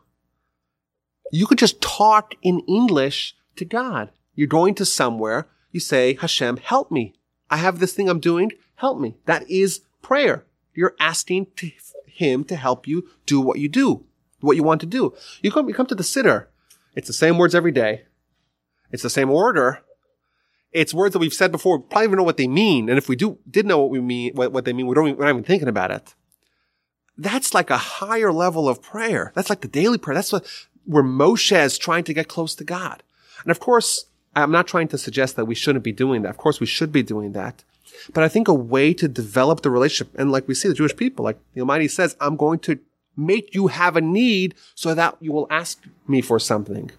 you 1.32 1.46
could 1.46 1.58
just 1.58 1.80
talk 1.80 2.34
in 2.42 2.60
English 2.60 3.34
to 3.56 3.64
God. 3.64 4.10
You're 4.34 4.46
going 4.46 4.74
to 4.76 4.84
somewhere 4.84 5.48
you 5.76 5.80
say, 5.80 6.14
Hashem, 6.14 6.56
help 6.56 6.90
me. 6.90 7.12
I 7.50 7.58
have 7.58 7.80
this 7.80 7.92
thing 7.92 8.08
I'm 8.08 8.18
doing. 8.18 8.52
Help 8.76 8.98
me. 8.98 9.16
That 9.26 9.48
is 9.50 9.82
prayer. 10.00 10.46
You're 10.74 10.96
asking 10.98 11.48
to 11.56 11.70
him 12.07 12.44
to 12.44 12.57
help 12.57 12.88
you 12.88 13.11
do 13.26 13.42
what 13.42 13.59
you 13.59 13.68
do, 13.68 14.07
what 14.40 14.57
you 14.57 14.62
want 14.62 14.80
to 14.80 14.86
do. 14.86 15.14
You 15.42 15.50
come, 15.52 15.68
you 15.68 15.74
come 15.74 15.86
to 15.88 15.94
the 15.94 16.02
siddur. 16.02 16.46
It's 16.94 17.09
the 17.09 17.12
same 17.12 17.36
words 17.36 17.54
every 17.54 17.72
day. 17.72 18.04
It's 18.90 19.02
the 19.02 19.11
same 19.11 19.30
order. 19.30 19.82
It's 20.72 20.94
words 20.94 21.12
that 21.12 21.18
we've 21.18 21.34
said 21.34 21.52
before. 21.52 21.76
We 21.76 21.84
probably 21.84 22.07
even 22.07 22.16
know 22.16 22.22
what 22.22 22.38
they 22.38 22.48
mean. 22.48 22.88
And 22.88 22.96
if 22.96 23.09
we 23.09 23.16
do, 23.16 23.38
did 23.50 23.66
know 23.66 23.78
what 23.78 23.90
we 23.90 24.00
mean, 24.00 24.32
what, 24.34 24.52
what 24.52 24.64
they 24.64 24.72
mean, 24.72 24.86
we 24.86 24.94
don't, 24.94 25.18
we're 25.18 25.24
not 25.24 25.30
even 25.32 25.44
thinking 25.44 25.68
about 25.68 25.90
it. 25.90 26.14
That's 27.18 27.54
like 27.54 27.70
a 27.70 27.78
higher 27.78 28.32
level 28.32 28.68
of 28.68 28.82
prayer. 28.82 29.32
That's 29.34 29.50
like 29.50 29.62
the 29.62 29.68
daily 29.68 29.98
prayer. 29.98 30.14
That's 30.14 30.32
what, 30.32 30.46
where 30.84 31.02
Moshe 31.02 31.64
is 31.64 31.78
trying 31.78 32.04
to 32.04 32.14
get 32.14 32.28
close 32.28 32.54
to 32.56 32.64
God. 32.64 33.02
And 33.42 33.50
of 33.50 33.60
course, 33.60 34.06
I'm 34.34 34.50
not 34.50 34.66
trying 34.66 34.88
to 34.88 34.98
suggest 34.98 35.36
that 35.36 35.46
we 35.46 35.54
shouldn't 35.54 35.84
be 35.84 35.92
doing 35.92 36.22
that. 36.22 36.30
Of 36.30 36.36
course, 36.36 36.60
we 36.60 36.66
should 36.66 36.92
be 36.92 37.02
doing 37.02 37.32
that. 37.32 37.64
But 38.12 38.22
I 38.22 38.28
think 38.28 38.48
a 38.48 38.54
way 38.54 38.92
to 38.94 39.08
develop 39.08 39.62
the 39.62 39.70
relationship, 39.70 40.14
and 40.18 40.30
like 40.30 40.46
we 40.46 40.54
see 40.54 40.68
the 40.68 40.74
Jewish 40.74 40.94
people, 40.94 41.24
like 41.24 41.38
the 41.54 41.60
Almighty 41.60 41.88
says, 41.88 42.16
I'm 42.20 42.36
going 42.36 42.58
to 42.60 42.78
make 43.16 43.54
you 43.54 43.68
have 43.68 43.96
a 43.96 44.00
need 44.00 44.54
so 44.74 44.94
that 44.94 45.16
you 45.20 45.32
will 45.32 45.46
ask 45.50 45.82
me 46.06 46.20
for 46.20 46.38
something. 46.38 46.90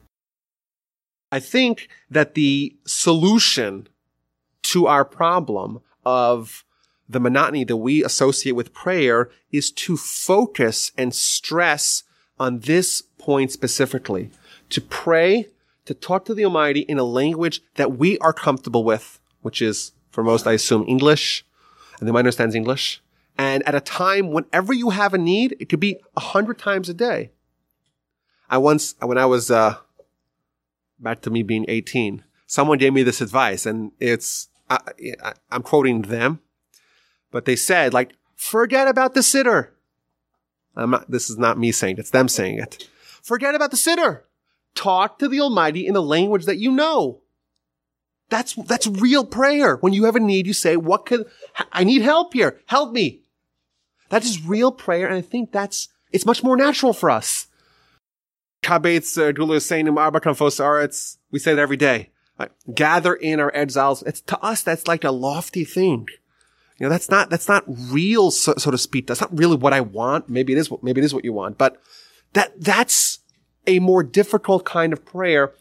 I 1.31 1.39
think 1.39 1.89
that 2.09 2.33
the 2.33 2.75
solution 2.85 3.87
to 4.63 4.87
our 4.87 5.05
problem 5.05 5.81
of 6.05 6.63
the 7.09 7.19
monotony 7.19 7.63
that 7.63 7.77
we 7.77 8.03
associate 8.03 8.53
with 8.53 8.73
prayer 8.73 9.29
is 9.51 9.71
to 9.71 9.95
focus 9.95 10.91
and 10.97 11.13
stress 11.15 12.03
on 12.39 12.59
this 12.59 13.01
point 13.17 13.51
specifically. 13.51 14.29
To 14.71 14.81
pray, 14.81 15.47
to 15.85 15.93
talk 15.93 16.25
to 16.25 16.33
the 16.33 16.43
Almighty 16.43 16.81
in 16.81 16.97
a 16.97 17.03
language 17.03 17.61
that 17.75 17.97
we 17.97 18.17
are 18.19 18.33
comfortable 18.33 18.83
with, 18.83 19.19
which 19.41 19.61
is, 19.61 19.93
for 20.11 20.23
most, 20.23 20.45
I 20.45 20.53
assume, 20.53 20.83
English, 20.87 21.45
and 21.99 22.07
the 22.07 22.11
Almighty 22.11 22.21
understands 22.21 22.55
English. 22.55 23.01
And 23.37 23.65
at 23.67 23.75
a 23.75 23.79
time 23.79 24.31
whenever 24.31 24.73
you 24.73 24.89
have 24.89 25.13
a 25.13 25.17
need, 25.17 25.55
it 25.59 25.69
could 25.69 25.79
be 25.79 25.97
a 26.15 26.19
hundred 26.19 26.57
times 26.57 26.89
a 26.89 26.93
day. 26.93 27.31
I 28.49 28.57
once, 28.57 28.95
when 28.99 29.17
I 29.17 29.25
was, 29.25 29.49
uh, 29.51 29.75
back 30.99 31.21
to 31.21 31.29
me 31.29 31.43
being 31.43 31.65
18, 31.67 32.23
someone 32.47 32.77
gave 32.77 32.93
me 32.93 33.03
this 33.03 33.21
advice 33.21 33.65
and 33.65 33.91
it's, 33.99 34.49
I, 34.69 34.79
I, 35.23 35.33
I'm 35.51 35.61
quoting 35.61 36.03
them, 36.03 36.39
but 37.37 37.45
they 37.45 37.55
said 37.55 37.93
like, 37.93 38.15
forget 38.35 38.87
about 38.87 39.13
the 39.13 39.19
siddur. 39.19 39.67
I'm 40.75 40.89
not, 40.89 41.11
this 41.11 41.29
is 41.29 41.37
not 41.37 41.59
me 41.59 41.71
saying 41.71 41.97
it, 41.97 41.99
it's 41.99 42.09
them 42.09 42.27
saying 42.27 42.57
it. 42.57 42.89
Forget 43.21 43.53
about 43.53 43.69
the 43.69 43.77
siddur. 43.77 44.21
Talk 44.73 45.19
to 45.19 45.27
the 45.27 45.39
Almighty 45.39 45.85
in 45.85 45.95
a 45.95 46.01
language 46.01 46.45
that 46.45 46.57
you 46.57 46.71
know. 46.71 47.21
That's, 48.29 48.55
that's 48.55 48.87
real 48.87 49.23
prayer. 49.23 49.75
When 49.75 49.93
you 49.93 50.05
have 50.05 50.15
a 50.15 50.19
need, 50.19 50.47
you 50.47 50.53
say, 50.53 50.77
what 50.77 51.05
could, 51.05 51.27
I 51.71 51.83
need 51.83 52.01
help 52.01 52.33
here. 52.33 52.59
Help 52.65 52.91
me. 52.91 53.21
That 54.09 54.25
is 54.25 54.43
real 54.43 54.71
prayer. 54.71 55.05
And 55.05 55.15
I 55.15 55.21
think 55.21 55.51
that's, 55.51 55.89
it's 56.11 56.25
much 56.25 56.43
more 56.43 56.57
natural 56.57 56.91
for 56.91 57.11
us. 57.11 57.45
Aretz. 60.59 61.17
Uh, 61.17 61.19
we 61.29 61.37
say 61.37 61.51
it 61.51 61.59
every 61.59 61.77
day. 61.77 62.09
Gather 62.73 63.13
in 63.13 63.39
our 63.39 63.55
exiles. 63.55 64.01
It's 64.07 64.21
to 64.21 64.39
us, 64.39 64.63
that's 64.63 64.87
like 64.87 65.03
a 65.03 65.11
lofty 65.11 65.65
thing. 65.65 66.07
You 66.77 66.85
know, 66.85 66.89
that's 66.89 67.09
not, 67.09 67.29
that's 67.29 67.47
not 67.47 67.63
real, 67.67 68.29
so, 68.31 68.53
so 68.57 68.69
to 68.69 68.77
speak. 68.77 69.07
That's 69.07 69.21
not 69.21 69.35
really 69.35 69.55
what 69.55 69.73
I 69.73 69.81
want. 69.81 70.29
Maybe 70.29 70.53
it 70.53 70.59
is, 70.59 70.71
maybe 70.81 71.01
it 71.01 71.05
is 71.05 71.13
what 71.13 71.25
you 71.25 71.33
want, 71.33 71.57
but 71.57 71.81
that, 72.33 72.59
that's 72.61 73.19
a 73.65 73.79
more 73.79 74.03
difficult 74.03 74.63
kind 74.63 74.93
of 74.93 75.03
prayer. 75.03 75.53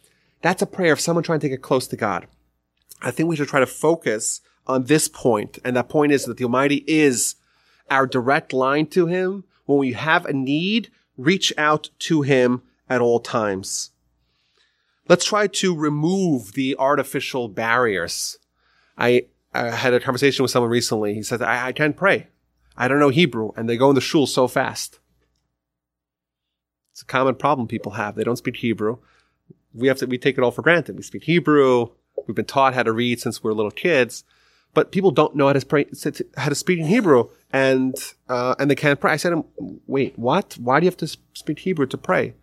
That's 0.42 0.62
a 0.62 0.66
prayer 0.66 0.92
of 0.92 1.00
someone 1.00 1.24
trying 1.24 1.40
to 1.40 1.48
get 1.48 1.62
close 1.62 1.86
to 1.88 1.96
God. 1.96 2.26
I 3.02 3.10
think 3.10 3.28
we 3.28 3.36
should 3.36 3.48
try 3.48 3.60
to 3.60 3.66
focus 3.66 4.40
on 4.66 4.84
this 4.84 5.08
point, 5.08 5.58
and 5.64 5.76
that 5.76 5.88
point 5.88 6.12
is 6.12 6.24
that 6.24 6.36
the 6.36 6.44
Almighty 6.44 6.84
is 6.86 7.36
our 7.90 8.06
direct 8.06 8.52
line 8.52 8.86
to 8.88 9.06
Him. 9.06 9.44
When 9.64 9.78
we 9.78 9.92
have 9.92 10.26
a 10.26 10.32
need, 10.32 10.90
reach 11.16 11.52
out 11.56 11.90
to 12.00 12.22
Him 12.22 12.62
at 12.88 13.00
all 13.00 13.20
times. 13.20 13.90
Let's 15.08 15.24
try 15.24 15.46
to 15.46 15.76
remove 15.76 16.52
the 16.52 16.76
artificial 16.78 17.48
barriers. 17.48 18.38
I, 18.98 19.26
I 19.56 19.70
had 19.70 19.94
a 19.94 20.00
conversation 20.00 20.42
with 20.42 20.50
someone 20.50 20.70
recently. 20.70 21.14
He 21.14 21.22
said, 21.22 21.42
I, 21.42 21.68
I 21.68 21.72
can't 21.72 21.96
pray. 21.96 22.28
I 22.76 22.88
don't 22.88 23.00
know 23.00 23.08
Hebrew. 23.08 23.52
And 23.56 23.68
they 23.68 23.76
go 23.76 23.88
in 23.88 23.94
the 23.94 24.00
shul 24.00 24.26
so 24.26 24.48
fast. 24.48 24.98
It's 26.92 27.02
a 27.02 27.06
common 27.06 27.34
problem 27.34 27.68
people 27.68 27.92
have. 27.92 28.14
They 28.14 28.24
don't 28.24 28.36
speak 28.36 28.56
Hebrew. 28.56 28.98
We 29.74 29.88
have 29.88 29.98
to, 29.98 30.06
we 30.06 30.18
take 30.18 30.38
it 30.38 30.44
all 30.44 30.50
for 30.50 30.62
granted. 30.62 30.96
We 30.96 31.02
speak 31.02 31.24
Hebrew. 31.24 31.88
We've 32.26 32.34
been 32.34 32.44
taught 32.44 32.74
how 32.74 32.82
to 32.82 32.92
read 32.92 33.20
since 33.20 33.42
we 33.42 33.48
we're 33.48 33.54
little 33.54 33.70
kids, 33.70 34.24
but 34.72 34.90
people 34.90 35.10
don't 35.10 35.36
know 35.36 35.46
how 35.46 35.52
to, 35.52 35.64
pray, 35.64 35.86
how 36.36 36.48
to 36.48 36.54
speak 36.54 36.78
in 36.78 36.86
Hebrew 36.86 37.28
and, 37.52 37.94
uh, 38.28 38.54
and 38.58 38.70
they 38.70 38.74
can't 38.74 38.98
pray. 38.98 39.12
I 39.12 39.16
said, 39.16 39.34
wait, 39.86 40.18
what? 40.18 40.56
Why 40.58 40.80
do 40.80 40.86
you 40.86 40.90
have 40.90 40.96
to 40.98 41.16
speak 41.34 41.60
Hebrew 41.60 41.86
to 41.86 41.98
pray? 41.98 42.34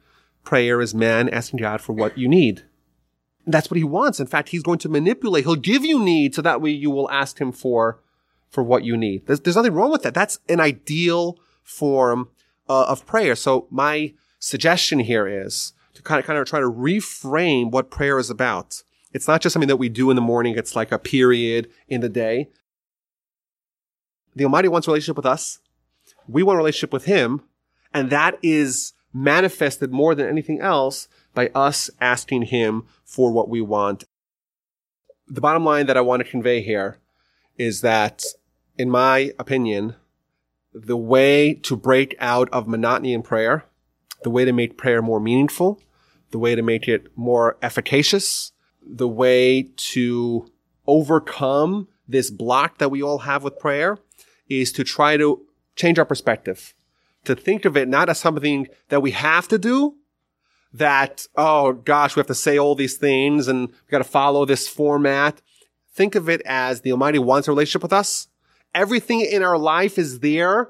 Prayer 0.43 0.81
is 0.81 0.93
man 0.93 1.29
asking 1.29 1.59
God 1.59 1.81
for 1.81 1.93
what 1.93 2.17
you 2.17 2.27
need. 2.27 2.63
That's 3.45 3.69
what 3.69 3.77
he 3.77 3.83
wants. 3.83 4.19
In 4.19 4.27
fact, 4.27 4.49
he's 4.49 4.63
going 4.63 4.79
to 4.79 4.89
manipulate. 4.89 5.43
He'll 5.43 5.55
give 5.55 5.83
you 5.83 5.99
need 6.03 6.35
so 6.35 6.41
that 6.41 6.61
way 6.61 6.71
you 6.71 6.89
will 6.89 7.09
ask 7.11 7.39
him 7.39 7.51
for, 7.51 7.99
for 8.49 8.63
what 8.63 8.83
you 8.83 8.95
need. 8.95 9.25
There's, 9.25 9.41
there's 9.41 9.55
nothing 9.55 9.73
wrong 9.73 9.91
with 9.91 10.03
that. 10.03 10.13
That's 10.13 10.39
an 10.47 10.59
ideal 10.59 11.37
form 11.61 12.29
uh, 12.69 12.85
of 12.85 13.05
prayer. 13.05 13.35
So 13.35 13.67
my 13.69 14.13
suggestion 14.39 14.99
here 14.99 15.27
is 15.27 15.73
to 15.93 16.01
kind 16.01 16.19
of, 16.19 16.25
kind 16.25 16.39
of 16.39 16.47
try 16.47 16.59
to 16.59 16.71
reframe 16.71 17.71
what 17.71 17.91
prayer 17.91 18.17
is 18.17 18.29
about. 18.29 18.83
It's 19.11 19.27
not 19.27 19.41
just 19.41 19.53
something 19.53 19.67
that 19.67 19.77
we 19.77 19.89
do 19.89 20.09
in 20.09 20.15
the 20.15 20.21
morning. 20.21 20.57
It's 20.57 20.75
like 20.75 20.91
a 20.91 20.99
period 20.99 21.69
in 21.87 22.01
the 22.01 22.09
day. 22.09 22.49
The 24.35 24.45
Almighty 24.45 24.67
wants 24.67 24.87
a 24.87 24.91
relationship 24.91 25.17
with 25.17 25.25
us. 25.25 25.59
We 26.27 26.43
want 26.43 26.55
a 26.55 26.57
relationship 26.57 26.93
with 26.93 27.05
Him. 27.05 27.41
And 27.93 28.09
that 28.09 28.39
is 28.41 28.93
manifested 29.13 29.91
more 29.91 30.15
than 30.15 30.27
anything 30.27 30.59
else 30.59 31.07
by 31.33 31.49
us 31.55 31.89
asking 31.99 32.43
Him 32.43 32.83
for 33.03 33.31
what 33.31 33.49
we 33.49 33.61
want. 33.61 34.03
The 35.27 35.41
bottom 35.41 35.65
line 35.65 35.85
that 35.87 35.97
I 35.97 36.01
want 36.01 36.23
to 36.23 36.29
convey 36.29 36.61
here 36.61 36.99
is 37.57 37.81
that, 37.81 38.23
in 38.77 38.89
my 38.89 39.31
opinion, 39.39 39.95
the 40.73 40.97
way 40.97 41.53
to 41.53 41.75
break 41.75 42.15
out 42.19 42.49
of 42.51 42.67
monotony 42.67 43.13
in 43.13 43.21
prayer, 43.21 43.65
the 44.23 44.29
way 44.29 44.45
to 44.45 44.51
make 44.51 44.77
prayer 44.77 45.01
more 45.01 45.19
meaningful, 45.19 45.81
the 46.31 46.39
way 46.39 46.55
to 46.55 46.61
make 46.61 46.87
it 46.87 47.15
more 47.15 47.57
efficacious, 47.61 48.51
the 48.81 49.07
way 49.07 49.69
to 49.75 50.47
overcome 50.87 51.87
this 52.07 52.29
block 52.29 52.79
that 52.79 52.89
we 52.89 53.01
all 53.01 53.19
have 53.19 53.43
with 53.43 53.59
prayer 53.59 53.97
is 54.49 54.71
to 54.73 54.83
try 54.83 55.15
to 55.17 55.45
change 55.75 55.97
our 55.97 56.05
perspective, 56.05 56.73
to 57.23 57.35
think 57.35 57.65
of 57.65 57.77
it 57.77 57.87
not 57.87 58.09
as 58.09 58.19
something 58.19 58.67
that 58.89 59.01
we 59.01 59.11
have 59.11 59.47
to 59.47 59.57
do, 59.57 59.95
that, 60.73 61.27
oh 61.35 61.73
gosh, 61.73 62.15
we 62.15 62.19
have 62.19 62.27
to 62.27 62.35
say 62.35 62.57
all 62.57 62.75
these 62.75 62.97
things 62.97 63.47
and 63.47 63.69
we 63.69 63.91
got 63.91 63.99
to 63.99 64.03
follow 64.03 64.45
this 64.45 64.67
format. 64.67 65.41
Think 65.93 66.15
of 66.15 66.27
it 66.27 66.41
as 66.45 66.81
the 66.81 66.91
Almighty 66.91 67.19
wants 67.19 67.47
a 67.47 67.51
relationship 67.51 67.83
with 67.83 67.93
us. 67.93 68.27
Everything 68.73 69.21
in 69.21 69.43
our 69.43 69.57
life 69.57 69.99
is 69.99 70.19
there 70.19 70.69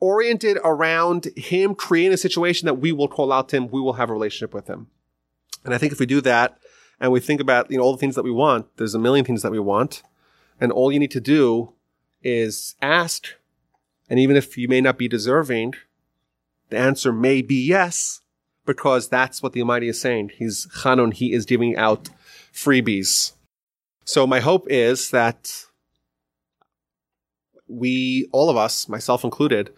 oriented 0.00 0.58
around 0.64 1.28
Him 1.36 1.74
creating 1.74 2.12
a 2.12 2.18
situation 2.18 2.66
that 2.66 2.74
we 2.74 2.90
will 2.92 3.08
call 3.08 3.32
out 3.32 3.48
to 3.50 3.56
Him. 3.56 3.68
We 3.68 3.80
will 3.80 3.92
have 3.94 4.10
a 4.10 4.12
relationship 4.12 4.52
with 4.52 4.66
Him. 4.66 4.88
And 5.64 5.72
I 5.72 5.78
think 5.78 5.92
if 5.92 6.00
we 6.00 6.06
do 6.06 6.20
that, 6.22 6.58
and 7.00 7.12
we 7.12 7.20
think 7.20 7.40
about, 7.40 7.70
you 7.70 7.78
know, 7.78 7.84
all 7.84 7.92
the 7.92 7.98
things 7.98 8.14
that 8.14 8.22
we 8.22 8.30
want, 8.30 8.76
there's 8.76 8.94
a 8.94 8.98
million 8.98 9.24
things 9.24 9.42
that 9.42 9.52
we 9.52 9.58
want. 9.58 10.02
And 10.60 10.70
all 10.70 10.92
you 10.92 10.98
need 10.98 11.10
to 11.12 11.20
do 11.20 11.72
is 12.22 12.76
ask. 12.80 13.34
And 14.08 14.18
even 14.18 14.36
if 14.36 14.56
you 14.56 14.68
may 14.68 14.80
not 14.80 14.98
be 14.98 15.08
deserving, 15.08 15.74
the 16.70 16.78
answer 16.78 17.12
may 17.12 17.42
be 17.42 17.66
yes, 17.66 18.20
because 18.66 19.08
that's 19.08 19.42
what 19.42 19.52
the 19.52 19.60
Almighty 19.60 19.88
is 19.88 20.00
saying. 20.00 20.32
He's 20.36 20.66
Chanun, 20.82 21.12
he 21.12 21.32
is 21.32 21.44
giving 21.44 21.76
out 21.76 22.08
freebies. 22.52 23.32
So 24.04 24.26
my 24.26 24.40
hope 24.40 24.66
is 24.68 25.10
that 25.10 25.64
we, 27.68 28.28
all 28.32 28.50
of 28.50 28.56
us, 28.56 28.88
myself 28.88 29.24
included, 29.24 29.70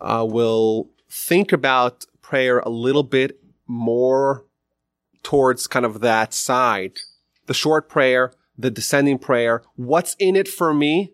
uh, 0.00 0.26
will 0.28 0.90
think 1.08 1.52
about 1.52 2.04
prayer 2.20 2.58
a 2.60 2.68
little 2.68 3.02
bit 3.02 3.40
more 3.66 4.44
towards 5.22 5.66
kind 5.66 5.86
of 5.86 6.00
that 6.00 6.34
side. 6.34 6.98
The 7.46 7.54
short 7.54 7.88
prayer, 7.88 8.32
the 8.56 8.70
descending 8.70 9.18
prayer. 9.18 9.62
What's 9.76 10.14
in 10.18 10.36
it 10.36 10.48
for 10.48 10.74
me? 10.74 11.12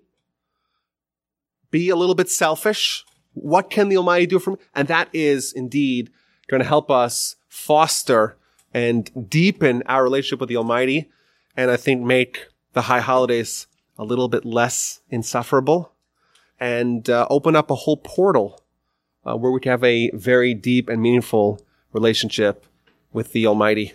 Be 1.70 1.88
a 1.90 1.96
little 1.96 2.14
bit 2.14 2.30
selfish. 2.30 3.04
What 3.34 3.70
can 3.70 3.88
the 3.88 3.96
Almighty 3.96 4.26
do 4.26 4.38
for 4.38 4.52
me? 4.52 4.56
And 4.74 4.88
that 4.88 5.08
is 5.12 5.52
indeed 5.52 6.10
going 6.48 6.62
to 6.62 6.68
help 6.68 6.90
us 6.90 7.36
foster 7.48 8.36
and 8.72 9.10
deepen 9.30 9.82
our 9.86 10.02
relationship 10.02 10.40
with 10.40 10.48
the 10.48 10.56
Almighty. 10.56 11.10
And 11.56 11.70
I 11.70 11.76
think 11.76 12.02
make 12.02 12.48
the 12.72 12.82
high 12.82 13.00
holidays 13.00 13.66
a 13.96 14.04
little 14.04 14.28
bit 14.28 14.44
less 14.44 15.00
insufferable 15.10 15.92
and 16.58 17.08
uh, 17.08 17.26
open 17.30 17.54
up 17.56 17.70
a 17.70 17.74
whole 17.74 17.96
portal 17.96 18.60
uh, 19.24 19.36
where 19.36 19.52
we 19.52 19.60
can 19.60 19.70
have 19.70 19.84
a 19.84 20.10
very 20.10 20.54
deep 20.54 20.88
and 20.88 21.00
meaningful 21.00 21.60
relationship 21.92 22.66
with 23.12 23.32
the 23.32 23.46
Almighty. 23.46 23.94